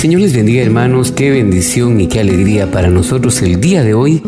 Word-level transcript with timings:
Señor 0.00 0.22
les 0.22 0.34
bendiga 0.34 0.62
hermanos, 0.62 1.12
qué 1.12 1.30
bendición 1.30 2.00
y 2.00 2.06
qué 2.06 2.20
alegría 2.20 2.70
para 2.70 2.88
nosotros 2.88 3.42
el 3.42 3.60
día 3.60 3.82
de 3.82 3.92
hoy 3.92 4.22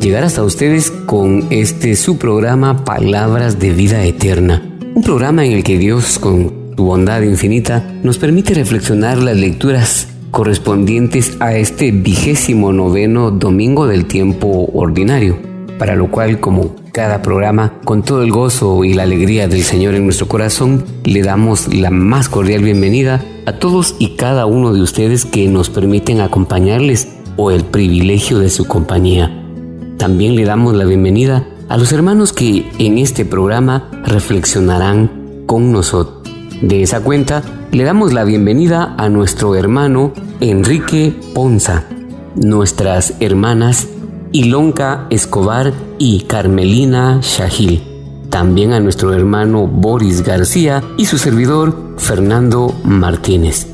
llegar 0.00 0.24
hasta 0.24 0.42
ustedes 0.42 0.90
con 0.90 1.48
este 1.50 1.96
su 1.96 2.16
programa 2.16 2.82
Palabras 2.86 3.58
de 3.58 3.74
Vida 3.74 4.02
Eterna. 4.06 4.62
Un 4.94 5.02
programa 5.02 5.44
en 5.44 5.52
el 5.52 5.64
que 5.64 5.76
Dios 5.76 6.18
con 6.18 6.72
su 6.74 6.82
bondad 6.82 7.20
infinita 7.20 7.84
nos 8.02 8.16
permite 8.16 8.54
reflexionar 8.54 9.18
las 9.18 9.36
lecturas 9.36 10.08
correspondientes 10.30 11.36
a 11.40 11.54
este 11.54 11.90
vigésimo 11.90 12.72
noveno 12.72 13.30
domingo 13.30 13.86
del 13.86 14.06
tiempo 14.06 14.70
ordinario, 14.72 15.38
para 15.78 15.94
lo 15.94 16.10
cual 16.10 16.40
como 16.40 16.74
cada 16.90 17.20
programa, 17.20 17.74
con 17.84 18.02
todo 18.02 18.22
el 18.22 18.32
gozo 18.32 18.82
y 18.82 18.94
la 18.94 19.02
alegría 19.02 19.46
del 19.46 19.62
Señor 19.62 19.94
en 19.94 20.04
nuestro 20.04 20.26
corazón, 20.26 20.86
le 21.04 21.20
damos 21.20 21.74
la 21.74 21.90
más 21.90 22.30
cordial 22.30 22.62
bienvenida 22.62 23.22
a 23.48 23.58
todos 23.58 23.96
y 23.98 24.10
cada 24.10 24.44
uno 24.44 24.74
de 24.74 24.82
ustedes 24.82 25.24
que 25.24 25.48
nos 25.48 25.70
permiten 25.70 26.20
acompañarles 26.20 27.08
o 27.36 27.50
el 27.50 27.64
privilegio 27.64 28.38
de 28.38 28.50
su 28.50 28.66
compañía. 28.66 29.42
También 29.96 30.36
le 30.36 30.44
damos 30.44 30.74
la 30.74 30.84
bienvenida 30.84 31.48
a 31.70 31.78
los 31.78 31.92
hermanos 31.92 32.34
que 32.34 32.70
en 32.78 32.98
este 32.98 33.24
programa 33.24 33.88
reflexionarán 34.04 35.44
con 35.46 35.72
nosotros. 35.72 36.30
De 36.60 36.82
esa 36.82 37.00
cuenta, 37.00 37.42
le 37.72 37.84
damos 37.84 38.12
la 38.12 38.24
bienvenida 38.24 38.94
a 38.98 39.08
nuestro 39.08 39.54
hermano 39.54 40.12
Enrique 40.40 41.14
Ponza, 41.34 41.84
nuestras 42.34 43.14
hermanas 43.20 43.88
Ilonka 44.32 45.06
Escobar 45.08 45.72
y 45.98 46.20
Carmelina 46.24 47.20
Shahil. 47.22 47.97
También 48.30 48.72
a 48.72 48.80
nuestro 48.80 49.14
hermano 49.14 49.66
Boris 49.66 50.22
García 50.22 50.82
y 50.96 51.06
su 51.06 51.18
servidor 51.18 51.94
Fernando 51.96 52.78
Martínez. 52.84 53.66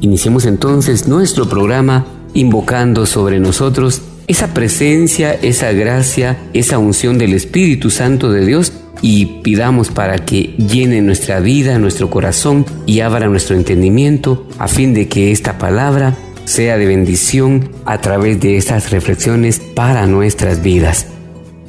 Iniciemos 0.00 0.44
entonces 0.46 1.08
nuestro 1.08 1.48
programa 1.48 2.06
invocando 2.34 3.06
sobre 3.06 3.40
nosotros 3.40 4.02
esa 4.28 4.54
presencia, 4.54 5.32
esa 5.32 5.72
gracia, 5.72 6.38
esa 6.52 6.78
unción 6.78 7.18
del 7.18 7.32
Espíritu 7.32 7.90
Santo 7.90 8.30
de 8.30 8.46
Dios 8.46 8.72
y 9.02 9.26
pidamos 9.42 9.90
para 9.90 10.18
que 10.18 10.54
llene 10.58 11.00
nuestra 11.02 11.40
vida, 11.40 11.78
nuestro 11.78 12.10
corazón 12.10 12.66
y 12.86 13.00
abra 13.00 13.28
nuestro 13.28 13.56
entendimiento 13.56 14.46
a 14.58 14.68
fin 14.68 14.94
de 14.94 15.08
que 15.08 15.32
esta 15.32 15.58
palabra 15.58 16.16
sea 16.44 16.78
de 16.78 16.86
bendición 16.86 17.70
a 17.84 18.00
través 18.00 18.40
de 18.40 18.56
estas 18.56 18.90
reflexiones 18.90 19.60
para 19.74 20.06
nuestras 20.06 20.62
vidas. 20.62 21.06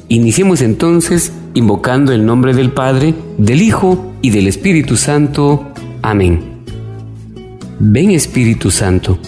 Iniciemos 0.08 0.60
entonces 0.60 1.32
invocando 1.54 2.12
el 2.12 2.24
nombre 2.24 2.54
del 2.54 2.70
Padre, 2.70 3.14
del 3.38 3.62
Hijo 3.62 4.12
y 4.22 4.30
del 4.30 4.46
Espíritu 4.46 4.96
Santo. 4.96 5.72
Amén. 6.02 6.50
Ven 7.78 8.10
Espíritu 8.10 8.70
Santo, 8.70 9.18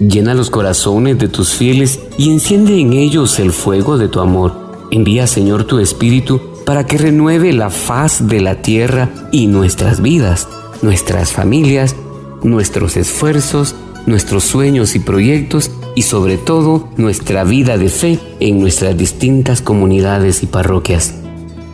llena 0.00 0.34
los 0.34 0.50
corazones 0.50 1.18
de 1.18 1.28
tus 1.28 1.54
fieles 1.54 2.00
y 2.18 2.30
enciende 2.30 2.80
en 2.80 2.92
ellos 2.92 3.38
el 3.38 3.52
fuego 3.52 3.96
de 3.96 4.08
tu 4.08 4.20
amor. 4.20 4.54
Envía 4.90 5.26
Señor 5.26 5.64
tu 5.64 5.78
Espíritu 5.78 6.40
para 6.66 6.84
que 6.84 6.98
renueve 6.98 7.52
la 7.52 7.70
faz 7.70 8.26
de 8.26 8.40
la 8.40 8.60
tierra 8.62 9.10
y 9.30 9.46
nuestras 9.46 10.02
vidas, 10.02 10.48
nuestras 10.82 11.32
familias, 11.32 11.96
nuestros 12.42 12.96
esfuerzos, 12.96 13.74
nuestros 14.06 14.44
sueños 14.44 14.94
y 14.94 14.98
proyectos 14.98 15.70
y 15.94 16.02
sobre 16.02 16.38
todo 16.38 16.88
nuestra 16.96 17.44
vida 17.44 17.78
de 17.78 17.88
fe 17.88 18.18
en 18.40 18.60
nuestras 18.60 18.96
distintas 18.96 19.62
comunidades 19.62 20.42
y 20.42 20.46
parroquias. 20.46 21.21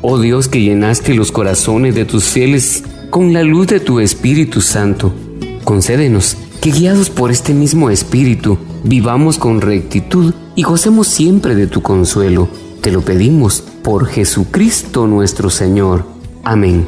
Oh 0.01 0.21
Dios 0.21 0.47
que 0.47 0.61
llenaste 0.61 1.13
los 1.13 1.33
corazones 1.33 1.97
de 1.97 2.05
tus 2.05 2.27
fieles 2.27 2.85
con 3.11 3.33
la 3.33 3.43
luz 3.43 3.67
de 3.67 3.81
tu 3.81 3.99
Espíritu 3.99 4.61
Santo, 4.61 5.13
concédenos 5.65 6.37
que 6.61 6.71
guiados 6.71 7.11
por 7.11 7.33
este 7.33 7.53
mismo 7.53 7.91
Espíritu 7.91 8.59
vivamos 8.85 9.39
con 9.39 9.61
rectitud 9.61 10.35
y 10.55 10.63
gocemos 10.63 11.09
siempre 11.09 11.57
de 11.57 11.67
tu 11.67 11.83
consuelo. 11.83 12.49
Te 12.81 12.93
lo 12.93 13.01
pedimos 13.01 13.65
por 13.83 14.07
Jesucristo 14.07 15.09
nuestro 15.09 15.51
Señor. 15.51 16.05
Amén. 16.45 16.87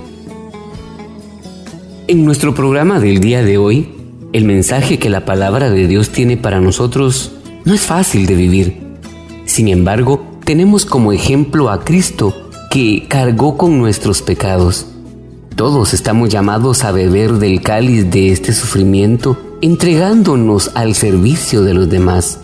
En 2.07 2.25
nuestro 2.25 2.55
programa 2.55 3.01
del 3.01 3.19
día 3.19 3.43
de 3.43 3.59
hoy 3.59 3.89
el 4.33 4.45
mensaje 4.45 5.01
que 5.01 5.11
la 5.11 5.25
palabra 5.25 5.69
de 5.71 5.89
Dios 5.89 6.11
tiene 6.11 6.37
para 6.37 6.61
nosotros 6.61 7.33
no 7.65 7.75
es 7.75 7.81
fácil 7.81 8.27
de 8.27 8.37
vivir. 8.37 8.81
Sin 9.47 9.67
embargo, 9.67 10.25
tenemos 10.45 10.87
como 10.87 11.13
ejemplo 11.13 11.71
a 11.71 11.85
Cristo 11.85 12.40
que 12.71 13.07
cargó 13.09 13.57
con 13.59 13.79
nuestros 13.79 14.23
pecados. 14.23 14.87
Todos 15.57 15.93
estamos 15.93 16.29
llamados 16.29 16.85
a 16.85 16.93
beber 16.93 17.33
del 17.33 17.63
cáliz 17.63 18.09
de 18.13 18.31
este 18.31 18.53
sufrimiento, 18.53 19.37
entregándonos 19.61 20.71
al 20.77 20.95
servicio 20.95 21.63
de 21.63 21.75
los 21.75 21.91
demás. 21.91 22.39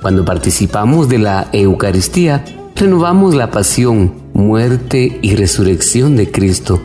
Cuando 0.00 0.24
participamos 0.24 1.08
de 1.08 1.18
la 1.18 1.48
Eucaristía, 1.52 2.44
renovamos 2.76 3.34
la 3.34 3.50
pasión, 3.50 4.14
muerte 4.34 5.18
y 5.20 5.34
resurrección 5.34 6.14
de 6.14 6.30
Cristo. 6.30 6.80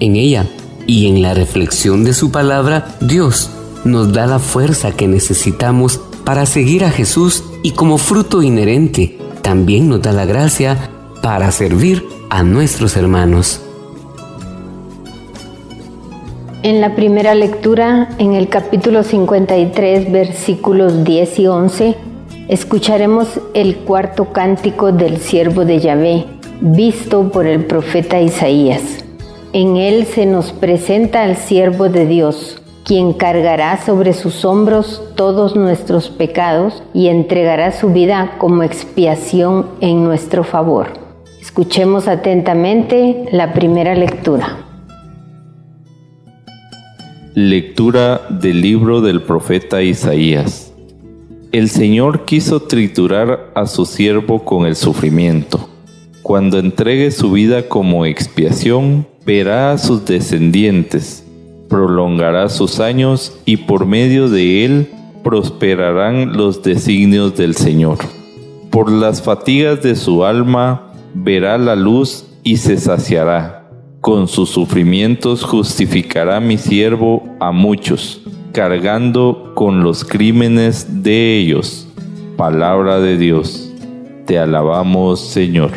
En 0.00 0.16
ella 0.16 0.46
y 0.86 1.08
en 1.08 1.20
la 1.20 1.34
reflexión 1.34 2.04
de 2.04 2.14
su 2.14 2.30
palabra, 2.30 2.96
Dios 3.02 3.50
nos 3.84 4.14
da 4.14 4.26
la 4.26 4.38
fuerza 4.38 4.92
que 4.92 5.06
necesitamos 5.06 6.00
para 6.24 6.46
seguir 6.46 6.86
a 6.86 6.90
Jesús 6.90 7.44
y 7.62 7.72
como 7.72 7.98
fruto 7.98 8.42
inherente 8.42 9.18
también 9.42 9.90
nos 9.90 10.00
da 10.00 10.12
la 10.12 10.24
gracia 10.24 10.90
para 11.22 11.50
servir 11.50 12.04
a 12.30 12.42
nuestros 12.42 12.96
hermanos. 12.96 13.62
En 16.62 16.80
la 16.80 16.94
primera 16.96 17.34
lectura, 17.34 18.08
en 18.18 18.34
el 18.34 18.48
capítulo 18.48 19.02
53, 19.02 20.10
versículos 20.10 21.04
10 21.04 21.38
y 21.38 21.46
11, 21.46 21.96
escucharemos 22.48 23.40
el 23.54 23.76
cuarto 23.78 24.32
cántico 24.32 24.90
del 24.90 25.18
siervo 25.18 25.64
de 25.64 25.78
Yahvé, 25.78 26.26
visto 26.60 27.30
por 27.30 27.46
el 27.46 27.64
profeta 27.64 28.20
Isaías. 28.20 28.82
En 29.52 29.76
él 29.76 30.04
se 30.06 30.26
nos 30.26 30.52
presenta 30.52 31.22
al 31.22 31.36
siervo 31.36 31.88
de 31.88 32.06
Dios, 32.06 32.60
quien 32.84 33.12
cargará 33.12 33.80
sobre 33.84 34.12
sus 34.12 34.44
hombros 34.44 35.02
todos 35.14 35.54
nuestros 35.54 36.10
pecados 36.10 36.82
y 36.92 37.08
entregará 37.08 37.70
su 37.70 37.90
vida 37.90 38.32
como 38.38 38.62
expiación 38.62 39.66
en 39.80 40.04
nuestro 40.04 40.42
favor. 40.42 41.07
Escuchemos 41.48 42.08
atentamente 42.08 43.24
la 43.32 43.54
primera 43.54 43.94
lectura. 43.94 44.58
Lectura 47.34 48.20
del 48.28 48.60
libro 48.60 49.00
del 49.00 49.22
profeta 49.22 49.82
Isaías. 49.82 50.74
El 51.50 51.70
Señor 51.70 52.26
quiso 52.26 52.60
triturar 52.60 53.50
a 53.54 53.64
su 53.64 53.86
siervo 53.86 54.44
con 54.44 54.66
el 54.66 54.76
sufrimiento. 54.76 55.70
Cuando 56.22 56.58
entregue 56.58 57.10
su 57.10 57.32
vida 57.32 57.66
como 57.66 58.04
expiación, 58.04 59.06
verá 59.24 59.72
a 59.72 59.78
sus 59.78 60.04
descendientes 60.04 61.24
prolongará 61.68 62.50
sus 62.50 62.78
años 62.78 63.38
y 63.46 63.58
por 63.58 63.86
medio 63.86 64.28
de 64.28 64.64
él 64.66 64.90
prosperarán 65.22 66.36
los 66.36 66.62
designios 66.62 67.36
del 67.36 67.54
Señor. 67.54 67.98
Por 68.70 68.90
las 68.90 69.22
fatigas 69.22 69.82
de 69.82 69.96
su 69.96 70.24
alma 70.24 70.87
verá 71.14 71.58
la 71.58 71.76
luz 71.76 72.26
y 72.42 72.56
se 72.58 72.76
saciará. 72.76 73.68
Con 74.00 74.28
sus 74.28 74.50
sufrimientos 74.50 75.42
justificará 75.42 76.40
mi 76.40 76.56
siervo 76.56 77.22
a 77.40 77.52
muchos, 77.52 78.22
cargando 78.52 79.52
con 79.54 79.82
los 79.82 80.04
crímenes 80.04 81.02
de 81.02 81.36
ellos. 81.38 81.88
Palabra 82.36 83.00
de 83.00 83.16
Dios. 83.16 83.72
Te 84.24 84.38
alabamos, 84.38 85.20
Señor. 85.20 85.72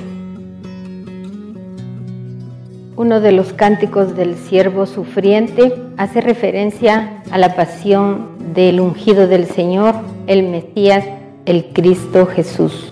Uno 2.96 3.20
de 3.20 3.32
los 3.32 3.54
cánticos 3.54 4.16
del 4.16 4.36
siervo 4.36 4.86
sufriente 4.86 5.74
hace 5.98 6.22
referencia 6.22 7.24
a 7.32 7.40
la 7.40 7.56
pasión 7.56 8.28
del 8.54 8.80
ungido 8.80 9.28
del 9.28 9.48
Señor, 9.48 9.96
el 10.28 10.44
Mesías, 10.44 11.04
el 11.46 11.66
Cristo 11.74 12.28
Jesús. 12.28 12.92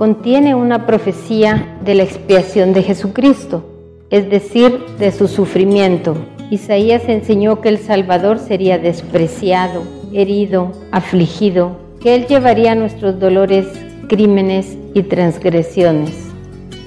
Contiene 0.00 0.54
una 0.54 0.86
profecía 0.86 1.76
de 1.84 1.94
la 1.94 2.04
expiación 2.04 2.72
de 2.72 2.82
Jesucristo, 2.82 3.66
es 4.08 4.30
decir, 4.30 4.80
de 4.98 5.12
su 5.12 5.28
sufrimiento. 5.28 6.16
Isaías 6.50 7.02
enseñó 7.06 7.60
que 7.60 7.68
el 7.68 7.76
Salvador 7.76 8.38
sería 8.38 8.78
despreciado, 8.78 9.82
herido, 10.14 10.72
afligido, 10.90 11.76
que 12.00 12.14
Él 12.14 12.26
llevaría 12.26 12.74
nuestros 12.74 13.20
dolores, 13.20 13.66
crímenes 14.08 14.78
y 14.94 15.02
transgresiones. 15.02 16.14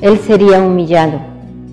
Él 0.01 0.17
sería 0.17 0.63
humillado 0.63 1.19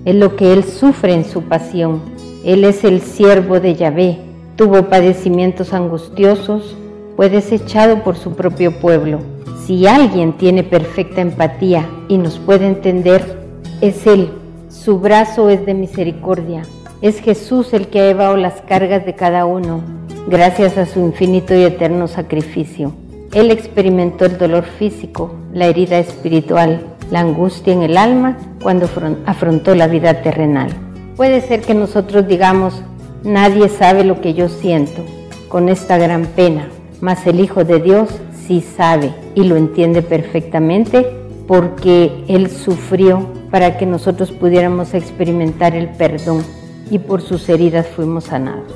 es 0.05 0.13
lo 0.13 0.35
que 0.35 0.53
Él 0.53 0.63
sufre 0.63 1.15
en 1.15 1.25
su 1.25 1.41
pasión. 1.41 2.03
Él 2.45 2.63
es 2.65 2.83
el 2.83 3.01
siervo 3.01 3.59
de 3.59 3.73
Yahvé, 3.73 4.19
tuvo 4.57 4.89
padecimientos 4.89 5.73
angustiosos, 5.73 6.77
fue 7.15 7.31
desechado 7.31 8.03
por 8.03 8.15
su 8.15 8.35
propio 8.35 8.79
pueblo. 8.79 9.40
Si 9.71 9.87
alguien 9.87 10.33
tiene 10.33 10.63
perfecta 10.63 11.21
empatía 11.21 11.89
y 12.09 12.17
nos 12.17 12.39
puede 12.39 12.67
entender, 12.67 13.39
es 13.79 14.05
Él. 14.05 14.29
Su 14.67 14.99
brazo 14.99 15.49
es 15.49 15.65
de 15.65 15.73
misericordia. 15.73 16.63
Es 17.01 17.21
Jesús 17.21 17.71
el 17.71 17.87
que 17.87 18.01
ha 18.01 18.07
llevado 18.07 18.35
las 18.35 18.59
cargas 18.63 19.05
de 19.05 19.15
cada 19.15 19.45
uno, 19.45 19.81
gracias 20.27 20.77
a 20.77 20.85
su 20.85 20.99
infinito 20.99 21.55
y 21.55 21.63
eterno 21.63 22.09
sacrificio. 22.09 22.91
Él 23.31 23.49
experimentó 23.49 24.25
el 24.25 24.37
dolor 24.37 24.65
físico, 24.65 25.33
la 25.53 25.67
herida 25.67 25.99
espiritual, 25.99 26.85
la 27.09 27.21
angustia 27.21 27.71
en 27.71 27.83
el 27.83 27.95
alma 27.95 28.37
cuando 28.61 28.89
afrontó 29.25 29.73
la 29.73 29.87
vida 29.87 30.21
terrenal. 30.21 30.67
Puede 31.15 31.39
ser 31.39 31.61
que 31.61 31.75
nosotros 31.75 32.27
digamos, 32.27 32.83
nadie 33.23 33.69
sabe 33.69 34.03
lo 34.03 34.19
que 34.19 34.33
yo 34.33 34.49
siento 34.49 35.01
con 35.47 35.69
esta 35.69 35.97
gran 35.97 36.25
pena, 36.25 36.67
mas 36.99 37.25
el 37.25 37.39
Hijo 37.39 37.63
de 37.63 37.79
Dios 37.79 38.09
sí 38.51 38.59
sabe 38.59 39.13
y 39.33 39.45
lo 39.45 39.55
entiende 39.55 40.01
perfectamente 40.01 41.07
porque 41.47 42.11
Él 42.27 42.49
sufrió 42.49 43.25
para 43.49 43.77
que 43.77 43.85
nosotros 43.85 44.29
pudiéramos 44.29 44.93
experimentar 44.93 45.73
el 45.73 45.87
perdón 45.91 46.43
y 46.89 46.99
por 46.99 47.21
sus 47.21 47.47
heridas 47.47 47.87
fuimos 47.87 48.25
sanados. 48.25 48.73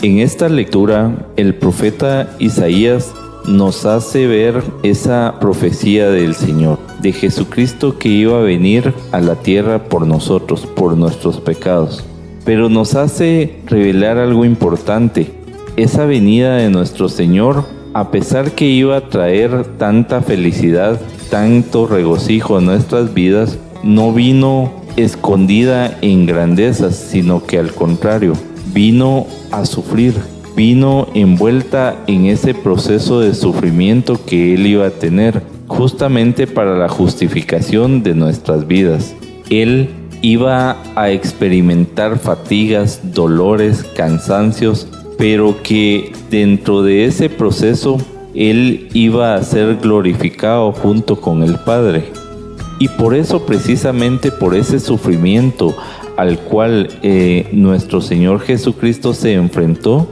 En 0.00 0.20
esta 0.20 0.48
lectura, 0.48 1.28
el 1.36 1.54
profeta 1.54 2.34
Isaías 2.38 3.12
nos 3.46 3.84
hace 3.84 4.26
ver 4.26 4.62
esa 4.82 5.34
profecía 5.38 6.08
del 6.08 6.34
Señor, 6.34 6.78
de 7.02 7.12
Jesucristo 7.12 7.98
que 7.98 8.08
iba 8.08 8.38
a 8.38 8.42
venir 8.42 8.94
a 9.12 9.20
la 9.20 9.34
tierra 9.34 9.84
por 9.84 10.06
nosotros, 10.06 10.66
por 10.66 10.96
nuestros 10.96 11.40
pecados. 11.40 12.06
Pero 12.44 12.68
nos 12.68 12.94
hace 12.94 13.56
revelar 13.66 14.18
algo 14.18 14.44
importante. 14.44 15.30
Esa 15.76 16.04
venida 16.06 16.56
de 16.56 16.70
nuestro 16.70 17.08
Señor, 17.08 17.64
a 17.94 18.10
pesar 18.10 18.52
que 18.52 18.66
iba 18.66 18.96
a 18.96 19.08
traer 19.08 19.64
tanta 19.78 20.22
felicidad, 20.22 21.00
tanto 21.30 21.86
regocijo 21.86 22.58
a 22.58 22.60
nuestras 22.60 23.14
vidas, 23.14 23.58
no 23.82 24.12
vino 24.12 24.72
escondida 24.96 25.96
en 26.02 26.26
grandezas, 26.26 26.96
sino 26.96 27.44
que 27.44 27.58
al 27.58 27.72
contrario, 27.72 28.34
vino 28.74 29.26
a 29.50 29.64
sufrir, 29.64 30.14
vino 30.56 31.08
envuelta 31.14 31.96
en 32.06 32.26
ese 32.26 32.54
proceso 32.54 33.20
de 33.20 33.34
sufrimiento 33.34 34.20
que 34.24 34.54
Él 34.54 34.66
iba 34.66 34.86
a 34.86 34.90
tener 34.90 35.42
justamente 35.68 36.46
para 36.46 36.76
la 36.76 36.88
justificación 36.88 38.02
de 38.02 38.14
nuestras 38.14 38.66
vidas. 38.66 39.14
Él 39.48 39.88
iba 40.22 40.76
a 40.94 41.10
experimentar 41.10 42.18
fatigas, 42.18 43.00
dolores, 43.12 43.84
cansancios, 43.96 44.86
pero 45.18 45.62
que 45.62 46.12
dentro 46.30 46.82
de 46.82 47.04
ese 47.04 47.28
proceso 47.28 47.98
Él 48.34 48.88
iba 48.94 49.34
a 49.34 49.42
ser 49.42 49.76
glorificado 49.76 50.72
junto 50.72 51.20
con 51.20 51.42
el 51.42 51.56
Padre. 51.58 52.04
Y 52.78 52.88
por 52.88 53.14
eso, 53.14 53.44
precisamente 53.44 54.30
por 54.30 54.54
ese 54.54 54.80
sufrimiento 54.80 55.76
al 56.16 56.38
cual 56.38 56.88
eh, 57.02 57.48
nuestro 57.52 58.00
Señor 58.00 58.40
Jesucristo 58.40 59.14
se 59.14 59.34
enfrentó, 59.34 60.08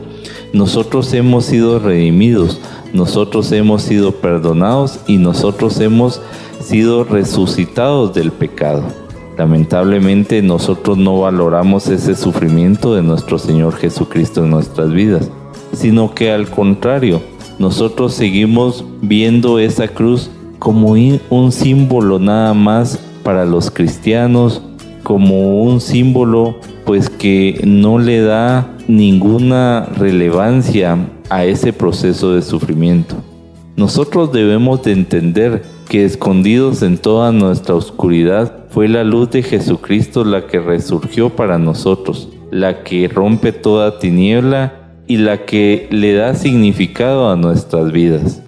nosotros 0.52 1.12
hemos 1.14 1.46
sido 1.46 1.78
redimidos, 1.78 2.60
nosotros 2.92 3.50
hemos 3.52 3.82
sido 3.82 4.12
perdonados 4.12 4.98
y 5.06 5.16
nosotros 5.18 5.78
hemos 5.80 6.20
sido 6.60 7.04
resucitados 7.04 8.12
del 8.14 8.32
pecado. 8.32 8.82
Lamentablemente 9.40 10.42
nosotros 10.42 10.98
no 10.98 11.20
valoramos 11.20 11.88
ese 11.88 12.14
sufrimiento 12.14 12.94
de 12.94 13.02
nuestro 13.02 13.38
Señor 13.38 13.74
Jesucristo 13.74 14.44
en 14.44 14.50
nuestras 14.50 14.92
vidas, 14.92 15.30
sino 15.72 16.14
que 16.14 16.30
al 16.30 16.50
contrario, 16.50 17.22
nosotros 17.58 18.12
seguimos 18.12 18.84
viendo 19.00 19.58
esa 19.58 19.88
cruz 19.88 20.30
como 20.58 20.90
un 20.90 21.52
símbolo 21.52 22.18
nada 22.18 22.52
más 22.52 22.98
para 23.22 23.46
los 23.46 23.70
cristianos, 23.70 24.60
como 25.04 25.62
un 25.62 25.80
símbolo 25.80 26.56
pues 26.84 27.08
que 27.08 27.62
no 27.64 27.98
le 27.98 28.20
da 28.20 28.76
ninguna 28.88 29.86
relevancia 29.96 30.98
a 31.30 31.46
ese 31.46 31.72
proceso 31.72 32.34
de 32.34 32.42
sufrimiento. 32.42 33.14
Nosotros 33.74 34.32
debemos 34.32 34.82
de 34.82 34.92
entender 34.92 35.62
que 35.90 36.04
escondidos 36.04 36.82
en 36.82 36.98
toda 36.98 37.32
nuestra 37.32 37.74
oscuridad 37.74 38.66
fue 38.70 38.86
la 38.86 39.02
luz 39.02 39.30
de 39.30 39.42
Jesucristo 39.42 40.22
la 40.24 40.46
que 40.46 40.60
resurgió 40.60 41.30
para 41.30 41.58
nosotros, 41.58 42.28
la 42.52 42.84
que 42.84 43.08
rompe 43.08 43.50
toda 43.50 43.98
tiniebla 43.98 44.92
y 45.08 45.16
la 45.16 45.44
que 45.44 45.88
le 45.90 46.14
da 46.14 46.36
significado 46.36 47.28
a 47.28 47.34
nuestras 47.34 47.90
vidas. 47.90 48.40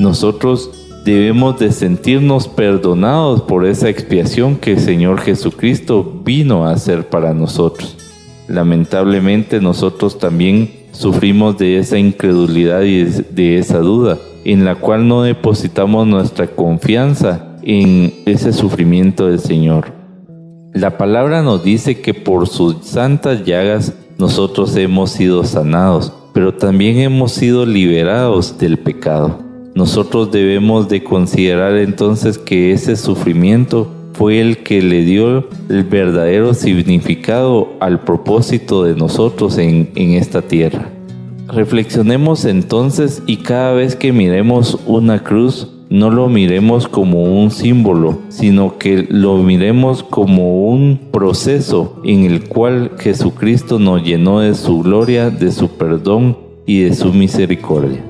Nosotros 0.00 0.72
debemos 1.04 1.60
de 1.60 1.70
sentirnos 1.70 2.48
perdonados 2.48 3.42
por 3.42 3.64
esa 3.64 3.88
expiación 3.88 4.56
que 4.56 4.72
el 4.72 4.80
Señor 4.80 5.20
Jesucristo 5.20 6.20
vino 6.24 6.66
a 6.66 6.72
hacer 6.72 7.08
para 7.08 7.32
nosotros. 7.32 7.96
Lamentablemente 8.48 9.60
nosotros 9.60 10.18
también 10.18 10.68
sufrimos 10.90 11.56
de 11.58 11.78
esa 11.78 11.96
incredulidad 11.96 12.82
y 12.82 13.04
de 13.04 13.58
esa 13.58 13.78
duda, 13.78 14.18
en 14.44 14.64
la 14.64 14.74
cual 14.74 15.08
no 15.08 15.22
depositamos 15.22 16.06
nuestra 16.06 16.46
confianza 16.48 17.56
en 17.62 18.12
ese 18.26 18.52
sufrimiento 18.52 19.28
del 19.28 19.38
Señor. 19.38 19.92
La 20.72 20.96
palabra 20.96 21.42
nos 21.42 21.62
dice 21.62 22.00
que 22.00 22.14
por 22.14 22.48
sus 22.48 22.76
santas 22.84 23.44
llagas 23.44 23.94
nosotros 24.18 24.74
hemos 24.76 25.10
sido 25.10 25.44
sanados, 25.44 26.12
pero 26.32 26.54
también 26.54 26.98
hemos 26.98 27.32
sido 27.32 27.66
liberados 27.66 28.58
del 28.58 28.78
pecado. 28.78 29.38
Nosotros 29.74 30.30
debemos 30.30 30.88
de 30.88 31.02
considerar 31.02 31.76
entonces 31.76 32.38
que 32.38 32.72
ese 32.72 32.96
sufrimiento 32.96 33.88
fue 34.12 34.40
el 34.40 34.58
que 34.58 34.82
le 34.82 35.02
dio 35.04 35.48
el 35.68 35.84
verdadero 35.84 36.54
significado 36.54 37.74
al 37.80 38.00
propósito 38.00 38.84
de 38.84 38.94
nosotros 38.94 39.58
en, 39.58 39.90
en 39.94 40.12
esta 40.12 40.42
tierra. 40.42 40.90
Reflexionemos 41.52 42.46
entonces 42.46 43.22
y 43.26 43.36
cada 43.36 43.74
vez 43.74 43.94
que 43.94 44.10
miremos 44.10 44.78
una 44.86 45.22
cruz, 45.22 45.70
no 45.90 46.08
lo 46.08 46.30
miremos 46.30 46.88
como 46.88 47.24
un 47.24 47.50
símbolo, 47.50 48.20
sino 48.30 48.78
que 48.78 49.06
lo 49.10 49.36
miremos 49.36 50.02
como 50.02 50.66
un 50.70 50.98
proceso 51.12 52.00
en 52.04 52.24
el 52.24 52.48
cual 52.48 52.92
Jesucristo 52.98 53.78
nos 53.78 54.02
llenó 54.02 54.40
de 54.40 54.54
su 54.54 54.80
gloria, 54.80 55.28
de 55.28 55.52
su 55.52 55.68
perdón 55.68 56.38
y 56.64 56.84
de 56.84 56.94
su 56.94 57.12
misericordia. 57.12 58.02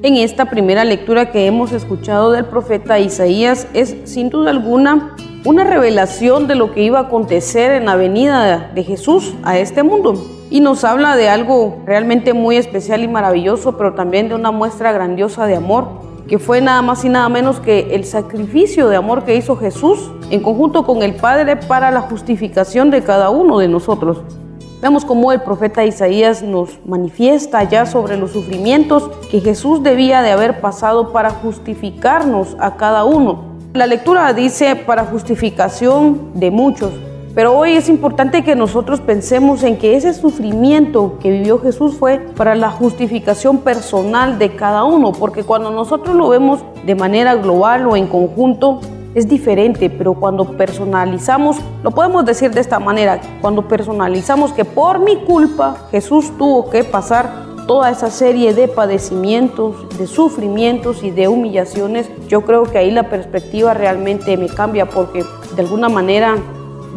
en 0.00 0.16
esta 0.16 0.46
primera 0.48 0.84
lectura 0.84 1.30
que 1.30 1.46
hemos 1.46 1.72
escuchado 1.72 2.32
del 2.32 2.46
profeta 2.46 2.98
Isaías 2.98 3.68
es 3.74 3.94
sin 4.04 4.30
duda 4.30 4.50
alguna 4.50 5.14
una 5.44 5.64
revelación 5.64 6.46
de 6.46 6.56
lo 6.56 6.72
que 6.72 6.82
iba 6.82 6.98
a 6.98 7.02
acontecer 7.02 7.70
en 7.72 7.86
la 7.86 7.96
venida 7.96 8.70
de 8.74 8.82
Jesús 8.82 9.34
a 9.44 9.58
este 9.58 9.82
mundo. 9.82 10.14
Y 10.50 10.60
nos 10.60 10.82
habla 10.84 11.16
de 11.16 11.28
algo 11.28 11.82
realmente 11.86 12.32
muy 12.32 12.56
especial 12.56 13.02
y 13.02 13.08
maravilloso, 13.08 13.76
pero 13.76 13.94
también 13.94 14.28
de 14.28 14.34
una 14.34 14.50
muestra 14.50 14.92
grandiosa 14.92 15.46
de 15.46 15.56
amor, 15.56 15.88
que 16.26 16.38
fue 16.38 16.60
nada 16.60 16.82
más 16.82 17.04
y 17.04 17.08
nada 17.08 17.28
menos 17.28 17.60
que 17.60 17.94
el 17.94 18.04
sacrificio 18.04 18.88
de 18.88 18.96
amor 18.96 19.24
que 19.24 19.36
hizo 19.36 19.56
Jesús 19.56 20.10
en 20.30 20.42
conjunto 20.42 20.84
con 20.84 21.02
el 21.02 21.14
Padre 21.14 21.56
para 21.56 21.90
la 21.90 22.00
justificación 22.02 22.90
de 22.90 23.02
cada 23.02 23.30
uno 23.30 23.58
de 23.58 23.68
nosotros. 23.68 24.22
Vemos 24.82 25.04
cómo 25.04 25.32
el 25.32 25.40
profeta 25.40 25.84
Isaías 25.84 26.42
nos 26.42 26.78
manifiesta 26.86 27.64
ya 27.64 27.84
sobre 27.84 28.16
los 28.16 28.32
sufrimientos 28.32 29.10
que 29.30 29.40
Jesús 29.40 29.82
debía 29.82 30.22
de 30.22 30.30
haber 30.30 30.60
pasado 30.60 31.12
para 31.12 31.30
justificarnos 31.30 32.56
a 32.60 32.76
cada 32.76 33.04
uno. 33.04 33.57
La 33.78 33.86
lectura 33.86 34.32
dice 34.32 34.74
para 34.74 35.04
justificación 35.04 36.32
de 36.34 36.50
muchos, 36.50 36.90
Pero 37.32 37.56
hoy 37.56 37.76
es 37.76 37.88
importante 37.88 38.42
que 38.42 38.56
nosotros 38.56 39.00
pensemos 39.00 39.62
en 39.62 39.76
que 39.76 39.94
ese 39.94 40.12
sufrimiento 40.14 41.16
que 41.20 41.30
vivió 41.30 41.60
Jesús 41.60 41.94
fue 41.94 42.18
para 42.18 42.56
la 42.56 42.72
justificación 42.72 43.58
personal 43.58 44.36
de 44.36 44.56
cada 44.56 44.82
uno, 44.82 45.12
porque 45.12 45.44
cuando 45.44 45.70
nosotros 45.70 46.16
lo 46.16 46.28
vemos 46.28 46.58
de 46.84 46.96
manera 46.96 47.36
global 47.36 47.86
o 47.86 47.94
en 47.94 48.08
conjunto, 48.08 48.80
es 49.14 49.28
diferente, 49.28 49.88
pero 49.88 50.14
cuando 50.14 50.56
personalizamos, 50.56 51.58
lo 51.84 51.92
podemos 51.92 52.24
decir 52.24 52.50
de 52.50 52.60
esta 52.60 52.80
manera, 52.80 53.20
cuando 53.40 53.68
personalizamos 53.68 54.52
que 54.52 54.64
por 54.64 54.98
mi 54.98 55.18
culpa 55.18 55.86
Jesús 55.92 56.32
tuvo 56.36 56.68
que 56.68 56.82
pasar 56.82 57.47
toda 57.68 57.90
esa 57.90 58.10
serie 58.10 58.54
de 58.54 58.66
padecimientos, 58.66 59.76
de 59.98 60.06
sufrimientos 60.06 61.04
y 61.04 61.10
de 61.10 61.28
humillaciones, 61.28 62.08
yo 62.26 62.40
creo 62.40 62.64
que 62.64 62.78
ahí 62.78 62.90
la 62.90 63.10
perspectiva 63.10 63.74
realmente 63.74 64.38
me 64.38 64.48
cambia 64.48 64.86
porque 64.86 65.22
de 65.54 65.62
alguna 65.62 65.90
manera 65.90 66.36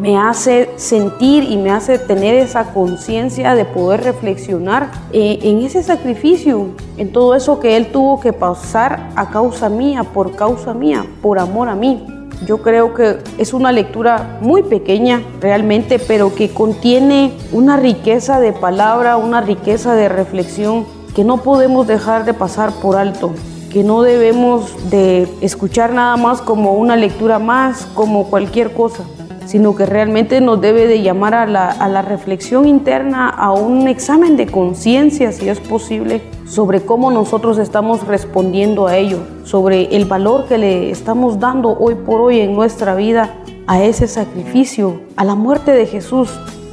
me 0.00 0.16
hace 0.16 0.70
sentir 0.76 1.44
y 1.44 1.58
me 1.58 1.70
hace 1.70 1.98
tener 1.98 2.34
esa 2.34 2.72
conciencia 2.72 3.54
de 3.54 3.66
poder 3.66 4.02
reflexionar 4.02 4.90
eh, 5.12 5.40
en 5.42 5.58
ese 5.58 5.82
sacrificio, 5.82 6.70
en 6.96 7.12
todo 7.12 7.34
eso 7.34 7.60
que 7.60 7.76
Él 7.76 7.92
tuvo 7.92 8.18
que 8.18 8.32
pasar 8.32 9.10
a 9.14 9.28
causa 9.28 9.68
mía, 9.68 10.02
por 10.04 10.34
causa 10.34 10.72
mía, 10.72 11.04
por 11.20 11.38
amor 11.38 11.68
a 11.68 11.74
mí. 11.74 12.02
Yo 12.46 12.58
creo 12.58 12.94
que 12.94 13.18
es 13.38 13.52
una 13.52 13.72
lectura 13.72 14.38
muy 14.40 14.62
pequeña 14.62 15.22
realmente, 15.40 15.98
pero 15.98 16.34
que 16.34 16.50
contiene 16.50 17.32
una 17.52 17.76
riqueza 17.76 18.40
de 18.40 18.52
palabra, 18.52 19.16
una 19.16 19.40
riqueza 19.40 19.94
de 19.94 20.08
reflexión 20.08 20.86
que 21.14 21.24
no 21.24 21.38
podemos 21.38 21.86
dejar 21.86 22.24
de 22.24 22.34
pasar 22.34 22.72
por 22.72 22.96
alto 22.96 23.32
que 23.72 23.82
no 23.84 24.02
debemos 24.02 24.90
de 24.90 25.26
escuchar 25.40 25.94
nada 25.94 26.18
más 26.18 26.42
como 26.42 26.74
una 26.74 26.94
lectura 26.94 27.38
más, 27.38 27.86
como 27.94 28.28
cualquier 28.28 28.74
cosa, 28.74 29.04
sino 29.46 29.74
que 29.74 29.86
realmente 29.86 30.42
nos 30.42 30.60
debe 30.60 30.86
de 30.86 31.00
llamar 31.00 31.32
a 31.32 31.46
la, 31.46 31.70
a 31.70 31.88
la 31.88 32.02
reflexión 32.02 32.68
interna, 32.68 33.30
a 33.30 33.50
un 33.52 33.88
examen 33.88 34.36
de 34.36 34.46
conciencia, 34.46 35.32
si 35.32 35.48
es 35.48 35.58
posible, 35.58 36.20
sobre 36.46 36.82
cómo 36.82 37.10
nosotros 37.10 37.58
estamos 37.58 38.06
respondiendo 38.06 38.86
a 38.86 38.96
ello, 38.96 39.18
sobre 39.44 39.96
el 39.96 40.04
valor 40.04 40.46
que 40.46 40.58
le 40.58 40.90
estamos 40.90 41.38
dando 41.38 41.76
hoy 41.78 41.94
por 41.94 42.20
hoy 42.20 42.40
en 42.40 42.54
nuestra 42.54 42.94
vida 42.94 43.34
a 43.66 43.82
ese 43.82 44.08
sacrificio, 44.08 45.00
a 45.16 45.24
la 45.24 45.34
muerte 45.34 45.72
de 45.72 45.86
Jesús, 45.86 46.30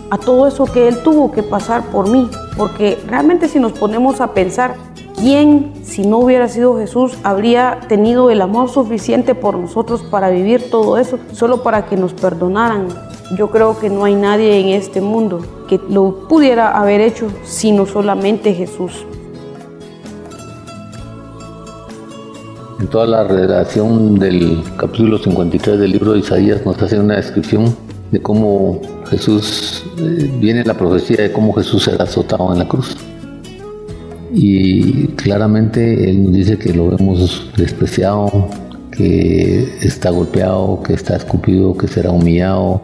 a 0.10 0.18
todo 0.18 0.48
eso 0.48 0.66
que 0.66 0.88
Él 0.88 1.04
tuvo 1.04 1.32
que 1.32 1.44
pasar 1.44 1.84
por 1.92 2.10
mí. 2.10 2.30
Porque 2.58 2.98
realmente 3.08 3.48
si 3.48 3.60
nos 3.60 3.74
ponemos 3.74 4.22
a 4.22 4.34
pensar, 4.34 4.76
¿quién 5.16 5.74
si 5.84 6.06
no 6.06 6.18
hubiera 6.18 6.48
sido 6.48 6.78
Jesús 6.78 7.18
habría 7.24 7.80
tenido 7.88 8.32
el 8.32 8.42
amor 8.42 8.70
suficiente 8.70 9.36
por 9.36 9.56
nosotros 9.56 10.02
para 10.04 10.30
vivir 10.30 10.70
todo 10.70 10.98
eso, 10.98 11.20
solo 11.32 11.64
para 11.64 11.86
que 11.86 11.96
nos 11.96 12.14
perdonaran? 12.14 12.88
Yo 13.38 13.52
creo 13.52 13.78
que 13.80 13.90
no 13.90 14.06
hay 14.06 14.16
nadie 14.16 14.60
en 14.60 14.70
este 14.70 15.02
mundo 15.02 15.42
que 15.68 15.80
lo 15.90 16.28
pudiera 16.28 16.76
haber 16.80 17.00
hecho 17.00 17.28
sino 17.44 17.86
solamente 17.86 18.56
Jesús. 18.56 19.06
En 22.80 22.88
toda 22.88 23.06
la 23.06 23.26
redacción 23.26 24.18
del 24.18 24.64
capítulo 24.78 25.18
53 25.18 25.80
del 25.80 25.92
libro 25.92 26.14
de 26.14 26.20
Isaías 26.20 26.66
nos 26.66 26.82
hace 26.82 26.98
una 26.98 27.18
descripción 27.18 27.76
de 28.10 28.22
cómo 28.22 28.80
Jesús, 29.10 29.84
eh, 29.98 30.32
viene 30.40 30.64
la 30.64 30.76
profecía 30.76 31.24
de 31.24 31.32
cómo 31.34 31.52
Jesús 31.52 31.84
será 31.84 32.06
azotado 32.06 32.54
en 32.54 32.60
la 32.60 32.68
cruz. 32.70 32.96
Y 34.34 35.08
claramente 35.08 36.10
Él 36.10 36.24
nos 36.24 36.32
dice 36.32 36.58
que 36.58 36.74
lo 36.74 36.90
vemos 36.90 37.52
despreciado, 37.58 38.48
que 38.92 39.68
está 39.82 40.12
golpeado, 40.12 40.82
que 40.82 40.94
está 40.94 41.18
escupido, 41.18 41.76
que 41.76 41.90
será 41.90 42.12
humillado, 42.12 42.84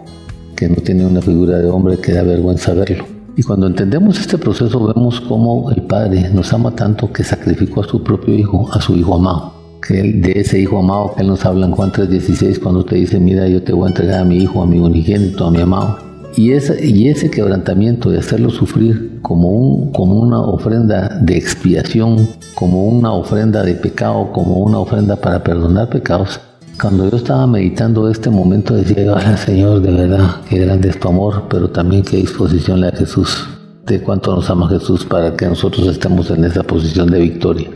que 0.57 0.67
no 0.67 0.75
tiene 0.75 1.05
una 1.05 1.21
figura 1.21 1.59
de 1.59 1.69
hombre, 1.69 1.99
que 1.99 2.11
da 2.11 2.23
vergüenza 2.23 2.73
verlo. 2.73 3.05
Y 3.37 3.43
cuando 3.43 3.67
entendemos 3.67 4.19
este 4.19 4.37
proceso 4.37 4.93
vemos 4.93 5.21
cómo 5.21 5.71
el 5.71 5.83
Padre 5.83 6.29
nos 6.33 6.51
ama 6.51 6.75
tanto 6.75 7.13
que 7.13 7.23
sacrificó 7.23 7.79
a 7.79 7.87
su 7.87 8.03
propio 8.03 8.35
Hijo, 8.35 8.69
a 8.73 8.81
su 8.81 8.93
Hijo 8.97 9.15
amado 9.15 9.54
de 9.93 10.33
ese 10.35 10.59
hijo 10.59 10.79
amado 10.79 11.13
que 11.15 11.21
él 11.21 11.27
nos 11.27 11.45
habla 11.45 11.67
en 11.67 11.71
Juan 11.71 11.91
3:16 11.91 12.59
cuando 12.59 12.83
te 12.85 12.95
dice, 12.95 13.19
mira, 13.19 13.47
yo 13.47 13.61
te 13.63 13.73
voy 13.73 13.85
a 13.85 13.89
entregar 13.89 14.21
a 14.21 14.25
mi 14.25 14.37
hijo, 14.37 14.61
a 14.61 14.65
mi 14.65 14.79
unigénito, 14.79 15.45
a 15.45 15.51
mi 15.51 15.61
amado. 15.61 15.97
Y 16.35 16.51
ese, 16.51 16.85
y 16.85 17.07
ese 17.07 17.29
quebrantamiento 17.29 18.09
de 18.09 18.19
hacerlo 18.19 18.49
sufrir 18.49 19.19
como, 19.21 19.51
un, 19.51 19.91
como 19.93 20.19
una 20.19 20.41
ofrenda 20.41 21.19
de 21.21 21.37
expiación, 21.37 22.27
como 22.55 22.87
una 22.87 23.13
ofrenda 23.13 23.63
de 23.63 23.75
pecado, 23.75 24.31
como 24.33 24.55
una 24.57 24.79
ofrenda 24.79 25.15
para 25.15 25.41
perdonar 25.43 25.89
pecados, 25.89 26.41
cuando 26.81 27.09
yo 27.09 27.15
estaba 27.15 27.47
meditando 27.47 28.09
este 28.09 28.29
momento 28.29 28.73
decía, 28.73 29.15
ay 29.15 29.37
Señor, 29.37 29.81
de 29.81 29.91
verdad, 29.91 30.41
qué 30.49 30.59
grande 30.59 30.89
es 30.89 30.99
tu 30.99 31.07
amor, 31.07 31.43
pero 31.49 31.69
también 31.69 32.03
qué 32.03 32.17
disposición 32.17 32.81
le 32.81 32.91
da 32.91 32.97
Jesús, 32.97 33.47
de 33.85 34.01
cuánto 34.01 34.35
nos 34.35 34.49
ama 34.49 34.67
Jesús 34.67 35.05
para 35.05 35.37
que 35.37 35.45
nosotros 35.45 35.87
estemos 35.87 36.29
en 36.31 36.43
esa 36.43 36.63
posición 36.63 37.09
de 37.09 37.19
victoria 37.19 37.69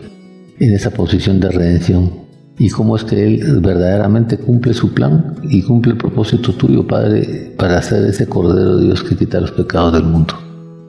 en 0.59 0.73
esa 0.73 0.91
posición 0.91 1.39
de 1.39 1.49
redención 1.49 2.29
y 2.59 2.69
cómo 2.69 2.97
es 2.97 3.05
que 3.05 3.25
Él 3.25 3.61
verdaderamente 3.61 4.37
cumple 4.37 4.73
su 4.73 4.93
plan 4.93 5.35
y 5.43 5.61
cumple 5.61 5.93
el 5.93 5.97
propósito 5.97 6.53
tuyo, 6.53 6.85
Padre, 6.85 7.53
para 7.57 7.81
ser 7.81 8.05
ese 8.05 8.27
Cordero 8.27 8.77
de 8.77 8.87
Dios 8.87 9.01
que 9.01 9.15
quita 9.15 9.39
los 9.39 9.51
pecados 9.51 9.93
del 9.93 10.03
mundo. 10.03 10.33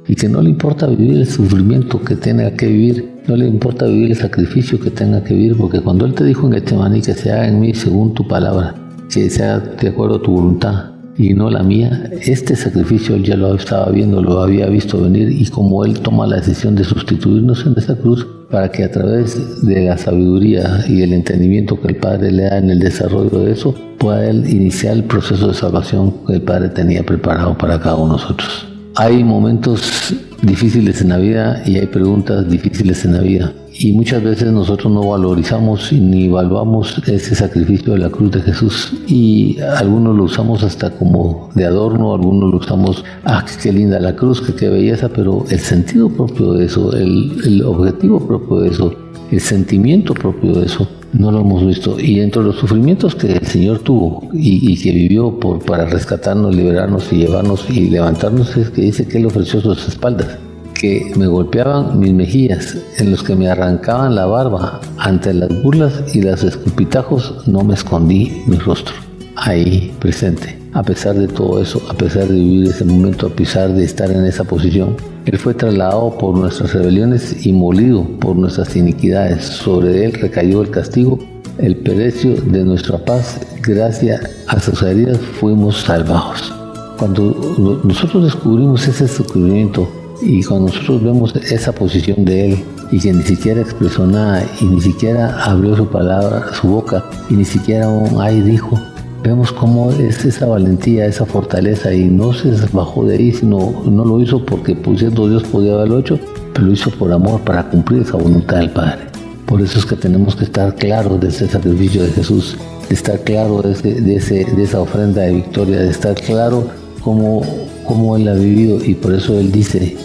Y 0.09 0.17
que 0.17 0.29
no 0.29 0.43
le 0.43 0.51
importa 0.51 0.89
vivir 0.89 1.19
el 1.19 1.29
sufrimiento 1.29 2.03
que 2.03 2.17
tenga 2.17 2.51
que 2.55 2.67
vivir, 2.67 3.21
no 3.29 3.37
le 3.37 3.47
importa 3.47 3.87
vivir 3.87 4.11
el 4.11 4.17
sacrificio 4.17 4.81
que 4.81 4.91
tenga 4.91 5.23
que 5.23 5.33
vivir, 5.33 5.57
porque 5.57 5.81
cuando 5.81 6.07
Él 6.07 6.15
te 6.15 6.25
dijo 6.25 6.49
en 6.49 6.55
Getsemaní 6.55 7.03
que 7.03 7.15
se 7.15 7.31
haga 7.31 7.47
en 7.47 7.61
mí 7.61 7.73
según 7.73 8.15
tu 8.15 8.27
palabra, 8.27 8.75
que 9.09 9.31
sea 9.31 9.61
de 9.61 9.89
acuerdo 9.89 10.17
a 10.17 10.23
tu 10.23 10.33
voluntad, 10.33 10.91
y 11.17 11.35
no 11.35 11.51
la 11.51 11.63
mía. 11.63 12.11
Este 12.23 12.57
sacrificio 12.57 13.15
él 13.15 13.25
ya 13.25 13.37
lo 13.37 13.55
estaba 13.55 13.91
viendo, 13.91 14.23
lo 14.23 14.41
había 14.41 14.67
visto 14.67 15.01
venir 15.01 15.31
y 15.31 15.47
como 15.47 15.85
él 15.85 16.01
toma 16.01 16.27
la 16.27 16.37
decisión 16.37 16.75
de 16.75 16.85
sustituirnos 16.85 17.67
en 17.67 17.75
esa 17.77 17.97
cruz 17.97 18.27
para 18.51 18.71
que 18.71 18.85
a 18.85 18.91
través 18.91 19.65
de 19.65 19.85
la 19.85 19.97
sabiduría 19.97 20.85
y 20.89 21.03
el 21.03 21.13
entendimiento 21.13 21.81
que 21.81 21.89
el 21.89 21.97
Padre 21.97 22.33
le 22.33 22.43
da 22.45 22.59
en 22.59 22.71
el 22.71 22.81
desarrollo 22.81 23.39
de 23.39 23.53
eso, 23.53 23.75
pueda 23.99 24.29
él 24.29 24.49
iniciar 24.49 24.97
el 24.97 25.05
proceso 25.05 25.49
de 25.49 25.55
salvación 25.55 26.15
que 26.27 26.35
el 26.35 26.43
Padre 26.43 26.71
tenía 26.71 27.05
preparado 27.05 27.57
para 27.57 27.79
cada 27.79 27.97
uno 27.97 28.17
de 28.17 28.23
nosotros. 28.23 28.67
Hay 28.97 29.23
momentos 29.23 30.15
difíciles 30.43 31.01
en 31.01 31.11
la 31.11 31.19
vida 31.19 31.63
y 31.65 31.77
hay 31.77 31.87
preguntas 31.87 32.49
difíciles 32.51 33.05
en 33.05 33.13
la 33.13 33.21
vida. 33.21 33.53
Y 33.83 33.95
muchas 33.95 34.23
veces 34.23 34.53
nosotros 34.53 34.93
no 34.93 35.09
valorizamos 35.09 35.91
ni 35.91 36.27
evaluamos 36.27 37.01
ese 37.09 37.35
sacrificio 37.35 37.95
de 37.95 38.01
la 38.01 38.11
cruz 38.11 38.31
de 38.31 38.43
Jesús. 38.43 38.93
Y 39.07 39.59
algunos 39.59 40.15
lo 40.15 40.25
usamos 40.25 40.63
hasta 40.63 40.91
como 40.91 41.49
de 41.55 41.65
adorno, 41.65 42.13
algunos 42.13 42.51
lo 42.51 42.59
usamos, 42.59 43.03
ah, 43.25 43.43
qué 43.63 43.73
linda 43.73 43.99
la 43.99 44.15
cruz, 44.15 44.43
qué, 44.43 44.53
qué 44.55 44.69
belleza, 44.69 45.09
pero 45.09 45.47
el 45.49 45.61
sentido 45.61 46.11
propio 46.11 46.53
de 46.53 46.67
eso, 46.67 46.93
el, 46.93 47.33
el 47.43 47.63
objetivo 47.63 48.21
propio 48.21 48.59
de 48.59 48.69
eso, 48.69 48.95
el 49.31 49.41
sentimiento 49.41 50.13
propio 50.13 50.57
de 50.57 50.67
eso, 50.67 50.87
no 51.15 51.33
lo 51.33 51.41
hemos 51.41 51.67
visto. 51.67 51.99
Y 51.99 52.21
entre 52.21 52.43
los 52.43 52.57
sufrimientos 52.57 53.15
que 53.15 53.33
el 53.33 53.47
Señor 53.47 53.79
tuvo 53.79 54.29
y, 54.35 54.77
que 54.77 54.93
vivió 54.93 55.41
por, 55.41 55.65
para 55.65 55.87
rescatarnos, 55.87 56.55
liberarnos 56.55 57.11
y 57.15 57.17
llevarnos 57.17 57.65
y 57.71 57.89
levantarnos, 57.89 58.55
es 58.59 58.69
que 58.69 58.83
dice 58.83 59.09
que 59.09 59.17
Él 59.17 59.25
ofreció 59.25 59.63
sus 59.63 59.89
espaldas 59.89 60.37
que 60.81 61.13
me 61.15 61.27
golpeaban 61.27 61.99
mis 61.99 62.15
mejillas, 62.15 62.75
en 62.97 63.11
los 63.11 63.23
que 63.23 63.37
me 63.37 63.51
arrancaban 63.51 64.15
la 64.15 64.25
barba, 64.25 64.81
ante 64.97 65.35
las 65.35 65.51
burlas 65.63 65.93
y 66.15 66.23
los 66.23 66.43
escupitajos 66.43 67.47
no 67.47 67.63
me 67.63 67.75
escondí 67.75 68.43
mi 68.47 68.57
rostro. 68.57 68.95
Ahí 69.37 69.93
presente, 70.01 70.59
a 70.73 70.83
pesar 70.83 71.17
de 71.17 71.29
todo 71.29 71.61
eso, 71.61 71.83
a 71.91 71.93
pesar 71.93 72.29
de 72.29 72.35
vivir 72.35 72.71
ese 72.71 72.87
momento, 72.87 73.27
a 73.27 73.31
pesar 73.31 73.75
de 73.75 73.85
estar 73.85 74.11
en 74.11 74.25
esa 74.25 74.45
posición, 74.45 74.97
Él 75.27 75.37
fue 75.37 75.53
trasladado 75.53 76.17
por 76.17 76.39
nuestras 76.39 76.73
rebeliones 76.73 77.45
y 77.45 77.53
molido 77.53 78.03
por 78.19 78.37
nuestras 78.37 78.75
iniquidades. 78.75 79.45
Sobre 79.45 80.07
Él 80.07 80.15
recayó 80.15 80.63
el 80.63 80.71
castigo, 80.71 81.19
el 81.59 81.77
precio 81.77 82.37
de 82.37 82.65
nuestra 82.65 82.97
paz, 82.97 83.39
gracias 83.63 84.23
a 84.47 84.59
sus 84.59 84.83
heridas 84.83 85.19
fuimos 85.19 85.83
salvados. 85.83 86.55
Cuando 86.99 87.81
nosotros 87.85 88.25
descubrimos 88.25 88.89
ese 88.89 89.07
sufrimiento, 89.09 89.89
y 90.23 90.43
cuando 90.43 90.69
nosotros 90.69 91.03
vemos 91.03 91.35
esa 91.37 91.73
posición 91.73 92.25
de 92.25 92.53
él 92.53 92.65
y 92.91 92.99
que 92.99 93.13
ni 93.13 93.23
siquiera 93.23 93.61
expresó 93.61 94.07
nada 94.07 94.45
y 94.61 94.65
ni 94.65 94.81
siquiera 94.81 95.43
abrió 95.45 95.77
su 95.77 95.87
palabra, 95.87 96.53
su 96.53 96.69
boca 96.69 97.05
y 97.29 97.35
ni 97.35 97.45
siquiera 97.45 97.89
un 97.89 98.21
ay 98.21 98.41
dijo, 98.43 98.79
vemos 99.23 99.53
cómo 99.53 99.91
es 99.93 100.25
esa 100.25 100.47
valentía, 100.47 101.07
esa 101.07 101.25
fortaleza 101.25 101.93
y 101.93 102.05
no 102.05 102.33
se 102.33 102.53
bajó 102.73 103.05
de 103.05 103.17
ahí, 103.17 103.33
sino 103.33 103.83
no 103.87 104.05
lo 104.05 104.21
hizo 104.21 104.45
porque 104.45 104.75
pusiendo 104.75 105.29
Dios 105.29 105.45
podía 105.45 105.75
haberlo 105.75 105.99
hecho, 105.99 106.19
pero 106.53 106.67
lo 106.67 106.73
hizo 106.73 106.91
por 106.91 107.13
amor 107.13 107.41
para 107.43 107.69
cumplir 107.69 108.03
esa 108.03 108.17
voluntad 108.17 108.59
del 108.59 108.71
Padre. 108.71 109.07
Por 109.47 109.61
eso 109.61 109.79
es 109.79 109.87
que 109.87 109.97
tenemos 109.97 110.37
que 110.37 110.45
estar 110.45 110.75
claros 110.77 111.21
de 111.21 111.29
ese 111.29 111.49
sacrificio 111.49 112.03
de 112.03 112.11
Jesús, 112.11 112.57
de 112.89 112.95
estar 112.95 113.21
claro 113.21 113.63
de, 113.63 113.73
ese, 114.17 114.45
de, 114.45 114.63
esa 114.63 114.81
ofrenda 114.81 115.23
de 115.23 115.33
victoria, 115.33 115.81
de 115.81 115.91
estar 115.91 116.15
claro 116.15 116.65
cómo, 117.03 117.43
cómo 117.87 118.17
Él 118.17 118.29
ha 118.29 118.35
vivido 118.35 118.85
y 118.85 118.95
por 118.95 119.15
eso 119.15 119.39
Él 119.39 119.53
dice, 119.53 119.97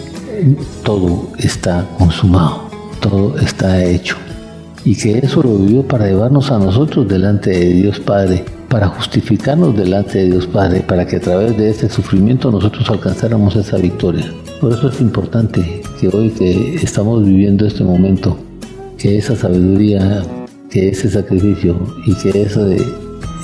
todo 0.84 1.30
está 1.38 1.88
consumado, 1.98 2.70
todo 3.00 3.38
está 3.40 3.84
hecho. 3.84 4.18
Y 4.84 4.96
que 4.96 5.18
eso 5.18 5.42
lo 5.42 5.58
vivió 5.58 5.84
para 5.88 6.08
llevarnos 6.08 6.52
a 6.52 6.60
nosotros 6.60 7.08
delante 7.08 7.50
de 7.50 7.74
Dios 7.74 8.00
Padre 8.00 8.46
para 8.76 8.90
justificarnos 8.90 9.74
delante 9.74 10.18
de 10.18 10.32
Dios 10.32 10.48
Padre, 10.48 10.82
para 10.82 11.08
que 11.08 11.16
a 11.16 11.22
través 11.22 11.56
de 11.58 11.70
ese 11.70 11.90
sufrimiento 11.90 12.52
nosotros 12.52 12.90
alcanzáramos 12.90 13.56
esa 13.56 13.78
victoria. 13.78 14.26
Por 14.60 14.74
eso 14.74 14.90
es 14.90 15.00
importante 15.00 15.82
que 15.98 16.10
hoy 16.10 16.30
que 16.30 16.76
estamos 16.76 17.24
viviendo 17.24 17.66
este 17.66 17.86
momento, 17.86 18.38
que 18.98 19.18
esa 19.18 19.34
sabiduría, 19.34 20.24
que 20.70 20.90
ese 20.90 21.10
sacrificio 21.10 21.78
y 22.06 22.14
que 22.16 22.42
eso 22.42 22.66
de, 22.66 22.86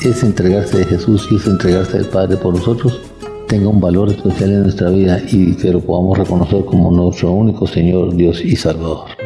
ese 0.03 0.25
entregarse 0.25 0.79
de 0.79 0.85
Jesús 0.85 1.25
y 1.31 1.37
ese 1.37 1.49
entregarse 1.49 1.99
del 1.99 2.07
Padre 2.07 2.35
por 2.35 2.53
nosotros 2.53 2.99
tenga 3.51 3.67
un 3.67 3.81
valor 3.81 4.09
especial 4.09 4.49
en 4.51 4.61
nuestra 4.63 4.89
vida 4.89 5.21
y 5.29 5.55
que 5.55 5.73
lo 5.73 5.81
podamos 5.81 6.17
reconocer 6.17 6.63
como 6.63 6.89
nuestro 6.89 7.33
único 7.33 7.67
Señor, 7.67 8.15
Dios 8.15 8.39
y 8.45 8.55
Salvador. 8.55 9.20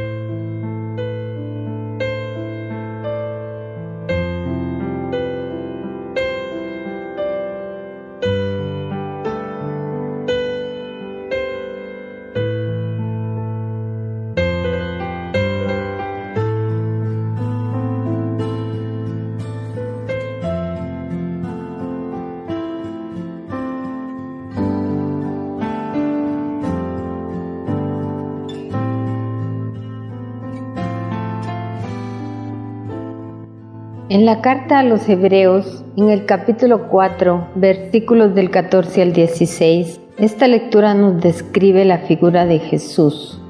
Carta 34.42 34.80
a 34.80 34.84
los 34.84 35.08
Hebreos, 35.10 35.84
en 35.98 36.10
el 36.10 36.26
capítulo 36.26 36.88
4, 36.88 37.50
versículos 37.56 38.34
del 38.34 38.50
14 38.50 39.02
al 39.02 39.14
16, 39.14 40.00
esta 40.18 40.48
lectura 40.48 40.94
nos 40.94 41.22
describe 41.22 41.86
la 41.86 42.00
figura 42.00 42.46
de 42.46 42.60
Jesús. 42.60 43.42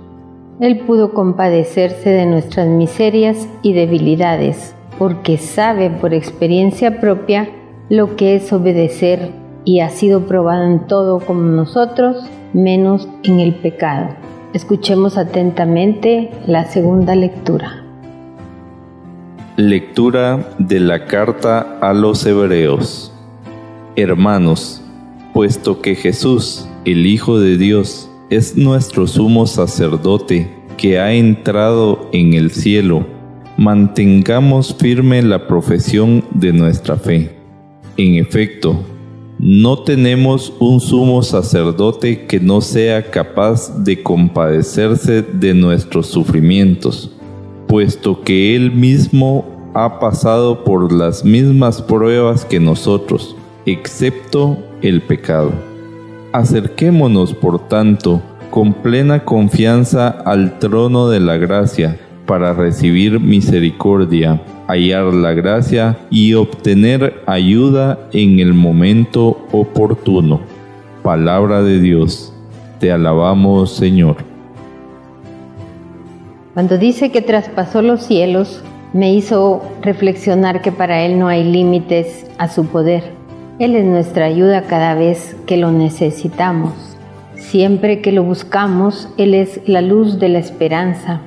Él 0.60 0.80
pudo 0.80 1.14
compadecerse 1.14 2.10
de 2.10 2.26
nuestras 2.26 2.68
miserias 2.68 3.48
y 3.62 3.74
debilidades, 3.74 4.76
porque 4.98 5.38
sabe 5.38 5.90
por 5.90 6.14
experiencia 6.14 7.00
propia 7.00 7.50
lo 7.90 8.16
que 8.16 8.36
es 8.36 8.52
obedecer 8.52 9.32
y 9.64 9.82
ha 9.82 9.90
sido 9.90 10.28
probado 10.28 10.64
en 10.64 10.88
todo 10.88 11.20
como 11.20 11.42
nosotros, 11.42 12.24
menos 12.54 13.08
en 13.24 13.40
el 13.40 13.56
pecado. 13.56 14.16
Escuchemos 14.54 15.18
atentamente 15.18 16.32
la 16.48 16.66
segunda 16.66 17.16
lectura. 17.16 17.85
Lectura 19.58 20.54
de 20.60 20.82
la 20.82 21.06
carta 21.06 21.80
a 21.80 21.94
los 21.94 22.26
Hebreos 22.26 23.14
Hermanos, 23.96 24.82
puesto 25.34 25.82
que 25.82 25.96
Jesús, 25.96 26.68
el 26.84 27.06
Hijo 27.06 27.40
de 27.40 27.58
Dios, 27.58 28.10
es 28.30 28.58
nuestro 28.58 29.08
sumo 29.08 29.48
sacerdote 29.48 30.50
que 30.76 31.00
ha 31.00 31.14
entrado 31.14 32.10
en 32.12 32.34
el 32.34 32.52
cielo, 32.52 33.08
mantengamos 33.56 34.76
firme 34.78 35.22
la 35.22 35.48
profesión 35.48 36.26
de 36.34 36.52
nuestra 36.52 36.98
fe. 36.98 37.38
En 37.96 38.16
efecto, 38.16 38.78
no 39.40 39.80
tenemos 39.80 40.52
un 40.60 40.82
sumo 40.82 41.24
sacerdote 41.24 42.26
que 42.26 42.42
no 42.42 42.60
sea 42.60 43.10
capaz 43.10 43.86
de 43.86 44.04
compadecerse 44.04 45.22
de 45.22 45.54
nuestros 45.54 46.08
sufrimientos 46.08 47.15
puesto 47.68 48.22
que 48.22 48.56
Él 48.56 48.72
mismo 48.72 49.46
ha 49.74 50.00
pasado 50.00 50.64
por 50.64 50.92
las 50.92 51.26
mismas 51.26 51.82
pruebas 51.82 52.46
que 52.46 52.60
nosotros, 52.60 53.36
excepto 53.66 54.58
el 54.82 55.02
pecado. 55.02 55.52
Acerquémonos, 56.32 57.34
por 57.34 57.68
tanto, 57.68 58.22
con 58.50 58.74
plena 58.74 59.26
confianza 59.26 60.08
al 60.08 60.60
trono 60.60 61.10
de 61.10 61.20
la 61.20 61.38
gracia, 61.38 62.00
para 62.26 62.54
recibir 62.54 63.20
misericordia, 63.20 64.42
hallar 64.68 65.14
la 65.14 65.34
gracia 65.34 65.98
y 66.10 66.34
obtener 66.34 67.22
ayuda 67.28 68.00
en 68.12 68.40
el 68.40 68.54
momento 68.54 69.46
oportuno. 69.52 70.42
Palabra 71.04 71.62
de 71.62 71.80
Dios. 71.80 72.34
Te 72.80 72.92
alabamos, 72.92 73.76
Señor. 73.76 74.35
Cuando 76.56 76.78
dice 76.78 77.12
que 77.12 77.22
traspasó 77.22 77.82
los 77.82 78.02
cielos, 78.04 78.64
me 78.94 79.14
hizo 79.14 79.62
reflexionar 79.82 80.62
que 80.62 80.72
para 80.72 81.02
Él 81.02 81.20
no 81.20 81.28
hay 81.28 81.44
límites 81.44 82.32
a 82.38 82.48
su 82.48 82.68
poder. 82.68 83.04
Él 83.60 83.76
es 83.76 83.84
nuestra 83.84 84.28
ayuda 84.28 84.62
cada 84.62 84.96
vez 84.96 85.36
que 85.48 85.58
lo 85.58 85.74
necesitamos. 85.74 86.72
Siempre 87.36 88.00
que 88.00 88.14
lo 88.14 88.24
buscamos, 88.24 89.10
Él 89.18 89.34
es 89.34 89.60
la 89.66 89.82
luz 89.82 90.18
de 90.18 90.30
la 90.30 90.40
esperanza. 90.40 91.20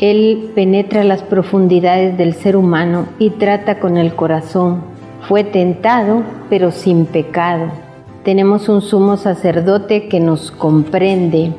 Él 0.00 0.50
penetra 0.56 1.04
las 1.04 1.22
profundidades 1.22 2.18
del 2.18 2.34
ser 2.34 2.56
humano 2.56 3.06
y 3.20 3.30
trata 3.30 3.78
con 3.78 3.96
el 3.96 4.16
corazón. 4.16 4.82
Fue 5.28 5.44
tentado, 5.44 6.24
pero 6.50 6.72
sin 6.72 7.06
pecado. 7.06 7.66
Tenemos 8.24 8.68
un 8.68 8.82
sumo 8.82 9.18
sacerdote 9.18 10.08
que 10.08 10.18
nos 10.18 10.50
comprende. 10.50 11.52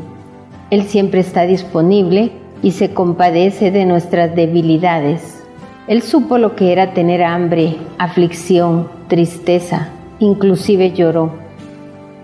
Él 0.69 0.83
siempre 0.83 1.21
está 1.21 1.43
disponible 1.43 2.43
y 2.65 2.71
se 2.71 2.95
compadece 2.95 3.69
de 3.69 3.85
nuestras 3.85 4.35
debilidades. 4.35 5.43
Él 5.85 6.01
supo 6.01 6.39
lo 6.39 6.55
que 6.55 6.71
era 6.71 6.95
tener 6.95 7.21
hambre, 7.21 7.77
aflicción, 7.99 8.87
tristeza, 9.07 9.89
inclusive 10.17 10.91
lloró. 10.91 11.29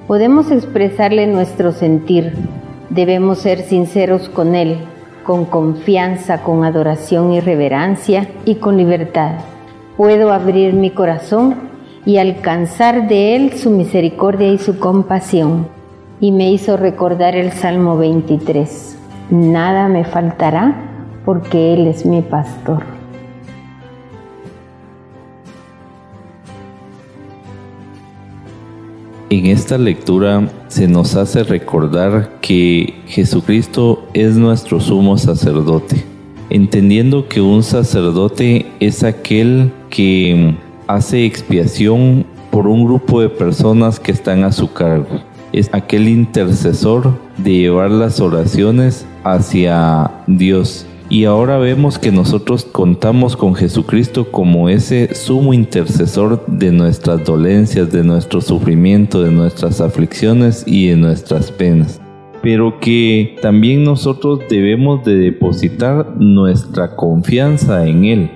Podemos 0.08 0.50
expresarle 0.50 1.28
nuestro 1.28 1.72
sentir, 1.72 2.34
debemos 2.90 3.38
ser 3.38 3.62
sinceros 3.62 4.30
con 4.30 4.56
Él, 4.56 4.78
con 5.28 5.46
confianza, 5.46 6.42
con 6.42 6.66
adoración 6.66 7.34
y 7.34 7.40
reverencia 7.40 8.28
y 8.44 8.56
con 8.56 8.78
libertad. 8.78 9.34
Puedo 9.96 10.34
abrir 10.34 10.74
mi 10.74 10.90
corazón 10.90 11.54
y 12.04 12.18
alcanzar 12.18 13.08
de 13.08 13.36
Él 13.36 13.54
su 13.54 13.70
misericordia 13.70 14.52
y 14.52 14.58
su 14.58 14.80
compasión. 14.80 15.68
Y 16.20 16.32
me 16.32 16.52
hizo 16.52 16.78
recordar 16.78 17.36
el 17.36 17.52
Salmo 17.52 17.96
23 17.96 19.01
nada 19.32 19.88
me 19.88 20.04
faltará 20.04 20.76
porque 21.26 21.74
Él 21.74 21.88
es 21.88 22.06
mi 22.06 22.22
pastor. 22.22 22.84
En 29.30 29.46
esta 29.46 29.78
lectura 29.78 30.50
se 30.68 30.90
nos 30.90 31.16
hace 31.16 31.44
recordar 31.44 32.40
que 32.42 33.02
Jesucristo 33.08 34.06
es 34.14 34.36
nuestro 34.36 34.82
sumo 34.82 35.18
sacerdote, 35.18 36.04
entendiendo 36.50 37.30
que 37.30 37.40
un 37.40 37.64
sacerdote 37.64 38.66
es 38.82 39.06
aquel 39.06 39.72
que 39.90 40.58
hace 40.88 41.26
expiación 41.26 42.26
por 42.52 42.68
un 42.68 42.84
grupo 42.84 43.22
de 43.22 43.30
personas 43.30 44.02
que 44.02 44.12
están 44.12 44.44
a 44.44 44.52
su 44.52 44.74
cargo 44.74 45.22
es 45.54 45.70
aquel 45.74 46.08
intercesor 46.08 47.14
de 47.38 47.52
llevar 47.52 47.92
las 47.92 48.20
oraciones 48.20 49.06
hacia 49.24 50.12
Dios. 50.28 50.86
Y 51.10 51.26
ahora 51.26 51.58
vemos 51.58 52.00
que 52.00 52.10
nosotros 52.10 52.64
contamos 52.64 53.36
con 53.36 53.54
Jesucristo 53.54 54.32
como 54.32 54.70
ese 54.70 55.14
sumo 55.14 55.54
intercesor 55.54 56.46
de 56.48 56.72
nuestras 56.72 57.26
dolencias, 57.26 57.92
de 57.92 58.02
nuestro 58.02 58.40
sufrimiento, 58.40 59.22
de 59.22 59.30
nuestras 59.30 59.82
aflicciones 59.82 60.64
y 60.66 60.88
de 60.88 60.96
nuestras 60.96 61.52
penas. 61.52 62.00
Pero 62.42 62.80
que 62.80 63.36
también 63.42 63.84
nosotros 63.84 64.40
debemos 64.50 65.04
de 65.04 65.16
depositar 65.16 66.16
nuestra 66.18 66.96
confianza 66.96 67.86
en 67.86 68.06
Él. 68.06 68.32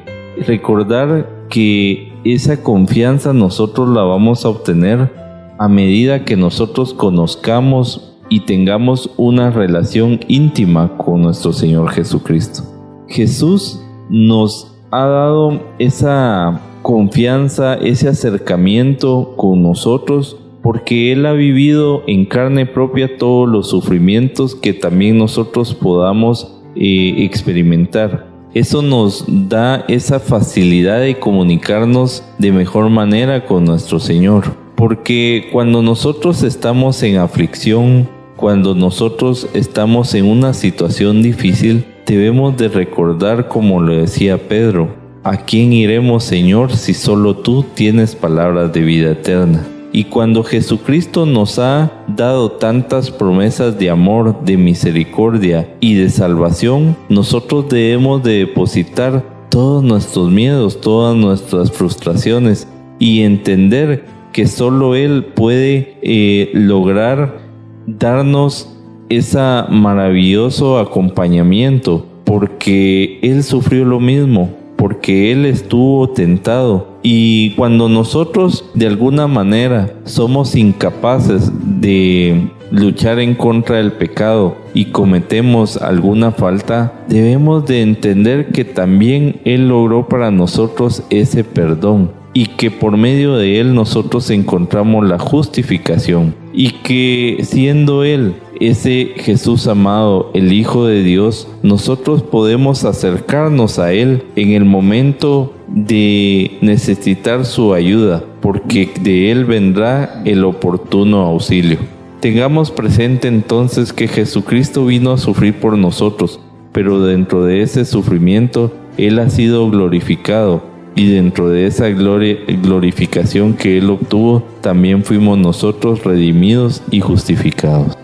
Recordar 0.46 1.48
que 1.50 2.12
esa 2.26 2.62
confianza 2.62 3.32
nosotros 3.32 3.88
la 3.88 4.04
vamos 4.04 4.44
a 4.44 4.50
obtener 4.50 5.10
a 5.58 5.70
medida 5.70 6.26
que 6.26 6.36
nosotros 6.36 6.94
conozcamos 6.94 8.15
y 8.30 8.42
tengamos 8.42 9.12
una 9.18 9.52
relación 9.52 10.20
íntima 10.28 10.98
con 10.98 11.22
nuestro 11.22 11.54
Señor 11.54 11.92
Jesucristo. 11.92 12.64
Jesús 13.08 13.82
nos 14.10 14.76
ha 14.92 15.06
dado 15.06 15.62
esa 15.80 16.62
confianza, 16.82 17.76
ese 17.76 18.08
acercamiento 18.08 19.34
con 19.36 19.62
nosotros 19.62 20.38
porque 20.66 21.12
Él 21.12 21.28
ha 21.28 21.34
vivido 21.34 22.02
en 22.08 22.26
carne 22.26 22.66
propia 22.66 23.18
todos 23.18 23.48
los 23.48 23.70
sufrimientos 23.70 24.56
que 24.56 24.74
también 24.74 25.16
nosotros 25.16 25.76
podamos 25.76 26.60
eh, 26.76 27.18
experimentar. 27.20 28.26
Eso 28.56 28.82
nos 28.82 29.26
da 29.28 29.86
esa 29.88 30.20
facilidad 30.20 31.02
de 31.02 31.20
comunicarnos 31.20 32.24
de 32.40 32.52
mejor 32.52 32.90
manera 32.90 33.46
con 33.46 33.64
nuestro 33.64 34.00
Señor. 34.00 34.56
Porque 34.76 35.50
cuando 35.52 35.84
nosotros 35.84 36.42
estamos 36.42 37.04
en 37.04 37.18
aflicción, 37.18 38.10
cuando 38.36 38.76
nosotros 38.76 39.48
estamos 39.54 40.14
en 40.14 40.26
una 40.26 40.54
situación 40.54 41.22
difícil, 41.22 41.86
debemos 42.06 42.58
de 42.58 42.68
recordar, 42.68 43.48
como 43.48 43.80
lo 43.80 43.96
decía 43.96 44.38
Pedro, 44.48 45.06
¿A 45.26 45.38
quién 45.38 45.74
iremos, 45.74 46.24
Señor, 46.24 46.72
si 46.72 46.94
solo 46.94 47.38
tú 47.38 47.66
tienes 47.74 48.14
palabras 48.14 48.72
de 48.74 48.82
vida 48.82 49.14
eterna? 49.14 49.66
Y 49.92 50.04
cuando 50.04 50.44
Jesucristo 50.44 51.26
nos 51.26 51.58
ha 51.58 52.04
dado 52.08 52.52
tantas 52.52 53.10
promesas 53.10 53.80
de 53.80 53.90
amor, 53.90 54.44
de 54.46 54.56
misericordia 54.56 55.68
y 55.80 55.96
de 55.96 56.12
salvación, 56.12 56.96
nosotros 57.10 57.68
debemos 57.70 58.22
de 58.22 58.46
depositar 58.46 59.24
todos 59.50 59.84
nuestros 59.84 60.30
miedos, 60.30 60.80
todas 60.80 61.16
nuestras 61.16 61.72
frustraciones 61.72 62.68
y 63.00 63.24
entender 63.24 64.06
que 64.32 64.46
solo 64.46 64.94
Él 64.94 65.26
puede 65.34 65.98
eh, 66.04 66.52
lograr 66.54 67.45
darnos 67.88 68.70
ese 69.10 69.40
maravilloso 69.70 70.80
acompañamiento, 70.80 72.06
porque 72.24 73.20
Él 73.22 73.44
sufrió 73.44 73.86
lo 73.86 74.00
mismo, 74.00 74.50
porque 74.76 75.32
Él 75.32 75.46
estuvo 75.46 76.10
tentado. 76.10 76.88
Y 77.04 77.52
cuando 77.52 77.88
nosotros 77.88 78.66
de 78.74 78.88
alguna 78.88 79.28
manera 79.28 79.94
somos 80.06 80.56
incapaces 80.56 81.52
de 81.64 82.50
luchar 82.72 83.20
en 83.20 83.36
contra 83.36 83.78
del 83.78 83.92
pecado 83.92 84.58
y 84.74 84.86
cometemos 84.86 85.78
alguna 85.78 86.32
falta, 86.32 86.94
debemos 87.08 87.66
de 87.68 87.84
entender 87.84 88.48
que 88.48 88.66
también 88.66 89.40
Él 89.46 89.68
logró 89.68 90.08
para 90.08 90.32
nosotros 90.32 91.04
ese 91.12 91.44
perdón 91.44 92.12
y 92.34 92.48
que 92.48 92.72
por 92.72 92.98
medio 92.98 93.38
de 93.38 93.60
Él 93.60 93.76
nosotros 93.76 94.32
encontramos 94.32 95.08
la 95.08 95.20
justificación 95.20 96.45
y 96.56 96.72
que 96.72 97.40
siendo 97.44 98.04
Él 98.04 98.36
ese 98.60 99.14
Jesús 99.18 99.68
amado, 99.68 100.32
el 100.34 100.54
Hijo 100.54 100.86
de 100.86 101.04
Dios, 101.04 101.48
nosotros 101.62 102.24
podemos 102.24 102.86
acercarnos 102.86 103.80
a 103.80 103.92
Él 103.92 104.24
en 104.36 104.52
el 104.52 104.64
momento 104.64 105.54
de 105.68 106.58
necesitar 106.62 107.46
su 107.46 107.74
ayuda, 107.74 108.24
porque 108.42 108.90
de 109.02 109.32
Él 109.32 109.46
vendrá 109.46 110.22
el 110.24 110.46
oportuno 110.46 111.22
auxilio. 111.22 111.80
Tengamos 112.22 112.72
presente 112.72 113.28
entonces 113.28 113.92
que 113.92 114.08
Jesucristo 114.08 114.86
vino 114.86 115.12
a 115.12 115.18
sufrir 115.18 115.56
por 115.60 115.78
nosotros, 115.78 116.40
pero 116.72 117.02
dentro 117.02 117.44
de 117.44 117.62
ese 117.62 117.84
sufrimiento 117.84 118.72
Él 118.98 119.20
ha 119.20 119.30
sido 119.30 119.70
glorificado 119.70 120.75
y 120.96 121.12
dentro 121.12 121.50
de 121.50 121.68
esa 121.68 121.90
glorificación 121.90 123.54
que 123.54 123.78
Él 123.78 123.90
obtuvo, 123.90 124.42
también 124.62 125.04
fuimos 125.04 125.38
nosotros 125.38 126.04
redimidos 126.04 126.82
y 126.90 127.02
justificados. 127.02 127.98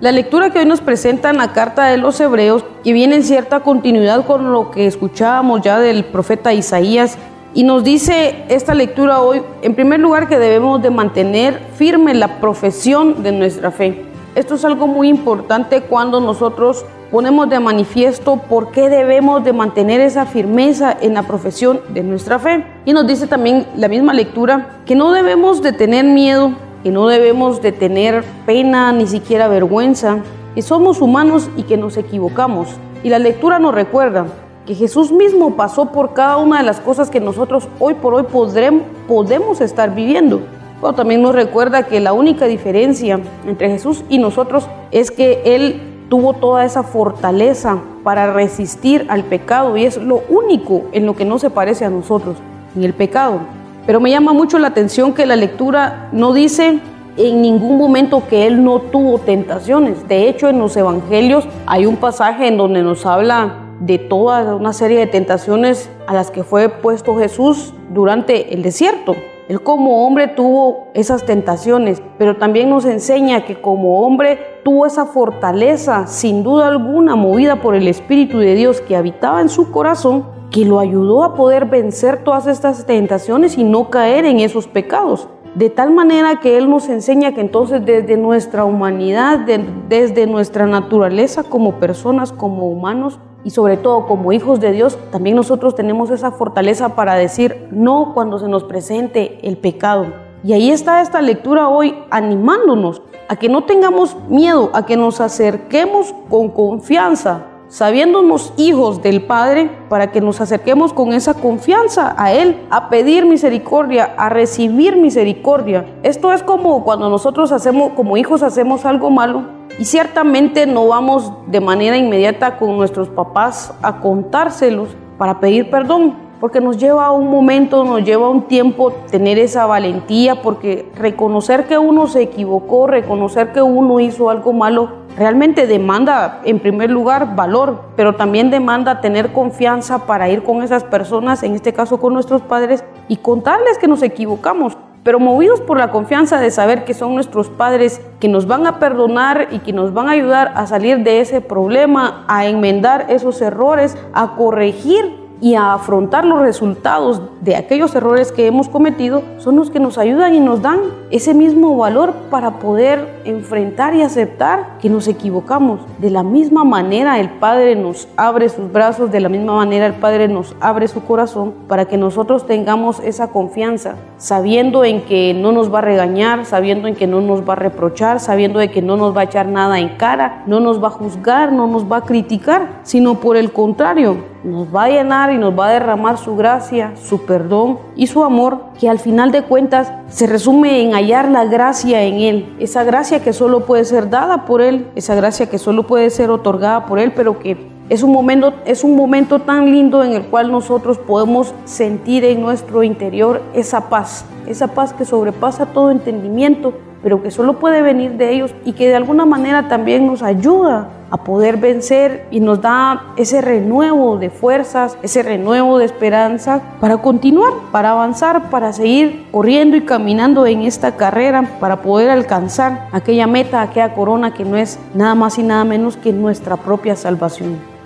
La 0.00 0.12
lectura 0.12 0.50
que 0.50 0.58
hoy 0.58 0.64
nos 0.64 0.80
presenta 0.80 1.30
en 1.30 1.36
la 1.36 1.52
carta 1.52 1.86
de 1.86 1.98
los 1.98 2.18
Hebreos, 2.20 2.64
que 2.82 2.92
viene 2.92 3.16
en 3.16 3.22
cierta 3.22 3.60
continuidad 3.60 4.26
con 4.26 4.50
lo 4.50 4.70
que 4.70 4.86
escuchábamos 4.86 5.60
ya 5.60 5.78
del 5.78 6.04
profeta 6.04 6.54
Isaías, 6.54 7.18
y 7.52 7.64
nos 7.64 7.84
dice 7.84 8.44
esta 8.48 8.74
lectura 8.74 9.20
hoy, 9.20 9.42
en 9.62 9.74
primer 9.74 10.00
lugar, 10.00 10.26
que 10.26 10.38
debemos 10.38 10.82
de 10.82 10.90
mantener 10.90 11.60
firme 11.76 12.14
la 12.14 12.40
profesión 12.40 13.22
de 13.22 13.32
nuestra 13.32 13.70
fe. 13.70 14.09
Esto 14.34 14.54
es 14.54 14.64
algo 14.64 14.86
muy 14.86 15.08
importante 15.08 15.82
cuando 15.82 16.20
nosotros 16.20 16.84
ponemos 17.10 17.48
de 17.48 17.60
manifiesto 17.60 18.36
por 18.36 18.70
qué 18.70 18.88
debemos 18.88 19.42
de 19.44 19.52
mantener 19.52 20.00
esa 20.00 20.26
firmeza 20.26 20.96
en 21.00 21.14
la 21.14 21.24
profesión 21.24 21.80
de 21.88 22.02
nuestra 22.02 22.38
fe. 22.38 22.64
Y 22.84 22.92
nos 22.92 23.06
dice 23.06 23.26
también 23.26 23.66
la 23.76 23.88
misma 23.88 24.12
lectura 24.14 24.80
que 24.86 24.94
no 24.94 25.12
debemos 25.12 25.62
de 25.62 25.72
tener 25.72 26.04
miedo 26.04 26.52
que 26.82 26.90
no 26.90 27.08
debemos 27.08 27.60
de 27.60 27.72
tener 27.72 28.24
pena 28.46 28.92
ni 28.92 29.06
siquiera 29.06 29.48
vergüenza, 29.48 30.18
que 30.54 30.62
somos 30.62 31.00
humanos 31.00 31.50
y 31.56 31.64
que 31.64 31.76
nos 31.76 31.96
equivocamos. 31.96 32.68
Y 33.02 33.10
la 33.10 33.18
lectura 33.18 33.58
nos 33.58 33.74
recuerda 33.74 34.26
que 34.66 34.74
Jesús 34.74 35.12
mismo 35.12 35.56
pasó 35.56 35.86
por 35.92 36.14
cada 36.14 36.38
una 36.38 36.58
de 36.58 36.64
las 36.64 36.80
cosas 36.80 37.10
que 37.10 37.20
nosotros 37.20 37.68
hoy 37.78 37.94
por 37.94 38.14
hoy 38.14 38.22
podremos, 38.24 38.82
podemos 39.08 39.60
estar 39.60 39.94
viviendo. 39.94 40.40
Pero 40.80 40.94
también 40.94 41.22
nos 41.22 41.34
recuerda 41.34 41.84
que 41.84 42.00
la 42.00 42.12
única 42.12 42.46
diferencia 42.46 43.20
entre 43.46 43.70
Jesús 43.70 44.04
y 44.08 44.18
nosotros 44.18 44.68
es 44.90 45.10
que 45.10 45.42
Él 45.44 46.06
tuvo 46.08 46.32
toda 46.32 46.64
esa 46.64 46.82
fortaleza 46.82 47.78
para 48.02 48.32
resistir 48.32 49.06
al 49.08 49.24
pecado 49.24 49.76
y 49.76 49.84
es 49.84 49.96
lo 49.96 50.22
único 50.28 50.84
en 50.92 51.06
lo 51.06 51.14
que 51.14 51.24
no 51.24 51.38
se 51.38 51.50
parece 51.50 51.84
a 51.84 51.90
nosotros, 51.90 52.36
en 52.74 52.84
el 52.84 52.94
pecado. 52.94 53.40
Pero 53.86 54.00
me 54.00 54.10
llama 54.10 54.32
mucho 54.32 54.58
la 54.58 54.68
atención 54.68 55.14
que 55.14 55.26
la 55.26 55.36
lectura 55.36 56.08
no 56.12 56.32
dice 56.32 56.80
en 57.16 57.42
ningún 57.42 57.76
momento 57.76 58.22
que 58.28 58.46
él 58.46 58.64
no 58.64 58.80
tuvo 58.80 59.18
tentaciones. 59.18 60.08
De 60.08 60.28
hecho, 60.28 60.48
en 60.48 60.58
los 60.58 60.76
evangelios 60.76 61.46
hay 61.66 61.86
un 61.86 61.96
pasaje 61.96 62.48
en 62.48 62.56
donde 62.56 62.82
nos 62.82 63.06
habla 63.06 63.54
de 63.80 63.98
toda 63.98 64.54
una 64.54 64.72
serie 64.72 64.98
de 64.98 65.06
tentaciones 65.06 65.90
a 66.06 66.14
las 66.14 66.30
que 66.30 66.44
fue 66.44 66.68
puesto 66.68 67.16
Jesús 67.16 67.72
durante 67.90 68.54
el 68.54 68.62
desierto. 68.62 69.16
Él 69.50 69.62
como 69.62 70.06
hombre 70.06 70.28
tuvo 70.28 70.92
esas 70.94 71.26
tentaciones, 71.26 72.00
pero 72.18 72.36
también 72.36 72.70
nos 72.70 72.84
enseña 72.84 73.44
que 73.44 73.60
como 73.60 74.06
hombre 74.06 74.38
tuvo 74.62 74.86
esa 74.86 75.06
fortaleza, 75.06 76.06
sin 76.06 76.44
duda 76.44 76.68
alguna, 76.68 77.16
movida 77.16 77.56
por 77.56 77.74
el 77.74 77.88
Espíritu 77.88 78.38
de 78.38 78.54
Dios 78.54 78.80
que 78.80 78.94
habitaba 78.94 79.40
en 79.40 79.48
su 79.48 79.72
corazón 79.72 80.24
que 80.52 80.64
lo 80.64 80.78
ayudó 80.78 81.24
a 81.24 81.34
poder 81.34 81.64
vencer 81.64 82.22
todas 82.22 82.46
estas 82.46 82.86
tentaciones 82.86 83.58
y 83.58 83.64
no 83.64 83.90
caer 83.90 84.24
en 84.24 84.38
esos 84.38 84.68
pecados. 84.68 85.26
De 85.56 85.68
tal 85.68 85.90
manera 85.90 86.38
que 86.38 86.56
Él 86.56 86.70
nos 86.70 86.88
enseña 86.88 87.34
que 87.34 87.40
entonces 87.40 87.84
desde 87.84 88.16
nuestra 88.16 88.64
humanidad, 88.64 89.40
desde 89.88 90.28
nuestra 90.28 90.68
naturaleza 90.68 91.42
como 91.42 91.80
personas, 91.80 92.30
como 92.30 92.68
humanos 92.68 93.18
y 93.44 93.50
sobre 93.50 93.76
todo 93.76 94.06
como 94.06 94.32
hijos 94.32 94.60
de 94.60 94.72
Dios, 94.72 94.98
también 95.10 95.36
nosotros 95.36 95.74
tenemos 95.74 96.10
esa 96.10 96.30
fortaleza 96.30 96.94
para 96.94 97.14
decir 97.14 97.68
no 97.70 98.12
cuando 98.14 98.38
se 98.38 98.48
nos 98.48 98.64
presente 98.64 99.38
el 99.42 99.56
pecado. 99.56 100.06
Y 100.42 100.52
ahí 100.52 100.70
está 100.70 101.02
esta 101.02 101.20
lectura 101.20 101.68
hoy 101.68 101.94
animándonos 102.10 103.02
a 103.28 103.36
que 103.36 103.48
no 103.48 103.64
tengamos 103.64 104.16
miedo, 104.28 104.70
a 104.72 104.86
que 104.86 104.96
nos 104.96 105.20
acerquemos 105.20 106.14
con 106.28 106.48
confianza 106.48 107.49
sabiéndonos 107.70 108.52
hijos 108.56 109.00
del 109.00 109.22
Padre, 109.22 109.70
para 109.88 110.10
que 110.10 110.20
nos 110.20 110.40
acerquemos 110.40 110.92
con 110.92 111.12
esa 111.12 111.34
confianza 111.34 112.14
a 112.18 112.32
Él, 112.32 112.66
a 112.68 112.90
pedir 112.90 113.24
misericordia, 113.24 114.12
a 114.18 114.28
recibir 114.28 114.96
misericordia. 114.96 115.86
Esto 116.02 116.32
es 116.32 116.42
como 116.42 116.84
cuando 116.84 117.08
nosotros 117.08 117.52
hacemos, 117.52 117.92
como 117.92 118.16
hijos, 118.16 118.42
hacemos 118.42 118.84
algo 118.84 119.08
malo 119.10 119.44
y 119.78 119.84
ciertamente 119.84 120.66
no 120.66 120.88
vamos 120.88 121.32
de 121.46 121.60
manera 121.60 121.96
inmediata 121.96 122.58
con 122.58 122.76
nuestros 122.76 123.08
papás 123.08 123.72
a 123.82 124.00
contárselos 124.00 124.88
para 125.16 125.38
pedir 125.40 125.70
perdón 125.70 126.29
porque 126.40 126.60
nos 126.60 126.78
lleva 126.78 127.12
un 127.12 127.30
momento, 127.30 127.84
nos 127.84 128.02
lleva 128.02 128.30
un 128.30 128.48
tiempo 128.48 128.92
tener 129.10 129.38
esa 129.38 129.66
valentía, 129.66 130.40
porque 130.40 130.90
reconocer 130.96 131.66
que 131.66 131.76
uno 131.78 132.06
se 132.06 132.22
equivocó, 132.22 132.86
reconocer 132.86 133.52
que 133.52 133.60
uno 133.60 134.00
hizo 134.00 134.30
algo 134.30 134.54
malo, 134.54 134.88
realmente 135.16 135.66
demanda 135.66 136.40
en 136.44 136.58
primer 136.58 136.90
lugar 136.90 137.36
valor, 137.36 137.82
pero 137.94 138.16
también 138.16 138.50
demanda 138.50 139.02
tener 139.02 139.32
confianza 139.32 140.06
para 140.06 140.30
ir 140.30 140.42
con 140.42 140.62
esas 140.62 140.82
personas, 140.82 141.42
en 141.42 141.54
este 141.54 141.74
caso 141.74 142.00
con 142.00 142.14
nuestros 142.14 142.40
padres, 142.40 142.84
y 143.06 143.16
contarles 143.16 143.76
que 143.76 143.88
nos 143.88 144.02
equivocamos. 144.02 144.78
Pero 145.02 145.18
movidos 145.18 145.62
por 145.62 145.78
la 145.78 145.90
confianza 145.90 146.40
de 146.40 146.50
saber 146.50 146.84
que 146.84 146.92
son 146.92 147.14
nuestros 147.14 147.48
padres 147.48 148.02
que 148.18 148.28
nos 148.28 148.46
van 148.46 148.66
a 148.66 148.78
perdonar 148.78 149.48
y 149.50 149.60
que 149.60 149.72
nos 149.72 149.94
van 149.94 150.08
a 150.08 150.12
ayudar 150.12 150.52
a 150.54 150.66
salir 150.66 150.98
de 150.98 151.20
ese 151.20 151.40
problema, 151.40 152.24
a 152.28 152.46
enmendar 152.46 153.06
esos 153.08 153.40
errores, 153.40 153.96
a 154.12 154.36
corregir 154.36 155.19
y 155.40 155.54
a 155.54 155.74
afrontar 155.74 156.24
los 156.24 156.40
resultados 156.40 157.22
de 157.40 157.56
aquellos 157.56 157.94
errores 157.94 158.32
que 158.32 158.46
hemos 158.46 158.68
cometido 158.68 159.22
son 159.38 159.56
los 159.56 159.70
que 159.70 159.80
nos 159.80 159.98
ayudan 159.98 160.34
y 160.34 160.40
nos 160.40 160.60
dan 160.60 160.80
ese 161.10 161.34
mismo 161.34 161.76
valor 161.76 162.14
para 162.30 162.58
poder 162.58 163.20
enfrentar 163.24 163.94
y 163.94 164.02
aceptar 164.02 164.78
que 164.80 164.88
nos 164.88 165.08
equivocamos. 165.08 165.80
De 165.98 166.10
la 166.10 166.22
misma 166.22 166.64
manera 166.64 167.18
el 167.18 167.30
Padre 167.30 167.74
nos 167.74 168.08
abre 168.16 168.48
sus 168.48 168.70
brazos, 168.70 169.10
de 169.10 169.20
la 169.20 169.28
misma 169.28 169.56
manera 169.56 169.86
el 169.86 169.94
Padre 169.94 170.28
nos 170.28 170.54
abre 170.60 170.88
su 170.88 171.02
corazón 171.02 171.52
para 171.68 171.86
que 171.86 171.96
nosotros 171.96 172.46
tengamos 172.46 173.00
esa 173.00 173.28
confianza, 173.28 173.96
sabiendo 174.18 174.84
en 174.84 175.02
que 175.02 175.34
no 175.34 175.52
nos 175.52 175.72
va 175.72 175.78
a 175.78 175.82
regañar, 175.82 176.44
sabiendo 176.44 176.86
en 176.86 176.94
que 176.94 177.06
no 177.06 177.20
nos 177.20 177.48
va 177.48 177.54
a 177.54 177.56
reprochar, 177.56 178.20
sabiendo 178.20 178.58
de 178.58 178.70
que 178.70 178.82
no 178.82 178.96
nos 178.96 179.16
va 179.16 179.22
a 179.22 179.24
echar 179.24 179.46
nada 179.46 179.80
en 179.80 179.96
cara, 179.96 180.44
no 180.46 180.60
nos 180.60 180.82
va 180.82 180.88
a 180.88 180.92
juzgar, 180.92 181.52
no 181.52 181.66
nos 181.66 181.90
va 181.90 181.98
a 181.98 182.02
criticar, 182.02 182.80
sino 182.84 183.16
por 183.16 183.36
el 183.36 183.52
contrario, 183.52 184.30
nos 184.44 184.74
va 184.74 184.84
a 184.84 184.88
llenar 184.88 185.32
y 185.32 185.38
nos 185.38 185.58
va 185.58 185.68
a 185.68 185.72
derramar 185.72 186.18
su 186.18 186.36
gracia, 186.36 186.92
su 186.96 187.26
perdón 187.26 187.78
y 187.96 188.06
su 188.06 188.24
amor, 188.24 188.60
que 188.78 188.88
al 188.88 188.98
final 188.98 189.32
de 189.32 189.42
cuentas 189.42 189.92
se 190.08 190.26
resume 190.26 190.80
en 190.82 190.94
hallar 191.00 191.30
la 191.30 191.44
gracia 191.44 192.02
en 192.02 192.14
Él, 192.16 192.56
esa 192.60 192.84
gracia 192.84 193.22
que 193.22 193.32
solo 193.32 193.66
puede 193.66 193.84
ser 193.84 194.10
dada 194.10 194.44
por 194.44 194.60
Él, 194.60 194.86
esa 194.94 195.14
gracia 195.14 195.46
que 195.46 195.58
solo 195.58 195.86
puede 195.86 196.10
ser 196.10 196.30
otorgada 196.30 196.86
por 196.86 196.98
Él, 196.98 197.12
pero 197.14 197.38
que 197.38 197.56
es 197.88 198.02
un 198.02 198.12
momento, 198.12 198.54
es 198.66 198.84
un 198.84 198.94
momento 198.94 199.40
tan 199.40 199.70
lindo 199.72 200.04
en 200.04 200.12
el 200.12 200.22
cual 200.26 200.52
nosotros 200.52 200.98
podemos 200.98 201.54
sentir 201.64 202.24
en 202.24 202.40
nuestro 202.40 202.82
interior 202.82 203.42
esa 203.54 203.88
paz, 203.88 204.24
esa 204.46 204.68
paz 204.68 204.92
que 204.92 205.04
sobrepasa 205.04 205.66
todo 205.66 205.90
entendimiento 205.90 206.72
pero 207.02 207.22
que 207.22 207.30
solo 207.30 207.58
puede 207.58 207.82
venir 207.82 208.12
de 208.12 208.32
ellos 208.32 208.54
y 208.64 208.72
que 208.72 208.88
de 208.88 208.96
alguna 208.96 209.24
manera 209.24 209.68
también 209.68 210.06
nos 210.06 210.22
ayuda 210.22 210.88
a 211.10 211.24
poder 211.24 211.56
vencer 211.56 212.26
y 212.30 212.40
nos 212.40 212.60
da 212.60 213.12
ese 213.16 213.40
renuevo 213.40 214.16
de 214.16 214.30
fuerzas, 214.30 214.96
ese 215.02 215.22
renuevo 215.22 215.78
de 215.78 215.84
esperanza 215.84 216.62
para 216.80 216.98
continuar, 216.98 217.52
para 217.72 217.90
avanzar, 217.90 218.48
para 218.50 218.72
seguir 218.72 219.26
corriendo 219.32 219.76
y 219.76 219.82
caminando 219.82 220.46
en 220.46 220.62
esta 220.62 220.96
carrera, 220.96 221.56
para 221.58 221.82
poder 221.82 222.10
alcanzar 222.10 222.86
aquella 222.92 223.26
meta, 223.26 223.60
aquella 223.60 223.92
corona 223.94 224.32
que 224.32 224.44
no 224.44 224.56
es 224.56 224.78
nada 224.94 225.14
más 225.14 225.38
y 225.38 225.42
nada 225.42 225.64
menos 225.64 225.96
que 225.96 226.12
nuestra 226.12 226.56
propia 226.56 226.94
salvación. 226.94 227.79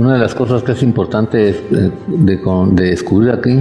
Una 0.00 0.14
de 0.14 0.18
las 0.20 0.34
cosas 0.34 0.62
que 0.62 0.72
es 0.72 0.82
importante 0.82 1.36
de, 1.36 1.92
de, 2.08 2.84
descubrir 2.88 3.32
aquí 3.32 3.60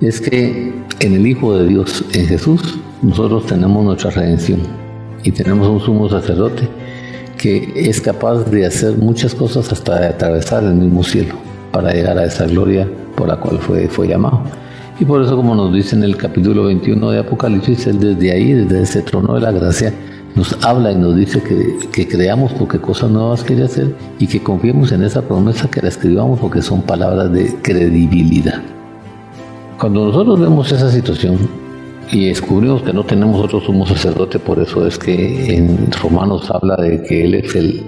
es 0.00 0.20
que 0.20 0.72
en 1.00 1.14
el 1.14 1.26
Hijo 1.26 1.58
de 1.58 1.66
Dios, 1.66 2.04
en 2.12 2.26
Jesús, 2.26 2.78
nosotros 3.02 3.46
tenemos 3.46 3.84
nuestra 3.84 4.12
redención 4.12 4.60
y 5.24 5.32
tenemos 5.32 5.66
un 5.66 5.80
sumo 5.80 6.08
sacerdote 6.08 6.68
que 7.36 7.72
es 7.74 8.00
capaz 8.00 8.44
de 8.44 8.66
hacer 8.66 8.98
muchas 8.98 9.34
cosas 9.34 9.72
hasta 9.72 10.06
atravesar 10.06 10.62
el 10.62 10.74
mismo 10.74 11.02
cielo 11.02 11.34
para 11.72 11.92
llegar 11.92 12.16
a 12.18 12.24
esa 12.24 12.46
gloria 12.46 12.88
por 13.16 13.26
la 13.26 13.40
cual 13.40 13.58
fue, 13.58 13.88
fue 13.88 14.06
llamado. 14.06 14.44
Y 15.00 15.04
por 15.04 15.20
eso, 15.20 15.34
como 15.34 15.56
nos 15.56 15.74
dice 15.74 15.96
en 15.96 16.04
el 16.04 16.16
capítulo 16.16 16.66
21 16.66 17.10
de 17.10 17.18
Apocalipsis, 17.18 17.88
él 17.88 17.98
desde 17.98 18.30
ahí, 18.30 18.52
desde 18.52 18.82
ese 18.82 19.02
trono 19.02 19.34
de 19.34 19.40
la 19.40 19.50
gracia, 19.50 19.92
nos 20.34 20.56
habla 20.64 20.92
y 20.92 20.96
nos 20.96 21.16
dice 21.16 21.42
que, 21.42 21.78
que, 21.90 22.06
creamos 22.06 22.52
porque 22.52 22.78
cosas 22.78 23.10
nuevas 23.10 23.42
quiere 23.42 23.64
hacer 23.64 23.94
y 24.18 24.26
que 24.26 24.42
confiemos 24.42 24.92
en 24.92 25.02
esa 25.02 25.22
promesa 25.22 25.68
que 25.70 25.82
la 25.82 25.88
escribamos 25.88 26.38
porque 26.38 26.62
son 26.62 26.82
palabras 26.82 27.32
de 27.32 27.54
credibilidad. 27.62 28.62
Cuando 29.78 30.06
nosotros 30.06 30.38
vemos 30.38 30.70
esa 30.70 30.90
situación 30.90 31.38
y 32.12 32.26
descubrimos 32.26 32.82
que 32.82 32.92
no 32.92 33.04
tenemos 33.04 33.44
otro 33.44 33.60
sumo 33.60 33.86
sacerdote, 33.86 34.38
por 34.38 34.58
eso 34.58 34.86
es 34.86 34.98
que 34.98 35.56
en 35.56 35.90
Romanos 36.02 36.50
habla 36.50 36.76
de 36.76 37.02
que 37.02 37.24
Él 37.24 37.34
es 37.34 37.54
el, 37.54 37.82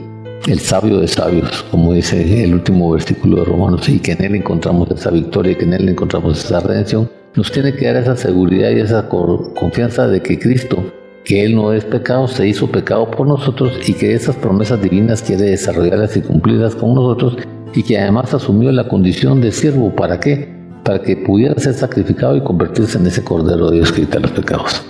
el 0.46 0.58
sabio 0.58 0.98
de 0.98 1.08
sabios, 1.08 1.64
como 1.70 1.92
dice 1.92 2.42
el 2.44 2.54
último 2.54 2.90
versículo 2.90 3.38
de 3.38 3.44
Romanos, 3.44 3.88
y 3.88 3.98
que 3.98 4.12
en 4.12 4.24
Él 4.24 4.34
encontramos 4.36 4.90
esa 4.90 5.10
victoria 5.10 5.52
y 5.52 5.56
que 5.56 5.64
en 5.64 5.74
Él 5.74 5.88
encontramos 5.88 6.44
esa 6.44 6.60
redención, 6.60 7.10
nos 7.34 7.50
tiene 7.52 7.74
que 7.74 7.86
dar 7.86 7.96
esa 7.96 8.16
seguridad 8.16 8.70
y 8.70 8.80
esa 8.80 9.08
confianza 9.08 10.06
de 10.06 10.20
que 10.20 10.38
Cristo 10.38 10.82
que 11.24 11.44
Él 11.44 11.54
no 11.54 11.72
es 11.72 11.84
pecado, 11.84 12.26
se 12.26 12.46
hizo 12.48 12.70
pecado 12.70 13.10
por 13.10 13.26
nosotros 13.26 13.72
y 13.86 13.94
que 13.94 14.14
esas 14.14 14.36
promesas 14.36 14.82
divinas 14.82 15.22
quiere 15.22 15.44
desarrollarlas 15.44 16.16
y 16.16 16.22
cumplirlas 16.22 16.74
con 16.74 16.94
nosotros 16.94 17.36
y 17.74 17.82
que 17.82 17.98
además 17.98 18.34
asumió 18.34 18.72
la 18.72 18.88
condición 18.88 19.40
de 19.40 19.52
siervo. 19.52 19.94
¿Para 19.94 20.18
qué? 20.18 20.52
Para 20.84 21.00
que 21.00 21.16
pudiera 21.16 21.54
ser 21.60 21.74
sacrificado 21.74 22.36
y 22.36 22.42
convertirse 22.42 22.98
en 22.98 23.06
ese 23.06 23.22
Cordero 23.22 23.70
de 23.70 23.76
Dios 23.76 23.92
que 23.92 24.02
quita 24.02 24.18
los 24.18 24.32
pecados. 24.32 24.82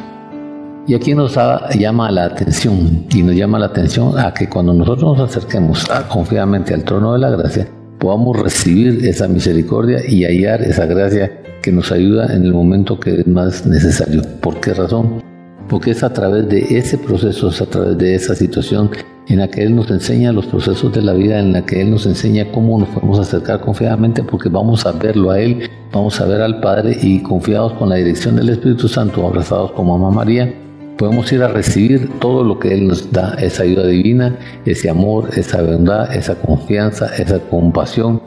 Y 0.86 0.94
aquí 0.94 1.14
nos 1.14 1.38
llama 1.78 2.10
la 2.10 2.24
atención 2.24 3.06
y 3.08 3.22
nos 3.22 3.36
llama 3.36 3.58
la 3.58 3.66
atención 3.66 4.18
a 4.18 4.34
que 4.34 4.48
cuando 4.48 4.74
nosotros 4.74 5.16
nos 5.16 5.30
acerquemos 5.30 5.86
confiadamente 6.08 6.74
al 6.74 6.82
trono 6.82 7.12
de 7.12 7.20
la 7.20 7.30
gracia, 7.30 7.68
podamos 8.00 8.40
recibir 8.40 9.06
esa 9.06 9.28
misericordia 9.28 10.00
y 10.08 10.24
hallar 10.24 10.62
esa 10.62 10.86
gracia 10.86 11.40
que 11.62 11.70
nos 11.70 11.92
ayuda 11.92 12.34
en 12.34 12.42
el 12.42 12.52
momento 12.52 12.98
que 12.98 13.20
es 13.20 13.26
más 13.28 13.64
necesario. 13.64 14.22
¿Por 14.40 14.60
qué 14.60 14.74
razón? 14.74 15.31
Porque 15.72 15.92
es 15.92 16.02
a 16.02 16.12
través 16.12 16.46
de 16.50 16.76
ese 16.76 16.98
proceso, 16.98 17.48
es 17.48 17.62
a 17.62 17.64
través 17.64 17.96
de 17.96 18.14
esa 18.14 18.34
situación 18.34 18.90
en 19.26 19.38
la 19.38 19.48
que 19.48 19.62
Él 19.62 19.74
nos 19.74 19.90
enseña 19.90 20.30
los 20.30 20.44
procesos 20.44 20.92
de 20.92 21.00
la 21.00 21.14
vida, 21.14 21.40
en 21.40 21.54
la 21.54 21.64
que 21.64 21.80
Él 21.80 21.90
nos 21.90 22.04
enseña 22.04 22.52
cómo 22.52 22.78
nos 22.78 22.90
podemos 22.90 23.18
acercar 23.18 23.60
confiadamente, 23.60 24.22
porque 24.22 24.50
vamos 24.50 24.84
a 24.84 24.92
verlo 24.92 25.30
a 25.30 25.40
Él, 25.40 25.70
vamos 25.90 26.20
a 26.20 26.26
ver 26.26 26.42
al 26.42 26.60
Padre 26.60 26.98
y 27.00 27.22
confiados 27.22 27.72
con 27.72 27.88
la 27.88 27.94
dirección 27.94 28.36
del 28.36 28.50
Espíritu 28.50 28.86
Santo, 28.86 29.26
abrazados 29.26 29.72
como 29.72 29.96
Mamá 29.96 30.14
María, 30.14 30.52
podemos 30.98 31.32
ir 31.32 31.42
a 31.42 31.48
recibir 31.48 32.18
todo 32.20 32.44
lo 32.44 32.58
que 32.58 32.74
Él 32.74 32.88
nos 32.88 33.10
da, 33.10 33.34
esa 33.40 33.62
ayuda 33.62 33.86
divina, 33.86 34.36
ese 34.66 34.90
amor, 34.90 35.30
esa 35.38 35.62
verdad, 35.62 36.14
esa 36.14 36.34
confianza, 36.34 37.16
esa 37.16 37.38
compasión, 37.38 38.20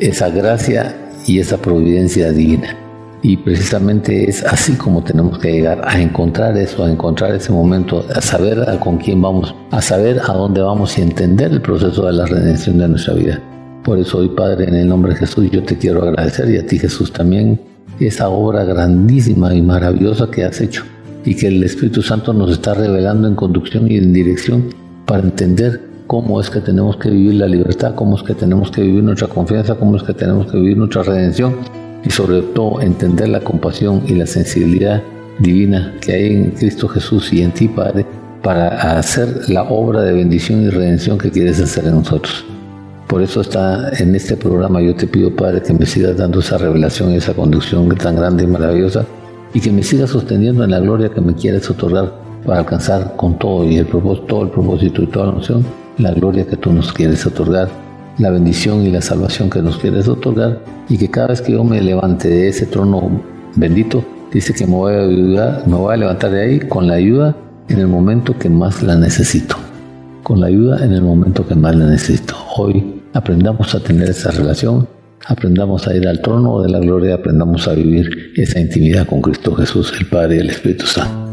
esa 0.00 0.30
gracia 0.30 0.96
y 1.26 1.38
esa 1.38 1.58
providencia 1.58 2.32
divina. 2.32 2.87
Y 3.22 3.36
precisamente 3.36 4.30
es 4.30 4.44
así 4.44 4.74
como 4.74 5.02
tenemos 5.02 5.38
que 5.38 5.52
llegar 5.52 5.82
a 5.84 6.00
encontrar 6.00 6.56
eso, 6.56 6.84
a 6.84 6.90
encontrar 6.90 7.34
ese 7.34 7.52
momento, 7.52 8.04
a 8.14 8.20
saber 8.20 8.64
con 8.78 8.98
quién 8.98 9.20
vamos, 9.20 9.54
a 9.70 9.82
saber 9.82 10.20
a 10.24 10.32
dónde 10.32 10.60
vamos 10.60 10.96
y 10.98 11.02
entender 11.02 11.50
el 11.50 11.60
proceso 11.60 12.06
de 12.06 12.12
la 12.12 12.26
redención 12.26 12.78
de 12.78 12.88
nuestra 12.88 13.14
vida. 13.14 13.40
Por 13.82 13.98
eso 13.98 14.18
hoy, 14.18 14.28
Padre, 14.28 14.68
en 14.68 14.74
el 14.74 14.88
nombre 14.88 15.14
de 15.14 15.18
Jesús, 15.18 15.50
yo 15.50 15.64
te 15.64 15.76
quiero 15.76 16.02
agradecer 16.02 16.48
y 16.50 16.58
a 16.58 16.66
ti, 16.66 16.78
Jesús, 16.78 17.12
también 17.12 17.60
esa 17.98 18.28
obra 18.28 18.62
grandísima 18.62 19.52
y 19.52 19.62
maravillosa 19.62 20.30
que 20.30 20.44
has 20.44 20.60
hecho 20.60 20.84
y 21.24 21.34
que 21.34 21.48
el 21.48 21.62
Espíritu 21.64 22.02
Santo 22.02 22.32
nos 22.32 22.52
está 22.52 22.74
revelando 22.74 23.26
en 23.26 23.34
conducción 23.34 23.90
y 23.90 23.96
en 23.96 24.12
dirección 24.12 24.66
para 25.06 25.22
entender 25.22 25.80
cómo 26.06 26.40
es 26.40 26.48
que 26.50 26.60
tenemos 26.60 26.96
que 26.96 27.10
vivir 27.10 27.34
la 27.34 27.46
libertad, 27.46 27.94
cómo 27.96 28.16
es 28.16 28.22
que 28.22 28.34
tenemos 28.34 28.70
que 28.70 28.82
vivir 28.82 29.02
nuestra 29.02 29.26
confianza, 29.26 29.74
cómo 29.74 29.96
es 29.96 30.04
que 30.04 30.14
tenemos 30.14 30.50
que 30.50 30.58
vivir 30.58 30.76
nuestra 30.76 31.02
redención 31.02 31.56
y 32.08 32.10
sobre 32.10 32.40
todo 32.40 32.80
entender 32.80 33.28
la 33.28 33.40
compasión 33.40 34.02
y 34.06 34.14
la 34.14 34.26
sensibilidad 34.26 35.02
divina 35.40 35.94
que 36.00 36.14
hay 36.14 36.26
en 36.36 36.50
Cristo 36.52 36.88
Jesús 36.88 37.30
y 37.34 37.42
en 37.42 37.52
ti, 37.52 37.68
Padre, 37.68 38.06
para 38.42 38.98
hacer 38.98 39.50
la 39.50 39.64
obra 39.64 40.00
de 40.00 40.14
bendición 40.14 40.62
y 40.62 40.70
redención 40.70 41.18
que 41.18 41.30
quieres 41.30 41.60
hacer 41.60 41.84
en 41.84 41.96
nosotros. 41.96 42.46
Por 43.06 43.20
eso 43.20 43.42
está 43.42 43.90
en 43.98 44.14
este 44.14 44.38
programa, 44.38 44.80
yo 44.80 44.94
te 44.96 45.06
pido, 45.06 45.36
Padre, 45.36 45.62
que 45.62 45.74
me 45.74 45.84
sigas 45.84 46.16
dando 46.16 46.40
esa 46.40 46.56
revelación 46.56 47.12
esa 47.12 47.34
conducción 47.34 47.94
tan 47.96 48.16
grande 48.16 48.44
y 48.44 48.46
maravillosa 48.46 49.04
y 49.52 49.60
que 49.60 49.70
me 49.70 49.82
sigas 49.82 50.08
sosteniendo 50.08 50.64
en 50.64 50.70
la 50.70 50.80
gloria 50.80 51.10
que 51.10 51.20
me 51.20 51.34
quieres 51.34 51.68
otorgar 51.68 52.10
para 52.46 52.60
alcanzar 52.60 53.16
con 53.16 53.38
todo 53.38 53.64
y 53.64 53.76
el 53.76 53.86
propósito, 53.86 54.26
todo 54.26 54.42
el 54.44 54.50
propósito 54.50 55.02
y 55.02 55.06
toda 55.08 55.26
la 55.26 55.32
noción, 55.32 55.62
la 55.98 56.12
gloria 56.12 56.46
que 56.46 56.56
tú 56.56 56.72
nos 56.72 56.90
quieres 56.90 57.26
otorgar 57.26 57.68
la 58.18 58.30
bendición 58.30 58.84
y 58.84 58.90
la 58.90 59.00
salvación 59.00 59.48
que 59.48 59.62
nos 59.62 59.78
quieres 59.78 60.08
otorgar 60.08 60.60
y 60.88 60.98
que 60.98 61.10
cada 61.10 61.28
vez 61.28 61.40
que 61.40 61.52
yo 61.52 61.64
me 61.64 61.80
levante 61.80 62.28
de 62.28 62.48
ese 62.48 62.66
trono 62.66 63.22
bendito, 63.54 64.04
dice 64.32 64.52
que 64.52 64.66
me 64.66 64.72
voy 64.72 64.94
a, 64.94 65.00
ayudar, 65.02 65.62
me 65.66 65.76
voy 65.76 65.94
a 65.94 65.96
levantar 65.96 66.30
de 66.30 66.42
ahí 66.42 66.58
con 66.60 66.86
la 66.86 66.94
ayuda 66.94 67.36
en 67.68 67.78
el 67.78 67.86
momento 67.86 68.36
que 68.38 68.48
más 68.48 68.82
la 68.82 68.96
necesito. 68.96 69.56
Con 70.22 70.40
la 70.40 70.48
ayuda 70.48 70.84
en 70.84 70.92
el 70.92 71.02
momento 71.02 71.46
que 71.46 71.54
más 71.54 71.74
la 71.76 71.86
necesito. 71.86 72.34
Hoy 72.56 73.02
aprendamos 73.14 73.74
a 73.74 73.80
tener 73.80 74.10
esa 74.10 74.30
relación, 74.30 74.88
aprendamos 75.26 75.86
a 75.86 75.94
ir 75.94 76.06
al 76.08 76.20
trono 76.20 76.60
de 76.60 76.70
la 76.70 76.80
gloria, 76.80 77.14
aprendamos 77.14 77.68
a 77.68 77.74
vivir 77.74 78.32
esa 78.36 78.60
intimidad 78.60 79.06
con 79.06 79.22
Cristo 79.22 79.54
Jesús, 79.54 79.92
el 79.98 80.06
Padre 80.06 80.36
y 80.36 80.40
el 80.40 80.50
Espíritu 80.50 80.86
Santo. 80.86 81.27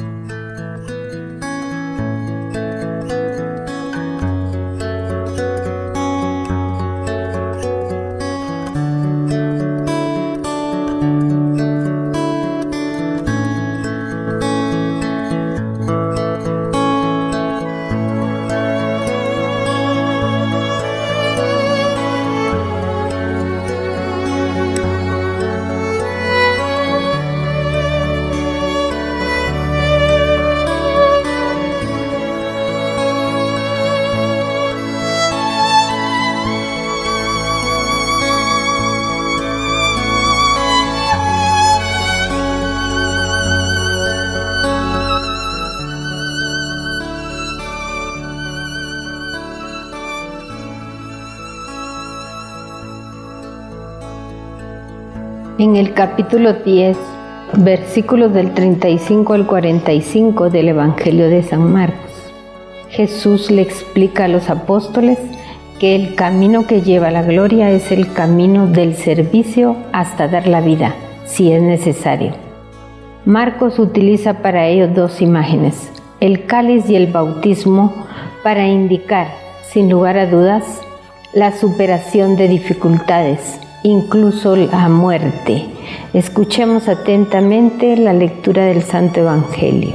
En 55.75 55.87
el 55.87 55.93
capítulo 55.93 56.53
10, 56.53 56.95
versículos 57.57 58.33
del 58.33 58.53
35 58.53 59.33
al 59.33 59.45
45 59.45 60.49
del 60.49 60.69
Evangelio 60.69 61.27
de 61.27 61.43
San 61.43 61.69
Marcos, 61.69 62.11
Jesús 62.91 63.51
le 63.51 63.63
explica 63.63 64.23
a 64.23 64.27
los 64.29 64.49
apóstoles 64.49 65.19
que 65.77 65.93
el 65.93 66.15
camino 66.15 66.65
que 66.65 66.81
lleva 66.81 67.09
a 67.09 67.11
la 67.11 67.23
gloria 67.23 67.71
es 67.71 67.91
el 67.91 68.13
camino 68.13 68.67
del 68.67 68.95
servicio 68.95 69.75
hasta 69.91 70.29
dar 70.29 70.47
la 70.47 70.61
vida, 70.61 70.95
si 71.25 71.51
es 71.51 71.61
necesario. 71.61 72.31
Marcos 73.25 73.77
utiliza 73.77 74.35
para 74.35 74.67
ello 74.67 74.87
dos 74.87 75.21
imágenes, 75.21 75.91
el 76.21 76.45
cáliz 76.45 76.89
y 76.89 76.95
el 76.95 77.07
bautismo, 77.07 77.93
para 78.43 78.65
indicar, 78.65 79.27
sin 79.73 79.89
lugar 79.89 80.17
a 80.17 80.25
dudas, 80.25 80.79
la 81.33 81.51
superación 81.51 82.37
de 82.37 82.47
dificultades 82.47 83.59
incluso 83.85 84.55
la 84.55 84.89
muerte, 84.89 85.67
Escuchemos 86.13 86.87
atentamente 86.87 87.95
la 87.97 88.13
lectura 88.13 88.65
del 88.65 88.81
Santo 88.81 89.19
Evangelio. 89.19 89.93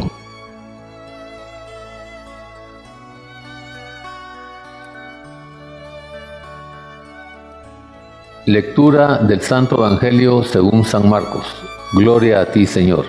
Lectura 8.46 9.18
del 9.18 9.40
Santo 9.40 9.76
Evangelio 9.76 10.44
según 10.44 10.84
San 10.84 11.08
Marcos. 11.08 11.46
Gloria 11.94 12.42
a 12.42 12.46
ti, 12.46 12.66
Señor. 12.66 13.06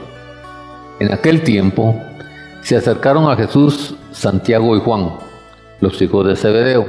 En 1.00 1.12
aquel 1.12 1.44
tiempo 1.44 1.96
se 2.64 2.78
acercaron 2.78 3.30
a 3.30 3.36
Jesús 3.36 3.96
Santiago 4.12 4.76
y 4.78 4.80
Juan, 4.80 5.12
los 5.82 6.02
hijos 6.02 6.26
de 6.28 6.36
Zebedeo, 6.36 6.86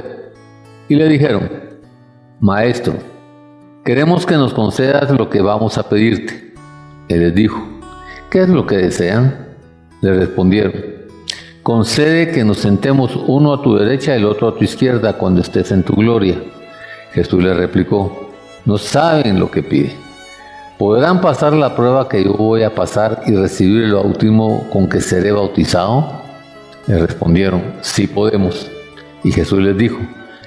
y 0.87 0.95
le 0.95 1.09
dijeron, 1.09 1.49
Maestro, 2.39 3.12
queremos 3.83 4.25
que 4.25 4.35
nos 4.35 4.53
concedas 4.53 5.11
lo 5.11 5.29
que 5.29 5.41
vamos 5.41 5.77
a 5.77 5.89
pedirte. 5.89 6.53
Él 7.09 7.19
les 7.19 7.35
dijo, 7.35 7.61
¿qué 8.29 8.43
es 8.43 8.49
lo 8.49 8.65
que 8.65 8.77
desean? 8.77 9.47
Le 10.01 10.13
respondieron, 10.13 10.73
concede 11.63 12.31
que 12.31 12.43
nos 12.43 12.59
sentemos 12.59 13.15
uno 13.27 13.53
a 13.53 13.61
tu 13.61 13.75
derecha 13.75 14.13
y 14.13 14.19
el 14.19 14.25
otro 14.25 14.47
a 14.47 14.55
tu 14.55 14.63
izquierda 14.63 15.13
cuando 15.13 15.41
estés 15.41 15.71
en 15.71 15.83
tu 15.83 15.95
gloria. 15.95 16.41
Jesús 17.11 17.43
le 17.43 17.53
replicó, 17.53 18.31
no 18.65 18.77
saben 18.77 19.39
lo 19.39 19.51
que 19.51 19.63
pide. 19.63 19.93
¿Podrán 20.79 21.21
pasar 21.21 21.53
la 21.53 21.75
prueba 21.75 22.09
que 22.09 22.23
yo 22.23 22.33
voy 22.33 22.63
a 22.63 22.73
pasar 22.73 23.21
y 23.27 23.35
recibir 23.35 23.83
el 23.83 23.93
bautismo 23.93 24.67
con 24.71 24.87
que 24.87 25.01
seré 25.01 25.31
bautizado? 25.31 26.21
Le 26.87 26.99
respondieron, 26.99 27.61
sí 27.81 28.07
podemos. 28.07 28.69
Y 29.23 29.31
Jesús 29.31 29.59
les 29.59 29.77
dijo, 29.77 29.99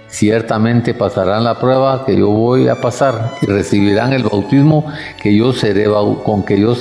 ciertamente 0.08 0.94
pasarán 0.94 1.44
la 1.44 1.58
prueba 1.58 2.04
que 2.04 2.16
yo 2.16 2.28
voy 2.28 2.68
a 2.68 2.80
pasar 2.80 3.34
y 3.42 3.46
recibirán 3.46 4.12
el 4.12 4.22
bautismo 4.22 4.86
que 5.20 5.34
yo 5.34 5.52
seré 5.52 5.86
con 6.24 6.44
que 6.44 6.60
yo 6.60 6.74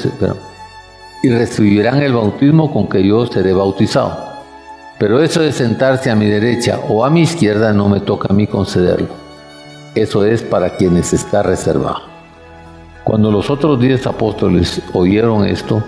y 1.24 1.30
recibirán 1.30 2.02
el 2.02 2.14
bautismo 2.14 2.72
con 2.72 2.88
que 2.88 3.04
yo 3.04 3.26
seré 3.26 3.54
bautizado. 3.54 4.36
Pero 4.98 5.22
eso 5.22 5.42
de 5.42 5.52
sentarse 5.52 6.10
a 6.10 6.16
mi 6.16 6.28
derecha 6.28 6.80
o 6.88 7.04
a 7.04 7.10
mi 7.10 7.22
izquierda 7.22 7.74
no 7.74 7.90
me 7.90 8.00
toca 8.00 8.28
a 8.30 8.34
mí 8.34 8.48
concederlo. 8.48 9.10
Eso 9.96 10.24
es 10.24 10.42
para 10.42 10.78
quienes 10.78 11.14
está 11.14 11.42
reservado. 11.42 12.16
Cuando 13.04 13.32
los 13.32 13.50
otros 13.50 13.80
diez 13.80 14.08
apóstoles 14.08 14.82
oyeron 14.94 15.46
esto, 15.46 15.84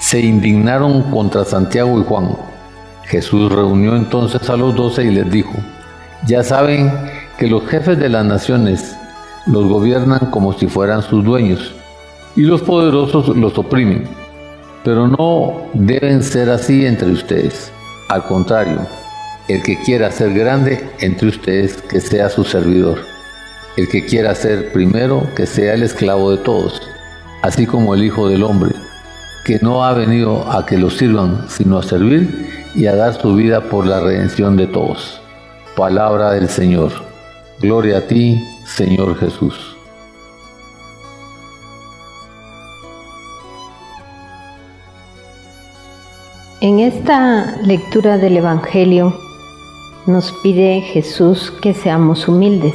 se 0.00 0.20
indignaron 0.20 1.02
contra 1.10 1.44
Santiago 1.44 2.00
y 2.00 2.04
Juan. 2.04 2.36
Jesús 3.04 3.50
reunió 3.52 3.96
entonces 3.96 4.48
a 4.48 4.56
los 4.56 4.74
doce 4.74 5.04
y 5.04 5.10
les 5.10 5.30
dijo, 5.30 5.52
ya 6.26 6.42
saben 6.42 6.92
que 7.38 7.48
los 7.48 7.66
jefes 7.66 7.98
de 7.98 8.08
las 8.08 8.24
naciones 8.24 8.96
los 9.46 9.66
gobiernan 9.66 10.30
como 10.30 10.52
si 10.52 10.66
fueran 10.66 11.02
sus 11.02 11.24
dueños, 11.24 11.74
y 12.36 12.42
los 12.42 12.62
poderosos 12.62 13.28
los 13.36 13.58
oprimen. 13.58 14.06
Pero 14.84 15.08
no 15.08 15.62
deben 15.74 16.22
ser 16.22 16.50
así 16.50 16.86
entre 16.86 17.10
ustedes. 17.10 17.72
Al 18.08 18.24
contrario, 18.24 18.80
el 19.48 19.62
que 19.62 19.78
quiera 19.78 20.10
ser 20.10 20.34
grande 20.34 20.90
entre 21.00 21.28
ustedes, 21.28 21.82
que 21.82 22.00
sea 22.00 22.28
su 22.28 22.44
servidor 22.44 22.98
el 23.76 23.88
que 23.88 24.04
quiera 24.04 24.34
ser 24.34 24.70
primero, 24.72 25.26
que 25.34 25.46
sea 25.46 25.74
el 25.74 25.82
esclavo 25.82 26.30
de 26.30 26.38
todos, 26.38 26.82
así 27.42 27.66
como 27.66 27.94
el 27.94 28.04
Hijo 28.04 28.28
del 28.28 28.42
Hombre, 28.42 28.74
que 29.46 29.58
no 29.62 29.84
ha 29.84 29.94
venido 29.94 30.50
a 30.50 30.66
que 30.66 30.76
lo 30.76 30.90
sirvan, 30.90 31.46
sino 31.48 31.78
a 31.78 31.82
servir 31.82 32.70
y 32.74 32.86
a 32.86 32.94
dar 32.94 33.14
su 33.14 33.34
vida 33.34 33.62
por 33.62 33.86
la 33.86 34.00
redención 34.00 34.56
de 34.56 34.66
todos. 34.66 35.21
Palabra 35.76 36.32
del 36.32 36.48
Señor. 36.48 36.92
Gloria 37.60 37.98
a 37.98 38.00
ti, 38.02 38.42
Señor 38.64 39.16
Jesús. 39.16 39.76
En 46.60 46.80
esta 46.80 47.56
lectura 47.62 48.18
del 48.18 48.36
Evangelio 48.36 49.14
nos 50.06 50.32
pide 50.42 50.80
Jesús 50.80 51.50
que 51.50 51.74
seamos 51.74 52.28
humildes 52.28 52.74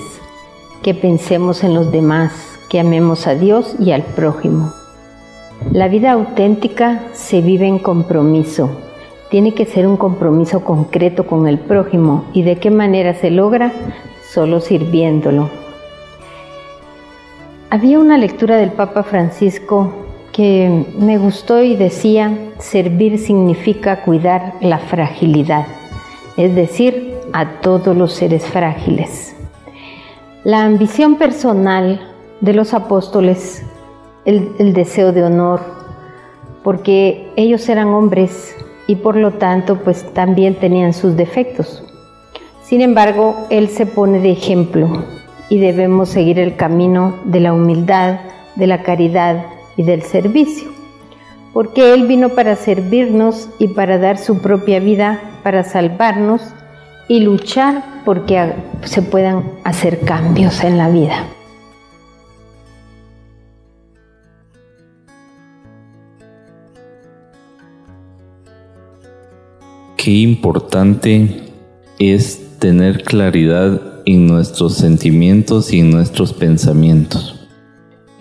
que 0.87 0.93
pensemos 0.93 1.65
en 1.65 1.73
los 1.73 1.91
demás, 1.91 2.31
que 2.69 2.79
amemos 2.79 3.27
a 3.27 3.35
Dios 3.35 3.75
y 3.79 3.91
al 3.91 4.03
prójimo. 4.03 4.71
La 5.71 5.89
vida 5.89 6.13
auténtica 6.13 7.03
se 7.13 7.41
vive 7.41 7.67
en 7.67 7.79
compromiso. 7.79 8.69
Tiene 9.29 9.53
que 9.53 9.65
ser 9.65 9.87
un 9.87 9.97
compromiso 9.97 10.63
concreto 10.63 11.27
con 11.27 11.47
el 11.47 11.59
prójimo. 11.59 12.25
¿Y 12.33 12.43
de 12.43 12.57
qué 12.57 12.71
manera 12.71 13.13
se 13.13 13.29
logra? 13.29 13.71
Solo 14.33 14.59
sirviéndolo. 14.61 15.49
Había 17.69 17.99
una 17.99 18.17
lectura 18.17 18.55
del 18.55 18.71
Papa 18.71 19.03
Francisco 19.03 19.91
que 20.31 20.85
me 20.97 21.17
gustó 21.17 21.61
y 21.61 21.75
decía, 21.75 22.37
servir 22.59 23.17
significa 23.17 24.03
cuidar 24.03 24.53
la 24.61 24.77
fragilidad, 24.77 25.65
es 26.37 26.55
decir, 26.55 27.15
a 27.33 27.59
todos 27.59 27.97
los 27.97 28.13
seres 28.13 28.45
frágiles. 28.45 29.35
La 30.43 30.63
ambición 30.63 31.15
personal 31.15 31.99
de 32.39 32.53
los 32.53 32.73
apóstoles, 32.73 33.63
el, 34.25 34.73
deseo 34.73 35.11
de 35.11 35.23
honor, 35.23 35.59
porque 36.63 37.31
ellos 37.35 37.67
eran 37.67 37.87
hombres 37.89 38.55
y 38.87 38.95
por 38.95 39.15
lo 39.15 39.33
tanto 39.33 39.77
pues 39.83 40.11
también 40.13 40.55
tenían 40.55 40.93
sus 40.93 41.15
defectos. 41.15 41.83
Sin 42.63 42.81
embargo, 42.81 43.47
Él 43.49 43.69
se 43.69 43.85
pone 43.85 44.19
de 44.19 44.31
ejemplo 44.31 45.03
y 45.49 45.59
debemos 45.59 46.09
seguir 46.09 46.39
el 46.39 46.55
camino 46.55 47.15
de 47.25 47.39
la 47.39 47.53
humildad, 47.53 48.19
de 48.55 48.67
la 48.67 48.83
caridad 48.83 49.45
y 49.75 49.83
del 49.83 50.01
servicio, 50.01 50.69
porque 51.53 51.93
Él 51.93 52.07
vino 52.07 52.29
para 52.29 52.55
servirnos 52.55 53.49
y 53.59 53.69
para 53.69 53.97
dar 53.97 54.17
su 54.17 54.41
propia 54.41 54.79
vida, 54.79 55.21
para 55.43 55.63
salvarnos 55.63 56.41
y 57.07 57.21
luchar 57.21 57.83
porque 58.03 58.53
se 58.83 59.01
puedan 59.01 59.43
hacer 59.63 60.01
cambios 60.01 60.63
en 60.63 60.77
la 60.77 60.89
vida. 60.89 61.25
Qué 70.07 70.13
importante 70.13 71.51
es 71.99 72.59
tener 72.59 73.03
claridad 73.03 73.81
en 74.05 74.25
nuestros 74.25 74.75
sentimientos 74.75 75.73
y 75.73 75.81
en 75.81 75.89
nuestros 75.89 76.31
pensamientos. 76.31 77.45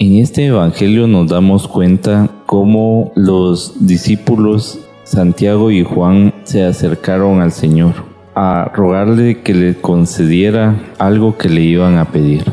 En 0.00 0.16
este 0.16 0.46
Evangelio 0.46 1.06
nos 1.06 1.30
damos 1.30 1.68
cuenta 1.68 2.28
cómo 2.44 3.12
los 3.14 3.86
discípulos 3.86 4.80
Santiago 5.04 5.70
y 5.70 5.84
Juan 5.84 6.34
se 6.42 6.64
acercaron 6.64 7.40
al 7.40 7.52
Señor 7.52 7.94
a 8.34 8.64
rogarle 8.74 9.42
que 9.42 9.54
le 9.54 9.76
concediera 9.76 10.92
algo 10.98 11.38
que 11.38 11.48
le 11.48 11.60
iban 11.60 11.98
a 11.98 12.10
pedir. 12.10 12.52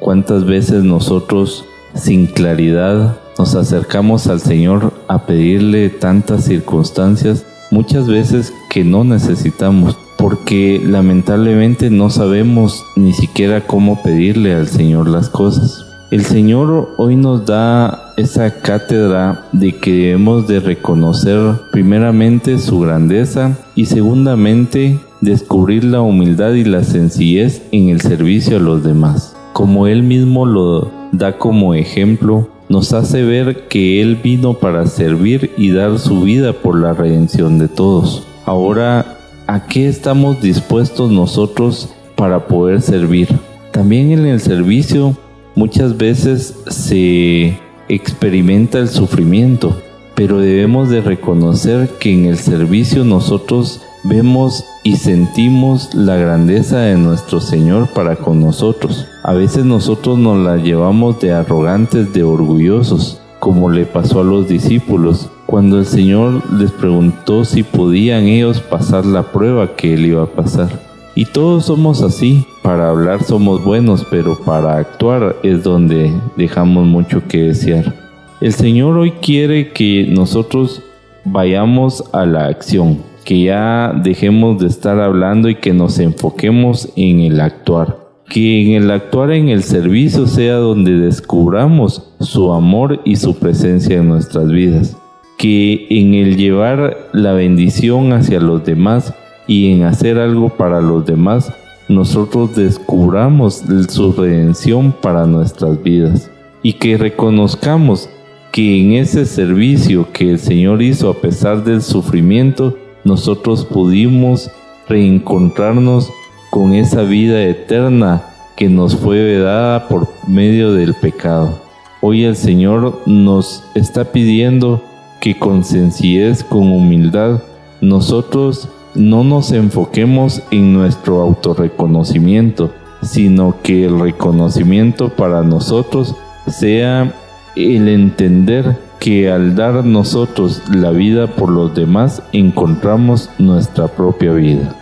¿Cuántas 0.00 0.44
veces 0.44 0.82
nosotros 0.82 1.64
sin 1.94 2.26
claridad 2.26 3.16
nos 3.38 3.54
acercamos 3.54 4.26
al 4.26 4.40
Señor 4.40 4.92
a 5.06 5.24
pedirle 5.24 5.88
tantas 5.88 6.46
circunstancias, 6.46 7.46
muchas 7.72 8.06
veces 8.06 8.52
que 8.68 8.84
no 8.84 9.02
necesitamos, 9.02 9.96
porque 10.18 10.80
lamentablemente 10.84 11.90
no 11.90 12.10
sabemos 12.10 12.84
ni 12.96 13.14
siquiera 13.14 13.66
cómo 13.66 14.00
pedirle 14.02 14.54
al 14.54 14.68
Señor 14.68 15.08
las 15.08 15.30
cosas. 15.30 15.86
El 16.10 16.26
Señor 16.26 16.90
hoy 16.98 17.16
nos 17.16 17.46
da 17.46 18.12
esa 18.18 18.60
cátedra 18.60 19.46
de 19.52 19.74
que 19.78 19.90
debemos 19.90 20.46
de 20.46 20.60
reconocer 20.60 21.38
primeramente 21.72 22.58
su 22.58 22.80
grandeza 22.80 23.56
y 23.74 23.86
segundamente 23.86 25.00
descubrir 25.22 25.84
la 25.84 26.02
humildad 26.02 26.52
y 26.52 26.64
la 26.64 26.84
sencillez 26.84 27.62
en 27.72 27.88
el 27.88 28.02
servicio 28.02 28.58
a 28.58 28.60
los 28.60 28.84
demás. 28.84 29.34
Como 29.54 29.86
Él 29.86 30.02
mismo 30.02 30.44
lo 30.44 30.90
da 31.12 31.38
como 31.38 31.72
ejemplo, 31.72 32.50
nos 32.72 32.94
hace 32.94 33.22
ver 33.22 33.68
que 33.68 34.00
Él 34.00 34.16
vino 34.16 34.54
para 34.54 34.86
servir 34.86 35.50
y 35.58 35.72
dar 35.72 35.98
su 35.98 36.22
vida 36.22 36.54
por 36.54 36.80
la 36.80 36.94
redención 36.94 37.58
de 37.58 37.68
todos. 37.68 38.26
Ahora, 38.46 39.18
¿a 39.46 39.66
qué 39.66 39.88
estamos 39.88 40.40
dispuestos 40.40 41.10
nosotros 41.10 41.90
para 42.16 42.46
poder 42.46 42.80
servir? 42.80 43.28
También 43.72 44.10
en 44.10 44.24
el 44.24 44.40
servicio 44.40 45.14
muchas 45.54 45.98
veces 45.98 46.56
se 46.66 47.58
experimenta 47.90 48.78
el 48.78 48.88
sufrimiento, 48.88 49.76
pero 50.14 50.38
debemos 50.38 50.88
de 50.88 51.02
reconocer 51.02 51.90
que 52.00 52.14
en 52.14 52.24
el 52.24 52.38
servicio 52.38 53.04
nosotros 53.04 53.82
vemos 54.04 54.64
y 54.82 54.96
sentimos 54.96 55.94
la 55.94 56.16
grandeza 56.16 56.78
de 56.78 56.96
nuestro 56.96 57.40
Señor 57.40 57.88
para 57.88 58.16
con 58.16 58.40
nosotros. 58.40 59.06
A 59.22 59.32
veces 59.32 59.64
nosotros 59.64 60.18
nos 60.18 60.38
la 60.38 60.56
llevamos 60.56 61.20
de 61.20 61.32
arrogantes, 61.32 62.12
de 62.12 62.22
orgullosos, 62.22 63.20
como 63.38 63.70
le 63.70 63.86
pasó 63.86 64.20
a 64.20 64.24
los 64.24 64.48
discípulos, 64.48 65.30
cuando 65.46 65.78
el 65.78 65.86
Señor 65.86 66.42
les 66.52 66.70
preguntó 66.70 67.44
si 67.44 67.62
podían 67.62 68.24
ellos 68.24 68.60
pasar 68.60 69.04
la 69.04 69.22
prueba 69.32 69.76
que 69.76 69.94
Él 69.94 70.06
iba 70.06 70.22
a 70.24 70.26
pasar. 70.26 70.68
Y 71.14 71.26
todos 71.26 71.66
somos 71.66 72.02
así, 72.02 72.46
para 72.62 72.88
hablar 72.88 73.22
somos 73.22 73.62
buenos, 73.62 74.06
pero 74.10 74.38
para 74.38 74.78
actuar 74.78 75.36
es 75.42 75.62
donde 75.62 76.12
dejamos 76.36 76.86
mucho 76.86 77.22
que 77.28 77.42
desear. 77.48 77.94
El 78.40 78.52
Señor 78.54 78.96
hoy 78.96 79.12
quiere 79.12 79.72
que 79.72 80.06
nosotros 80.08 80.82
vayamos 81.24 82.02
a 82.12 82.24
la 82.24 82.46
acción, 82.46 82.98
que 83.24 83.42
ya 83.42 83.92
dejemos 84.02 84.58
de 84.58 84.66
estar 84.66 85.00
hablando 85.00 85.48
y 85.48 85.56
que 85.56 85.72
nos 85.72 85.98
enfoquemos 85.98 86.88
en 86.96 87.20
el 87.20 87.40
actuar. 87.40 87.98
Que 88.28 88.62
en 88.62 88.82
el 88.82 88.90
actuar 88.90 89.32
en 89.32 89.48
el 89.48 89.62
servicio 89.62 90.26
sea 90.26 90.56
donde 90.56 90.92
descubramos 90.98 92.10
su 92.20 92.52
amor 92.52 93.00
y 93.04 93.16
su 93.16 93.36
presencia 93.38 93.98
en 93.98 94.08
nuestras 94.08 94.50
vidas. 94.50 94.96
Que 95.38 95.86
en 95.90 96.14
el 96.14 96.36
llevar 96.36 97.08
la 97.12 97.32
bendición 97.32 98.12
hacia 98.12 98.40
los 98.40 98.64
demás 98.64 99.14
y 99.46 99.72
en 99.72 99.84
hacer 99.84 100.18
algo 100.18 100.50
para 100.50 100.80
los 100.80 101.04
demás, 101.04 101.52
nosotros 101.88 102.54
descubramos 102.56 103.62
su 103.88 104.12
redención 104.12 104.92
para 104.92 105.26
nuestras 105.26 105.82
vidas. 105.82 106.30
Y 106.62 106.74
que 106.74 106.96
reconozcamos 106.96 108.08
que 108.52 108.80
en 108.80 108.92
ese 108.92 109.24
servicio 109.24 110.08
que 110.12 110.30
el 110.30 110.38
Señor 110.38 110.82
hizo 110.82 111.08
a 111.08 111.14
pesar 111.14 111.64
del 111.64 111.82
sufrimiento, 111.82 112.76
nosotros 113.04 113.64
pudimos 113.64 114.50
reencontrarnos 114.88 116.10
con 116.50 116.74
esa 116.74 117.02
vida 117.02 117.42
eterna 117.42 118.22
que 118.56 118.68
nos 118.68 118.96
fue 118.96 119.38
dada 119.38 119.88
por 119.88 120.08
medio 120.28 120.72
del 120.72 120.94
pecado. 120.94 121.58
Hoy 122.00 122.24
el 122.24 122.36
Señor 122.36 123.00
nos 123.06 123.64
está 123.74 124.04
pidiendo 124.04 124.82
que 125.20 125.38
con 125.38 125.64
sencillez, 125.64 126.44
con 126.44 126.72
humildad, 126.72 127.40
nosotros 127.80 128.68
no 128.94 129.24
nos 129.24 129.52
enfoquemos 129.52 130.42
en 130.50 130.72
nuestro 130.72 131.20
autorreconocimiento, 131.22 132.72
sino 133.02 133.56
que 133.62 133.86
el 133.86 133.98
reconocimiento 133.98 135.08
para 135.08 135.42
nosotros 135.42 136.14
sea 136.46 137.14
el 137.56 137.88
entender 137.88 138.76
que 139.02 139.28
al 139.32 139.56
dar 139.56 139.84
nosotros 139.84 140.62
la 140.72 140.92
vida 140.92 141.26
por 141.26 141.50
los 141.50 141.74
demás 141.74 142.22
encontramos 142.32 143.30
nuestra 143.36 143.88
propia 143.88 144.30
vida. 144.32 144.76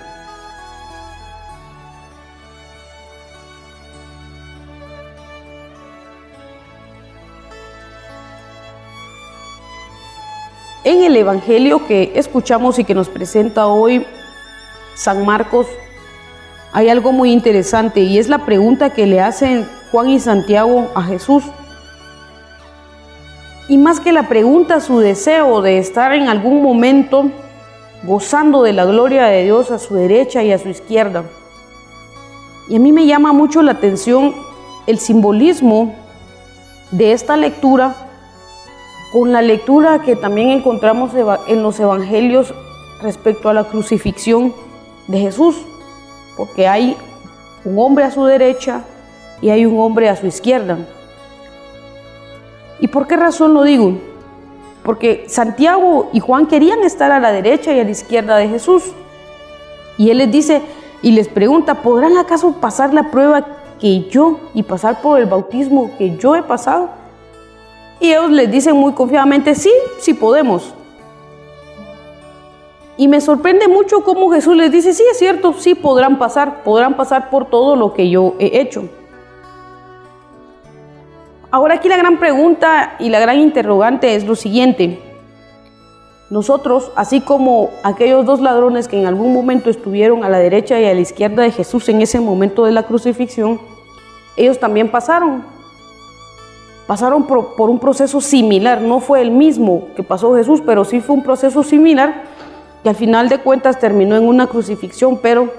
En 10.84 11.02
el 11.02 11.16
Evangelio 11.16 11.86
que 11.86 12.12
escuchamos 12.14 12.78
y 12.78 12.84
que 12.84 12.94
nos 12.94 13.08
presenta 13.08 13.68
hoy 13.68 14.04
San 14.96 15.24
Marcos, 15.24 15.66
hay 16.74 16.90
algo 16.90 17.12
muy 17.12 17.32
interesante 17.32 18.00
y 18.00 18.18
es 18.18 18.28
la 18.28 18.44
pregunta 18.44 18.90
que 18.90 19.06
le 19.06 19.22
hacen 19.22 19.66
Juan 19.90 20.10
y 20.10 20.20
Santiago 20.20 20.90
a 20.94 21.04
Jesús 21.04 21.42
y 23.70 23.78
más 23.78 24.00
que 24.00 24.12
la 24.12 24.24
pregunta, 24.24 24.80
su 24.80 24.98
deseo 24.98 25.62
de 25.62 25.78
estar 25.78 26.12
en 26.12 26.26
algún 26.26 26.60
momento 26.60 27.30
gozando 28.02 28.64
de 28.64 28.72
la 28.72 28.84
gloria 28.84 29.26
de 29.26 29.44
Dios 29.44 29.70
a 29.70 29.78
su 29.78 29.94
derecha 29.94 30.42
y 30.42 30.50
a 30.50 30.58
su 30.58 30.68
izquierda. 30.68 31.22
Y 32.68 32.74
a 32.74 32.80
mí 32.80 32.90
me 32.90 33.06
llama 33.06 33.32
mucho 33.32 33.62
la 33.62 33.70
atención 33.70 34.34
el 34.88 34.98
simbolismo 34.98 35.94
de 36.90 37.12
esta 37.12 37.36
lectura 37.36 37.94
con 39.12 39.30
la 39.30 39.40
lectura 39.40 40.02
que 40.02 40.16
también 40.16 40.50
encontramos 40.50 41.12
en 41.46 41.62
los 41.62 41.78
evangelios 41.78 42.52
respecto 43.02 43.50
a 43.50 43.54
la 43.54 43.62
crucifixión 43.62 44.52
de 45.06 45.20
Jesús, 45.20 45.54
porque 46.36 46.66
hay 46.66 46.96
un 47.64 47.78
hombre 47.78 48.02
a 48.02 48.10
su 48.10 48.24
derecha 48.24 48.82
y 49.40 49.50
hay 49.50 49.64
un 49.64 49.78
hombre 49.78 50.08
a 50.08 50.16
su 50.16 50.26
izquierda. 50.26 50.76
¿Y 52.80 52.88
por 52.88 53.06
qué 53.06 53.16
razón 53.16 53.54
lo 53.54 53.62
digo? 53.62 53.94
Porque 54.82 55.24
Santiago 55.28 56.10
y 56.12 56.20
Juan 56.20 56.46
querían 56.46 56.82
estar 56.82 57.12
a 57.12 57.20
la 57.20 57.32
derecha 57.32 57.72
y 57.72 57.80
a 57.80 57.84
la 57.84 57.90
izquierda 57.90 58.36
de 58.36 58.48
Jesús. 58.48 58.84
Y 59.98 60.10
él 60.10 60.18
les 60.18 60.30
dice 60.30 60.62
y 61.02 61.12
les 61.12 61.28
pregunta, 61.28 61.82
¿podrán 61.82 62.16
acaso 62.16 62.52
pasar 62.52 62.94
la 62.94 63.10
prueba 63.10 63.46
que 63.78 64.08
yo 64.08 64.38
y 64.54 64.62
pasar 64.62 65.02
por 65.02 65.20
el 65.20 65.26
bautismo 65.26 65.90
que 65.98 66.16
yo 66.16 66.34
he 66.34 66.42
pasado? 66.42 66.88
Y 68.00 68.10
ellos 68.10 68.30
les 68.30 68.50
dicen 68.50 68.76
muy 68.76 68.92
confiadamente, 68.92 69.54
sí, 69.54 69.70
sí 69.98 70.14
podemos. 70.14 70.74
Y 72.96 73.08
me 73.08 73.20
sorprende 73.20 73.68
mucho 73.68 74.02
cómo 74.02 74.30
Jesús 74.30 74.56
les 74.56 74.70
dice, 74.72 74.94
sí, 74.94 75.02
es 75.10 75.18
cierto, 75.18 75.54
sí 75.54 75.74
podrán 75.74 76.18
pasar, 76.18 76.62
podrán 76.62 76.96
pasar 76.96 77.30
por 77.30 77.46
todo 77.46 77.76
lo 77.76 77.92
que 77.92 78.08
yo 78.08 78.34
he 78.38 78.60
hecho. 78.60 78.88
Ahora 81.52 81.74
aquí 81.74 81.88
la 81.88 81.96
gran 81.96 82.20
pregunta 82.20 82.94
y 83.00 83.08
la 83.08 83.18
gran 83.18 83.40
interrogante 83.40 84.14
es 84.14 84.24
lo 84.24 84.36
siguiente. 84.36 85.00
Nosotros, 86.30 86.92
así 86.94 87.20
como 87.20 87.70
aquellos 87.82 88.24
dos 88.24 88.40
ladrones 88.40 88.86
que 88.86 89.00
en 89.00 89.06
algún 89.06 89.34
momento 89.34 89.68
estuvieron 89.68 90.22
a 90.22 90.28
la 90.28 90.38
derecha 90.38 90.78
y 90.78 90.84
a 90.84 90.94
la 90.94 91.00
izquierda 91.00 91.42
de 91.42 91.50
Jesús 91.50 91.88
en 91.88 92.02
ese 92.02 92.20
momento 92.20 92.64
de 92.64 92.70
la 92.70 92.84
crucifixión, 92.84 93.60
ellos 94.36 94.60
también 94.60 94.92
pasaron. 94.92 95.42
Pasaron 96.86 97.26
por, 97.26 97.68
un 97.68 97.80
proceso 97.80 98.20
similar, 98.20 98.80
no 98.80 99.00
fue 99.00 99.20
el 99.20 99.32
mismo 99.32 99.88
que 99.96 100.04
pasó 100.04 100.36
Jesús, 100.36 100.62
pero 100.64 100.84
sí 100.84 101.00
fue 101.00 101.16
un 101.16 101.24
proceso 101.24 101.64
similar 101.64 102.22
que 102.84 102.90
al 102.90 102.96
final 102.96 103.28
de 103.28 103.38
cuentas 103.38 103.80
terminó 103.80 104.16
en 104.16 104.28
una 104.28 104.46
crucifixión, 104.46 105.18
pero 105.20 105.52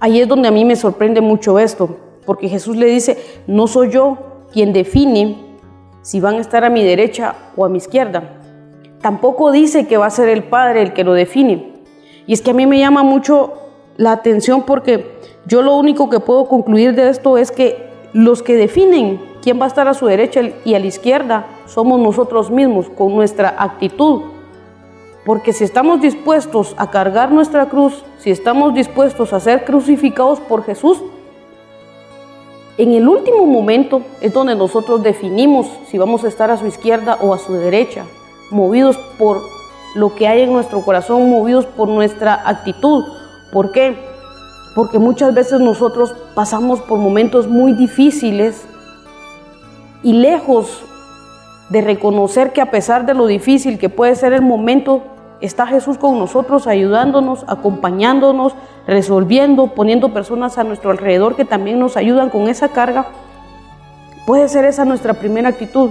ahí 0.00 0.18
es 0.18 0.28
donde 0.28 0.48
a 0.48 0.50
mí 0.50 0.64
me 0.64 0.76
sorprende 0.76 1.20
mucho 1.20 1.58
esto, 1.58 1.98
porque 2.24 2.48
Jesús 2.48 2.76
le 2.76 2.86
dice, 2.86 3.42
no 3.46 3.66
soy 3.66 3.90
yo 3.90 4.35
quien 4.52 4.72
define 4.72 5.36
si 6.02 6.20
van 6.20 6.36
a 6.36 6.40
estar 6.40 6.64
a 6.64 6.70
mi 6.70 6.84
derecha 6.84 7.34
o 7.56 7.64
a 7.64 7.68
mi 7.68 7.78
izquierda. 7.78 8.40
Tampoco 9.00 9.52
dice 9.52 9.86
que 9.86 9.96
va 9.96 10.06
a 10.06 10.10
ser 10.10 10.28
el 10.28 10.44
Padre 10.44 10.82
el 10.82 10.92
que 10.92 11.04
lo 11.04 11.12
define. 11.12 11.72
Y 12.26 12.32
es 12.32 12.42
que 12.42 12.50
a 12.50 12.54
mí 12.54 12.66
me 12.66 12.78
llama 12.78 13.02
mucho 13.02 13.54
la 13.96 14.12
atención 14.12 14.62
porque 14.62 15.18
yo 15.46 15.62
lo 15.62 15.76
único 15.76 16.10
que 16.10 16.20
puedo 16.20 16.46
concluir 16.46 16.94
de 16.94 17.08
esto 17.08 17.38
es 17.38 17.50
que 17.50 17.86
los 18.12 18.42
que 18.42 18.56
definen 18.56 19.20
quién 19.42 19.60
va 19.60 19.64
a 19.64 19.68
estar 19.68 19.88
a 19.88 19.94
su 19.94 20.06
derecha 20.06 20.40
y 20.64 20.74
a 20.74 20.78
la 20.78 20.86
izquierda 20.86 21.46
somos 21.66 22.00
nosotros 22.00 22.50
mismos 22.50 22.88
con 22.88 23.14
nuestra 23.14 23.54
actitud. 23.58 24.22
Porque 25.24 25.52
si 25.52 25.64
estamos 25.64 26.00
dispuestos 26.00 26.74
a 26.78 26.90
cargar 26.90 27.32
nuestra 27.32 27.68
cruz, 27.68 28.04
si 28.18 28.30
estamos 28.30 28.74
dispuestos 28.74 29.32
a 29.32 29.40
ser 29.40 29.64
crucificados 29.64 30.40
por 30.40 30.64
Jesús, 30.64 31.02
en 32.78 32.92
el 32.92 33.08
último 33.08 33.46
momento 33.46 34.02
es 34.20 34.34
donde 34.34 34.54
nosotros 34.54 35.02
definimos 35.02 35.66
si 35.88 35.96
vamos 35.96 36.24
a 36.24 36.28
estar 36.28 36.50
a 36.50 36.58
su 36.58 36.66
izquierda 36.66 37.16
o 37.22 37.32
a 37.32 37.38
su 37.38 37.54
derecha, 37.54 38.04
movidos 38.50 38.98
por 39.18 39.40
lo 39.94 40.14
que 40.14 40.28
hay 40.28 40.42
en 40.42 40.52
nuestro 40.52 40.82
corazón, 40.82 41.30
movidos 41.30 41.64
por 41.64 41.88
nuestra 41.88 42.48
actitud. 42.48 43.04
¿Por 43.50 43.72
qué? 43.72 43.96
Porque 44.74 44.98
muchas 44.98 45.32
veces 45.32 45.58
nosotros 45.60 46.14
pasamos 46.34 46.80
por 46.80 46.98
momentos 46.98 47.48
muy 47.48 47.72
difíciles 47.72 48.66
y 50.02 50.12
lejos 50.12 50.82
de 51.70 51.80
reconocer 51.80 52.52
que 52.52 52.60
a 52.60 52.70
pesar 52.70 53.06
de 53.06 53.14
lo 53.14 53.26
difícil 53.26 53.78
que 53.78 53.88
puede 53.88 54.14
ser 54.16 54.34
el 54.34 54.42
momento, 54.42 55.02
está 55.40 55.66
Jesús 55.66 55.98
con 55.98 56.18
nosotros, 56.18 56.66
ayudándonos, 56.66 57.44
acompañándonos, 57.46 58.54
resolviendo, 58.86 59.68
poniendo 59.68 60.12
personas 60.12 60.58
a 60.58 60.64
nuestro 60.64 60.90
alrededor 60.90 61.36
que 61.36 61.44
también 61.44 61.78
nos 61.78 61.96
ayudan 61.96 62.30
con 62.30 62.48
esa 62.48 62.68
carga. 62.68 63.06
Puede 64.26 64.48
ser 64.48 64.64
esa 64.64 64.84
nuestra 64.84 65.14
primera 65.14 65.50
actitud, 65.50 65.90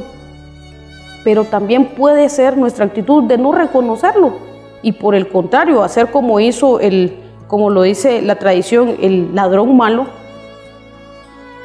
pero 1.24 1.46
también 1.46 1.96
puede 1.96 2.30
ser 2.30 2.58
nuestra 2.58 2.86
actitud 2.86 3.24
de 3.24 3.38
no 3.38 3.52
reconocerlo 3.52 4.56
y 4.86 4.92
por 4.92 5.16
el 5.16 5.28
contrario, 5.30 5.82
hacer 5.82 6.12
como 6.12 6.40
hizo 6.40 6.80
el, 6.80 7.18
como 7.48 7.72
lo 7.72 7.82
dice 7.82 8.22
la 8.22 8.36
tradición, 8.36 8.98
el 9.02 9.34
ladrón 9.34 9.76
malo. 9.76 10.06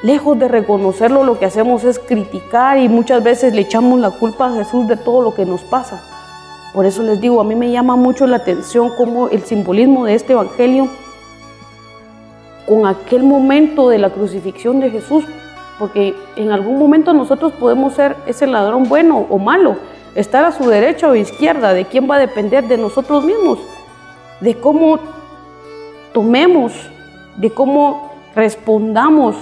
Lejos 0.03 0.39
de 0.39 0.49
reconocerlo, 0.49 1.23
lo 1.23 1.39
que 1.39 1.45
hacemos 1.45 1.85
es 1.85 1.99
criticar 1.99 2.79
y 2.79 2.89
muchas 2.89 3.23
veces 3.23 3.53
le 3.53 3.61
echamos 3.61 4.01
la 4.01 4.11
culpa 4.11 4.47
a 4.47 4.53
Jesús 4.55 4.89
de 4.89 4.97
todo 4.97 5.21
lo 5.21 5.35
que 5.35 5.45
nos 5.45 5.61
pasa. 5.61 6.03
Por 6.75 6.87
eso 6.87 7.03
les 7.03 7.21
digo, 7.21 7.41
a 7.41 7.45
mí 7.45 7.57
me 7.57 7.71
llama 7.71 7.97
mucho 7.97 8.27
la 8.27 8.37
atención 8.37 8.93
cómo 8.97 9.29
el 9.29 9.43
simbolismo 9.43 10.05
de 10.05 10.15
este 10.15 10.35
Evangelio 10.35 10.89
con 12.67 12.87
aquel 12.87 13.25
momento 13.25 13.89
de 13.89 13.99
la 13.99 14.11
crucifixión 14.11 14.79
de 14.79 14.91
Jesús, 14.91 15.25
porque 15.81 16.15
en 16.37 16.53
algún 16.53 16.79
momento 16.79 17.13
nosotros 17.13 17.53
podemos 17.55 17.95
ser 17.95 18.15
ese 18.27 18.47
ladrón 18.47 18.89
bueno 18.89 19.27
o 19.29 19.39
malo, 19.39 19.77
estar 20.15 20.45
a 20.45 20.53
su 20.53 20.69
derecha 20.69 21.09
o 21.09 21.17
izquierda, 21.17 21.75
de 21.75 21.87
quién 21.87 22.09
va 22.09 22.15
a 22.15 22.21
depender 22.21 22.69
de 22.69 22.77
nosotros 22.77 23.25
mismos, 23.25 23.59
de 24.41 24.55
cómo 24.55 25.01
tomemos, 26.13 26.73
de 27.37 27.51
cómo 27.51 28.13
respondamos 28.37 29.35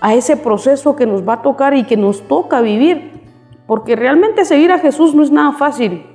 a 0.00 0.14
ese 0.14 0.38
proceso 0.38 0.96
que 0.96 1.04
nos 1.04 1.28
va 1.28 1.34
a 1.34 1.42
tocar 1.42 1.74
y 1.74 1.84
que 1.84 1.98
nos 1.98 2.22
toca 2.22 2.62
vivir, 2.62 3.22
porque 3.66 3.96
realmente 3.96 4.46
seguir 4.46 4.72
a 4.72 4.78
Jesús 4.78 5.14
no 5.14 5.22
es 5.22 5.30
nada 5.30 5.52
fácil. 5.52 6.13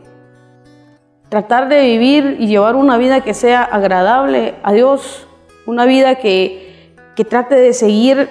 Tratar 1.30 1.70
de 1.70 1.82
vivir 1.82 2.38
y 2.40 2.48
llevar 2.48 2.76
una 2.76 2.98
vida 2.98 3.22
que 3.22 3.34
sea 3.34 3.64
agradable 3.64 4.56
a 4.64 4.74
Dios, 4.74 5.28
una 5.66 5.86
vida 5.86 6.16
que, 6.16 6.94
que 7.16 7.24
trate 7.24 7.56
de 7.56 7.74
seguir 7.74 8.30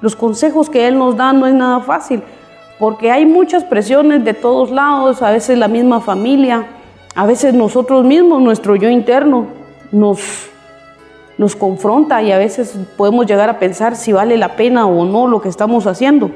los 0.00 0.16
consejos 0.16 0.70
que 0.70 0.86
Él 0.86 0.98
nos 0.98 1.16
da, 1.16 1.32
no 1.32 1.46
es 1.46 1.54
nada 1.54 1.80
fácil. 1.80 2.22
porque 2.78 3.10
hay 3.10 3.26
muchas 3.26 3.62
presiones 3.64 4.24
de 4.24 4.32
todos 4.32 4.70
lados, 4.70 5.20
a 5.20 5.30
veces 5.30 5.58
la 5.58 5.68
misma 5.68 6.00
familia, 6.00 6.66
a 7.14 7.26
veces 7.26 7.52
nosotros 7.52 8.06
mismos, 8.06 8.40
nuestro 8.40 8.74
yo 8.74 8.88
interno, 8.88 9.48
nos, 9.92 10.48
nos 11.36 11.56
confronta 11.56 12.22
y 12.22 12.32
a 12.32 12.38
veces 12.38 12.78
podemos 12.96 13.26
llegar 13.26 13.50
a 13.50 13.58
pensar 13.58 13.96
si 13.96 14.12
vale 14.12 14.38
la 14.38 14.56
pena 14.56 14.86
o 14.86 15.04
no 15.04 15.26
lo 15.26 15.42
que 15.42 15.50
estamos 15.50 15.86
haciendo. 15.86 16.30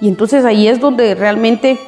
Y 0.00 0.08
entonces 0.08 0.46
ahí 0.46 0.66
es 0.66 0.80
donde 0.80 1.14
realmente 1.14 1.78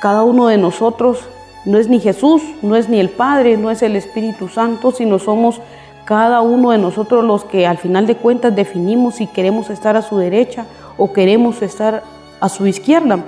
cada 0.00 0.24
uno 0.24 0.48
de 0.48 0.58
nosotros 0.58 1.28
no 1.68 1.76
es 1.76 1.86
ni 1.88 2.00
Jesús, 2.00 2.42
no 2.62 2.76
es 2.76 2.88
ni 2.88 2.98
el 2.98 3.10
Padre, 3.10 3.58
no 3.58 3.70
es 3.70 3.82
el 3.82 3.94
Espíritu 3.94 4.48
Santo, 4.48 4.90
sino 4.90 5.18
somos 5.18 5.60
cada 6.06 6.40
uno 6.40 6.70
de 6.70 6.78
nosotros 6.78 7.22
los 7.22 7.44
que 7.44 7.66
al 7.66 7.76
final 7.76 8.06
de 8.06 8.16
cuentas 8.16 8.56
definimos 8.56 9.16
si 9.16 9.26
queremos 9.26 9.68
estar 9.68 9.94
a 9.94 10.00
su 10.00 10.16
derecha 10.16 10.64
o 10.96 11.12
queremos 11.12 11.60
estar 11.60 12.02
a 12.40 12.48
su 12.48 12.66
izquierda. 12.66 13.18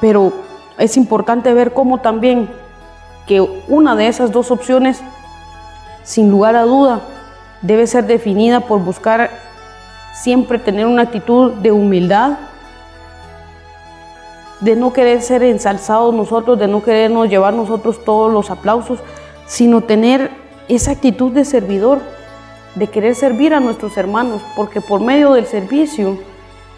Pero 0.00 0.32
es 0.78 0.96
importante 0.96 1.54
ver 1.54 1.72
cómo 1.72 1.98
también 1.98 2.50
que 3.28 3.40
una 3.68 3.94
de 3.94 4.08
esas 4.08 4.32
dos 4.32 4.50
opciones, 4.50 5.00
sin 6.02 6.28
lugar 6.28 6.56
a 6.56 6.64
duda, 6.64 7.02
debe 7.62 7.86
ser 7.86 8.04
definida 8.04 8.58
por 8.58 8.80
buscar 8.80 9.30
siempre 10.12 10.58
tener 10.58 10.86
una 10.86 11.02
actitud 11.02 11.52
de 11.52 11.70
humildad, 11.70 12.32
de 14.60 14.76
no 14.76 14.92
querer 14.92 15.22
ser 15.22 15.42
ensalzados 15.42 16.14
nosotros, 16.14 16.58
de 16.58 16.68
no 16.68 16.82
querernos 16.82 17.28
llevar 17.28 17.54
nosotros 17.54 18.04
todos 18.04 18.32
los 18.32 18.50
aplausos, 18.50 18.98
sino 19.46 19.80
tener 19.80 20.30
esa 20.68 20.92
actitud 20.92 21.32
de 21.32 21.44
servidor, 21.44 22.00
de 22.74 22.86
querer 22.86 23.14
servir 23.14 23.54
a 23.54 23.60
nuestros 23.60 23.96
hermanos, 23.96 24.42
porque 24.54 24.80
por 24.80 25.00
medio 25.00 25.32
del 25.32 25.46
servicio 25.46 26.18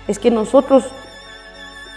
es 0.08 0.18
que 0.18 0.30
nosotros 0.30 0.84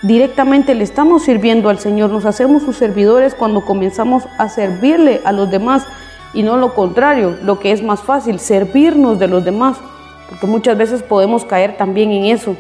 directamente 0.01 0.75
le 0.75 0.83
estamos 0.83 1.23
sirviendo 1.23 1.69
al 1.69 1.79
Señor, 1.79 2.09
nos 2.09 2.25
hacemos 2.25 2.63
sus 2.63 2.77
servidores 2.77 3.33
cuando 3.33 3.65
comenzamos 3.65 4.23
a 4.38 4.49
servirle 4.49 5.21
a 5.23 5.31
los 5.31 5.49
demás 5.49 5.86
y 6.33 6.43
no 6.43 6.57
lo 6.57 6.73
contrario, 6.73 7.38
lo 7.43 7.59
que 7.59 7.71
es 7.71 7.81
más 7.81 8.01
fácil, 8.01 8.39
servirnos 8.39 9.17
de 9.19 9.27
los 9.27 9.45
demás, 9.45 9.77
porque 10.29 10.47
muchas 10.47 10.77
veces 10.77 11.01
podemos 11.01 11.45
caer 11.45 11.77
también 11.77 12.11
en 12.11 12.25
eso, 12.25 12.55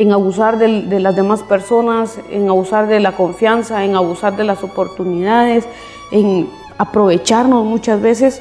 en 0.00 0.12
abusar 0.12 0.56
de, 0.56 0.98
las 0.98 1.14
demás 1.14 1.42
personas, 1.42 2.18
en 2.30 2.48
abusar 2.48 2.86
de 2.86 3.00
la 3.00 3.12
confianza, 3.12 3.84
en 3.84 3.94
abusar 3.94 4.34
de 4.34 4.44
las 4.44 4.64
oportunidades, 4.64 5.66
en 6.10 6.48
aprovecharnos 6.78 7.66
muchas 7.66 8.00
veces 8.00 8.40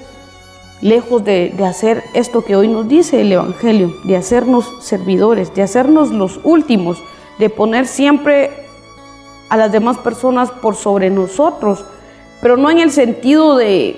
lejos 0.80 1.22
de, 1.26 1.54
hacer 1.68 2.02
esto 2.14 2.46
que 2.46 2.56
hoy 2.56 2.70
nos 2.70 2.88
dice 2.88 3.20
el 3.20 3.34
Evangelio, 3.34 3.94
de 4.06 4.16
hacernos 4.16 4.72
servidores, 4.80 5.54
de 5.54 5.62
hacernos 5.62 6.12
los 6.12 6.40
últimos, 6.46 7.04
de 7.40 7.50
poner 7.50 7.88
siempre 7.88 8.52
a 9.50 9.58
las 9.58 9.70
demás 9.70 9.98
personas 9.98 10.52
por 10.52 10.76
sobre 10.78 11.10
nosotros, 11.10 11.84
pero 12.42 12.56
no 12.56 12.72
en 12.72 12.80
el 12.80 12.92
sentido 12.92 13.58
de, 13.58 13.98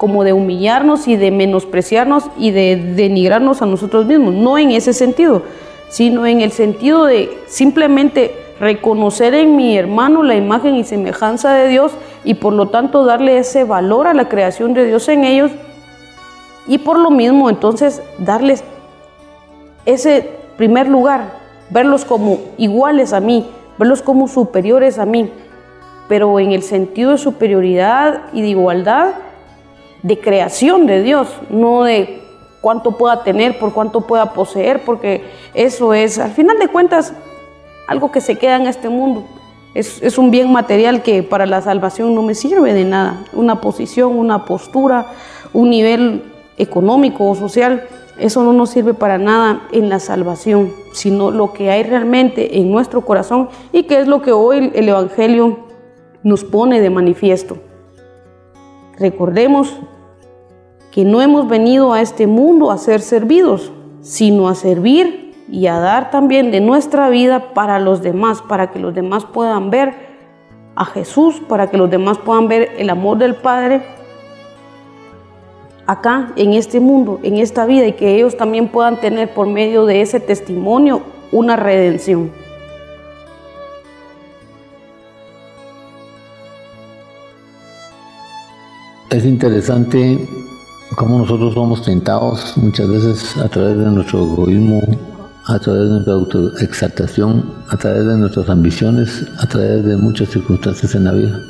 como 0.00 0.24
de 0.24 0.32
humillarnos 0.32 1.08
y 1.08 1.16
de 1.16 1.30
menospreciarnos 1.30 2.24
y 2.38 2.52
de 2.52 2.76
denigrarnos 2.96 3.60
a 3.60 3.66
nosotros 3.66 4.06
mismos, 4.06 4.32
no 4.32 4.56
en 4.56 4.70
ese 4.70 4.94
sentido, 4.94 5.42
sino 5.90 6.24
en 6.24 6.40
el 6.40 6.52
sentido 6.52 7.04
de 7.04 7.36
simplemente 7.46 8.34
reconocer 8.58 9.34
en 9.34 9.56
mi 9.56 9.76
hermano 9.76 10.22
la 10.22 10.36
imagen 10.36 10.76
y 10.76 10.84
semejanza 10.84 11.52
de 11.52 11.68
Dios 11.68 11.92
y 12.24 12.32
por 12.32 12.54
lo 12.54 12.68
tanto 12.68 13.04
darle 13.04 13.36
ese 13.36 13.64
valor 13.64 14.06
a 14.06 14.14
la 14.14 14.30
creación 14.30 14.72
de 14.72 14.86
Dios 14.86 15.06
en 15.10 15.22
ellos 15.22 15.50
y 16.66 16.78
por 16.78 16.98
lo 16.98 17.10
mismo 17.10 17.50
entonces 17.50 18.00
darles 18.16 18.64
ese 19.84 20.30
primer 20.56 20.88
lugar, 20.88 21.30
verlos 21.68 22.06
como 22.06 22.38
iguales 22.56 23.12
a 23.12 23.20
mí, 23.20 23.46
verlos 23.76 24.00
como 24.00 24.28
superiores 24.28 24.98
a 24.98 25.04
mí, 25.04 25.30
pero 26.08 26.40
en 26.40 26.52
el 26.52 26.62
sentido 26.62 27.10
de 27.10 27.18
superioridad 27.18 28.22
y 28.32 28.40
de 28.40 28.48
igualdad 28.48 29.12
de 30.02 30.20
creación 30.20 30.86
de 30.86 31.02
Dios, 31.02 31.28
no 31.50 31.84
de 31.84 32.22
cuánto 32.60 32.92
pueda 32.92 33.22
tener, 33.22 33.58
por 33.58 33.72
cuánto 33.72 34.02
pueda 34.02 34.32
poseer, 34.32 34.84
porque 34.84 35.24
eso 35.54 35.94
es, 35.94 36.18
al 36.18 36.32
final 36.32 36.58
de 36.58 36.68
cuentas, 36.68 37.14
algo 37.86 38.10
que 38.12 38.20
se 38.20 38.36
queda 38.36 38.56
en 38.56 38.66
este 38.66 38.88
mundo. 38.88 39.24
Es, 39.74 40.02
es, 40.02 40.18
un 40.18 40.30
bien 40.30 40.50
material 40.50 41.02
que 41.02 41.22
para 41.22 41.46
la 41.46 41.62
salvación 41.62 42.14
no 42.14 42.22
me 42.22 42.34
sirve 42.34 42.72
de 42.72 42.84
nada. 42.84 43.24
Una 43.32 43.60
posición, 43.60 44.18
una 44.18 44.44
postura, 44.44 45.06
un 45.52 45.70
nivel 45.70 46.24
económico 46.58 47.28
o 47.28 47.34
social 47.36 47.86
eso 48.20 48.44
no 48.44 48.52
nos 48.52 48.68
sirve 48.68 48.92
para 48.92 49.16
nada 49.16 49.62
en 49.72 49.88
la 49.88 49.98
salvación, 49.98 50.72
sino 50.92 51.30
lo 51.30 51.54
que 51.54 51.70
hay 51.70 51.82
realmente 51.82 52.58
en 52.58 52.70
nuestro 52.70 53.00
corazón 53.00 53.48
y 53.72 53.84
que 53.84 53.98
es 53.98 54.06
lo 54.06 54.20
que 54.20 54.32
hoy 54.32 54.70
el 54.74 54.88
Evangelio 54.90 55.60
nos 56.22 56.44
pone 56.44 56.82
de 56.82 56.90
manifiesto. 56.90 57.56
Recordemos 59.00 59.74
que 60.92 61.04
no 61.04 61.22
hemos 61.22 61.48
venido 61.48 61.94
a 61.94 62.02
este 62.02 62.26
mundo 62.26 62.70
a 62.70 62.76
ser 62.76 63.00
servidos, 63.00 63.72
sino 64.02 64.46
a 64.46 64.54
servir 64.54 65.34
y 65.48 65.66
a 65.68 65.78
dar 65.78 66.10
también 66.10 66.50
de 66.50 66.60
nuestra 66.60 67.08
vida 67.08 67.54
para 67.54 67.80
los 67.80 68.02
demás, 68.02 68.42
para 68.42 68.70
que 68.70 68.78
los 68.78 68.94
demás 68.94 69.24
puedan 69.24 69.70
ver 69.70 69.94
a 70.76 70.84
Jesús, 70.84 71.40
para 71.48 71.70
que 71.70 71.78
los 71.78 71.90
demás 71.90 72.18
puedan 72.18 72.46
ver 72.46 72.72
el 72.76 72.90
amor 72.90 73.16
del 73.16 73.34
Padre 73.34 73.82
acá, 75.86 76.32
en 76.36 76.52
este 76.52 76.78
mundo, 76.78 77.20
en 77.22 77.38
esta 77.38 77.64
vida, 77.64 77.86
y 77.86 77.94
que 77.94 78.14
ellos 78.14 78.36
también 78.36 78.68
puedan 78.68 79.00
tener 79.00 79.32
por 79.32 79.46
medio 79.46 79.86
de 79.86 80.02
ese 80.02 80.20
testimonio 80.20 81.02
una 81.32 81.56
redención. 81.56 82.30
Es 89.10 89.24
interesante 89.24 90.24
cómo 90.94 91.18
nosotros 91.18 91.54
somos 91.54 91.84
tentados 91.84 92.56
muchas 92.56 92.88
veces 92.88 93.36
a 93.38 93.48
través 93.48 93.76
de 93.76 93.86
nuestro 93.86 94.20
egoísmo, 94.22 94.80
a 95.46 95.58
través 95.58 95.82
de 95.82 95.90
nuestra 95.90 96.12
autoexaltación, 96.12 97.44
a 97.70 97.76
través 97.76 98.06
de 98.06 98.16
nuestras 98.16 98.48
ambiciones, 98.48 99.26
a 99.40 99.48
través 99.48 99.84
de 99.84 99.96
muchas 99.96 100.28
circunstancias 100.28 100.94
en 100.94 101.04
la 101.04 101.12
vida. 101.12 101.40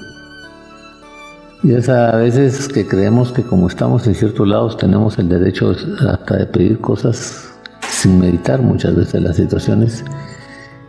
Y 1.62 1.74
es 1.74 1.90
a 1.90 2.16
veces 2.16 2.66
que 2.66 2.86
creemos 2.86 3.30
que 3.30 3.42
como 3.42 3.68
estamos 3.68 4.06
en 4.06 4.14
ciertos 4.14 4.48
lados 4.48 4.78
tenemos 4.78 5.18
el 5.18 5.28
derecho 5.28 5.76
hasta 6.08 6.36
de 6.38 6.46
pedir 6.46 6.80
cosas 6.80 7.50
sin 7.90 8.18
meditar 8.18 8.62
muchas 8.62 8.96
veces 8.96 9.20
las 9.22 9.36
situaciones 9.36 10.02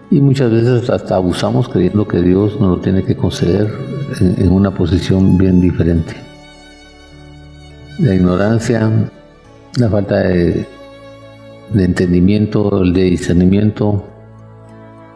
y 0.10 0.22
muchas 0.22 0.50
veces 0.50 0.90
hasta 0.90 1.16
abusamos 1.16 1.68
creyendo 1.68 2.08
que 2.08 2.22
Dios 2.22 2.58
nos 2.62 2.78
lo 2.78 2.80
tiene 2.80 3.04
que 3.04 3.18
conceder 3.18 3.70
en, 4.22 4.50
una 4.50 4.72
posición 4.72 5.38
bien 5.38 5.60
diferente. 5.60 6.31
La 8.02 8.16
ignorancia, 8.16 8.90
la 9.78 9.90
falta 9.90 10.22
de, 10.22 10.66
entendimiento, 11.76 12.84
de 12.84 13.04
discernimiento 13.04 14.04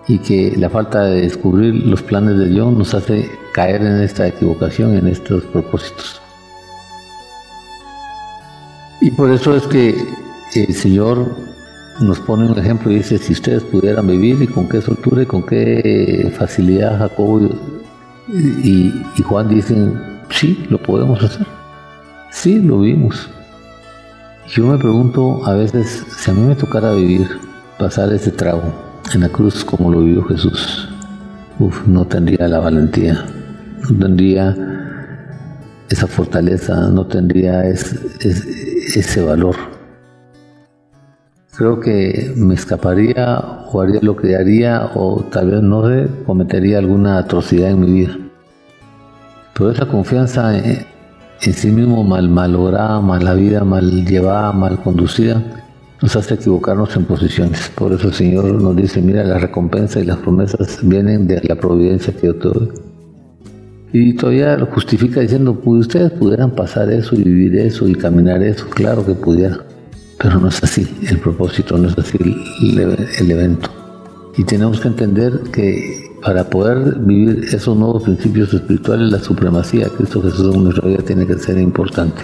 y 0.07 0.19
que 0.19 0.53
la 0.55 0.69
falta 0.69 1.05
de 1.05 1.21
descubrir 1.21 1.73
los 1.73 2.03
planes 2.03 2.37
de 2.37 2.47
Dios 2.47 2.71
nos 2.71 2.93
hace 2.93 3.27
caer 3.53 3.81
en 3.81 4.01
esta 4.03 4.27
equivocación, 4.27 4.95
en 4.95 5.07
estos 5.07 5.45
propósitos. 5.45 6.21
Y 9.01 9.09
por 9.09 9.31
eso 9.31 9.55
es 9.55 9.63
que 9.63 9.95
el 10.53 10.73
Señor 10.75 11.35
nos 12.01 12.19
pone 12.19 12.45
un 12.45 12.59
ejemplo 12.59 12.91
y 12.91 12.97
dice, 12.97 13.17
si 13.17 13.33
ustedes 13.33 13.63
pudieran 13.63 14.05
vivir 14.05 14.43
y 14.43 14.47
con 14.47 14.69
qué 14.69 14.79
soltura 14.79 15.23
y 15.23 15.25
con 15.25 15.41
qué 15.41 16.31
facilidad 16.37 16.99
Jacobo 16.99 17.49
y, 18.27 18.93
Juan 19.23 19.49
dicen, 19.49 20.21
sí, 20.29 20.67
lo 20.69 20.77
podemos 20.77 21.23
hacer. 21.23 21.64
Sí, 22.35 22.61
lo 22.61 22.81
vimos. 22.81 23.29
Yo 24.49 24.67
me 24.67 24.77
pregunto 24.77 25.43
a 25.45 25.53
veces, 25.53 26.05
si 26.17 26.29
a 26.29 26.33
mí 26.33 26.41
me 26.41 26.53
tocara 26.53 26.91
vivir, 26.91 27.27
pasar 27.79 28.11
ese 28.13 28.29
trago 28.29 28.61
en 29.13 29.21
la 29.21 29.29
cruz 29.29 29.63
como 29.63 29.89
lo 29.89 30.01
vivió 30.01 30.23
Jesús, 30.25 30.89
uf, 31.59 31.87
no 31.87 32.05
tendría 32.05 32.47
la 32.47 32.59
valentía 32.59 33.25
no 33.89 33.97
tendría 33.97 34.55
esa 35.89 36.07
fortaleza, 36.07 36.89
no 36.89 37.07
tendría 37.07 37.63
ese 37.67 39.21
valor. 39.23 39.55
Creo 41.57 41.79
que 41.79 42.33
me 42.35 42.53
escaparía 42.53 43.39
o 43.71 43.81
haría 43.81 44.01
lo 44.01 44.17
que 44.17 44.35
haría 44.35 44.91
o 44.93 45.23
tal 45.23 45.51
vez 45.51 45.61
no 45.61 45.83
cometería 46.25 46.79
alguna 46.79 47.17
atrocidad 47.17 47.71
en 47.71 47.79
mi 47.79 47.91
vida. 47.91 48.17
Pero 49.53 49.71
esa 49.71 49.87
confianza 49.87 50.57
en, 50.57 50.94
sí 51.39 51.71
mismo 51.71 52.03
mal 52.03 52.29
malograda, 52.29 52.99
mal 53.01 53.23
la 53.23 53.33
vida, 53.33 53.63
mal 53.63 54.05
llevada, 54.05 54.51
mal 54.51 54.81
conducida, 54.81 55.43
nos 56.01 56.15
hace 56.15 56.35
equivocarnos 56.35 56.95
en 56.95 57.05
posiciones. 57.05 57.71
Por 57.75 57.93
eso 57.93 58.07
el 58.07 58.13
Señor 58.13 58.45
nos 58.45 58.75
dice, 58.75 59.01
mira, 59.01 59.23
la 59.23 59.37
recompensa 59.37 59.99
y 59.99 60.05
las 60.05 60.17
promesas 60.17 60.79
vienen 60.83 61.27
de 61.27 61.41
la 61.43 61.55
providencia 61.55 62.13
que 62.13 62.27
yo 62.27 62.35
te 62.35 62.47
doy. 62.47 62.69
Y 63.93 64.13
todavía 64.13 64.57
lo 64.57 64.65
justifica 64.65 65.21
diciendo, 65.21 65.55
pues 65.55 65.81
ustedes 65.81 66.11
pudieran 66.11 66.51
pasar 66.51 66.91
eso 66.91 67.15
y 67.15 67.23
vivir 67.23 67.55
eso 67.55 67.87
y 67.87 67.95
caminar 67.95 68.43
eso, 68.43 68.67
claro 68.69 69.05
que 69.05 69.13
pudieran. 69.13 69.59
pero 70.19 70.39
no 70.39 70.49
es 70.49 70.61
así, 70.63 70.85
el 71.09 71.19
propósito 71.19 71.77
no 71.77 71.87
es 71.87 71.97
así 71.97 72.17
el, 72.19 73.31
evento. 73.31 73.69
Y 74.37 74.43
tenemos 74.43 74.81
que 74.81 74.89
entender 74.89 75.39
que 75.53 76.04
para 76.25 76.43
poder 76.43 76.97
vivir 77.01 77.45
esos 77.53 77.77
nuevos 77.77 78.01
principios 78.01 78.51
espirituales, 78.51 79.11
la 79.11 79.19
supremacía 79.19 79.83
de 79.83 79.91
Cristo 79.91 80.23
Jesús 80.23 80.55
en 80.55 80.63
nuestra 80.63 80.87
vida 80.87 81.03
tiene 81.05 81.27
que 81.27 81.37
ser 81.37 81.59
importante. 81.59 82.23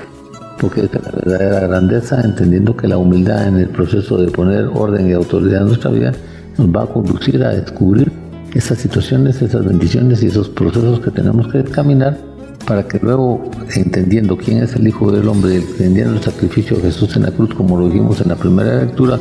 Porque 0.59 0.85
es 0.85 0.89
la 0.91 1.11
verdadera 1.11 1.67
grandeza, 1.67 2.19
entendiendo 2.21 2.75
que 2.75 2.87
la 2.87 2.97
humildad 2.97 3.47
en 3.47 3.57
el 3.57 3.69
proceso 3.69 4.17
de 4.17 4.31
poner 4.31 4.65
orden 4.73 5.07
y 5.07 5.13
autoridad 5.13 5.61
en 5.61 5.67
nuestra 5.67 5.91
vida 5.91 6.13
nos 6.57 6.67
va 6.69 6.81
a 6.81 6.87
conducir 6.87 7.43
a 7.43 7.49
descubrir 7.49 8.11
esas 8.55 8.79
situaciones, 8.79 9.39
esas 9.39 9.63
bendiciones 9.63 10.23
y 10.23 10.27
esos 10.27 10.49
procesos 10.49 10.99
que 11.01 11.11
tenemos 11.11 11.47
que 11.49 11.63
caminar 11.63 12.17
para 12.65 12.87
que 12.87 12.97
luego, 13.03 13.51
entendiendo 13.75 14.35
quién 14.35 14.63
es 14.63 14.75
el 14.75 14.87
Hijo 14.87 15.11
del 15.11 15.27
Hombre, 15.27 15.57
entendiendo 15.57 16.15
el 16.15 16.23
sacrificio 16.23 16.77
de 16.77 16.83
Jesús 16.83 17.15
en 17.17 17.21
la 17.21 17.31
cruz, 17.31 17.53
como 17.53 17.77
lo 17.77 17.85
dijimos 17.85 18.19
en 18.19 18.29
la 18.29 18.35
primera 18.35 18.83
lectura, 18.83 19.19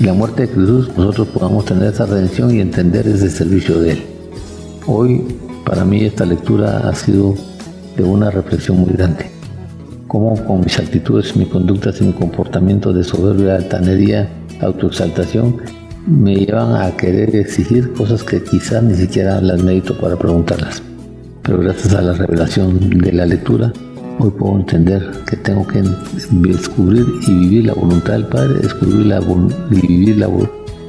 y 0.00 0.04
la 0.04 0.14
muerte 0.14 0.46
de 0.46 0.48
Jesús, 0.48 0.88
nosotros 0.96 1.28
podamos 1.28 1.66
tener 1.66 1.92
esa 1.92 2.06
redención 2.06 2.54
y 2.54 2.60
entender 2.60 3.06
ese 3.06 3.28
servicio 3.28 3.78
de 3.80 3.92
Él. 3.92 4.13
Hoy, 4.86 5.24
para 5.64 5.82
mí, 5.86 6.04
esta 6.04 6.26
lectura 6.26 6.86
ha 6.86 6.94
sido 6.94 7.34
de 7.96 8.02
una 8.02 8.30
reflexión 8.30 8.80
muy 8.80 8.90
grande. 8.90 9.30
Cómo 10.08 10.34
con 10.44 10.60
mis 10.60 10.78
actitudes, 10.78 11.34
mis 11.36 11.48
conductas 11.48 12.02
y 12.02 12.04
mi 12.04 12.12
comportamiento 12.12 12.92
de 12.92 13.02
soberbia, 13.02 13.56
altanería, 13.56 14.28
autoexaltación, 14.60 15.56
me 16.06 16.36
llevan 16.36 16.76
a 16.76 16.94
querer 16.98 17.34
exigir 17.34 17.94
cosas 17.94 18.22
que 18.22 18.42
quizás 18.42 18.82
ni 18.82 18.94
siquiera 18.94 19.40
las 19.40 19.62
medito 19.62 19.98
para 19.98 20.16
preguntarlas. 20.16 20.82
Pero 21.42 21.60
gracias 21.60 21.94
a 21.94 22.02
la 22.02 22.12
revelación 22.12 22.90
de 22.90 23.12
la 23.12 23.24
lectura, 23.24 23.72
hoy 24.18 24.30
puedo 24.32 24.56
entender 24.56 25.10
que 25.26 25.38
tengo 25.38 25.66
que 25.66 25.82
descubrir 26.30 27.06
y 27.26 27.32
vivir 27.32 27.66
la 27.66 27.72
voluntad 27.72 28.12
del 28.12 28.26
Padre, 28.26 28.60
descubrir 28.60 29.14
y 29.70 29.86
vivir 29.86 30.18
la, 30.18 30.28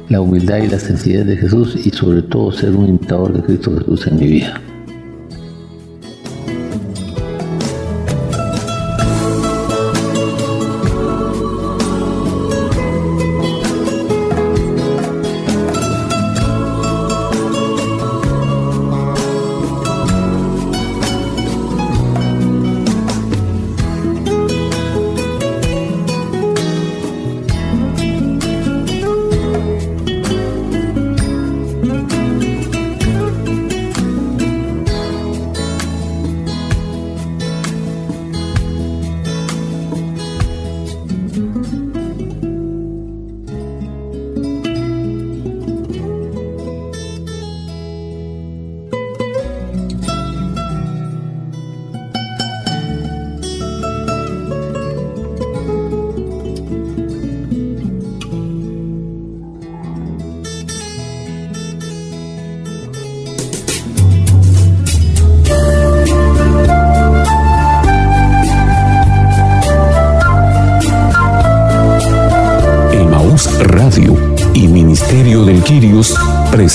la 0.08 0.20
humildad 0.20 0.58
y 0.58 0.68
la 0.68 0.78
sencillez 0.78 1.26
de 1.26 1.36
Jesús 1.36 1.76
y 1.84 1.90
sobre 1.90 2.22
todo 2.22 2.52
ser 2.52 2.74
un 2.74 2.88
imitador 2.88 3.32
de 3.32 3.42
Cristo 3.42 3.76
Jesús 3.76 4.06
en 4.06 4.16
mi 4.16 4.26
vida. 4.26 4.60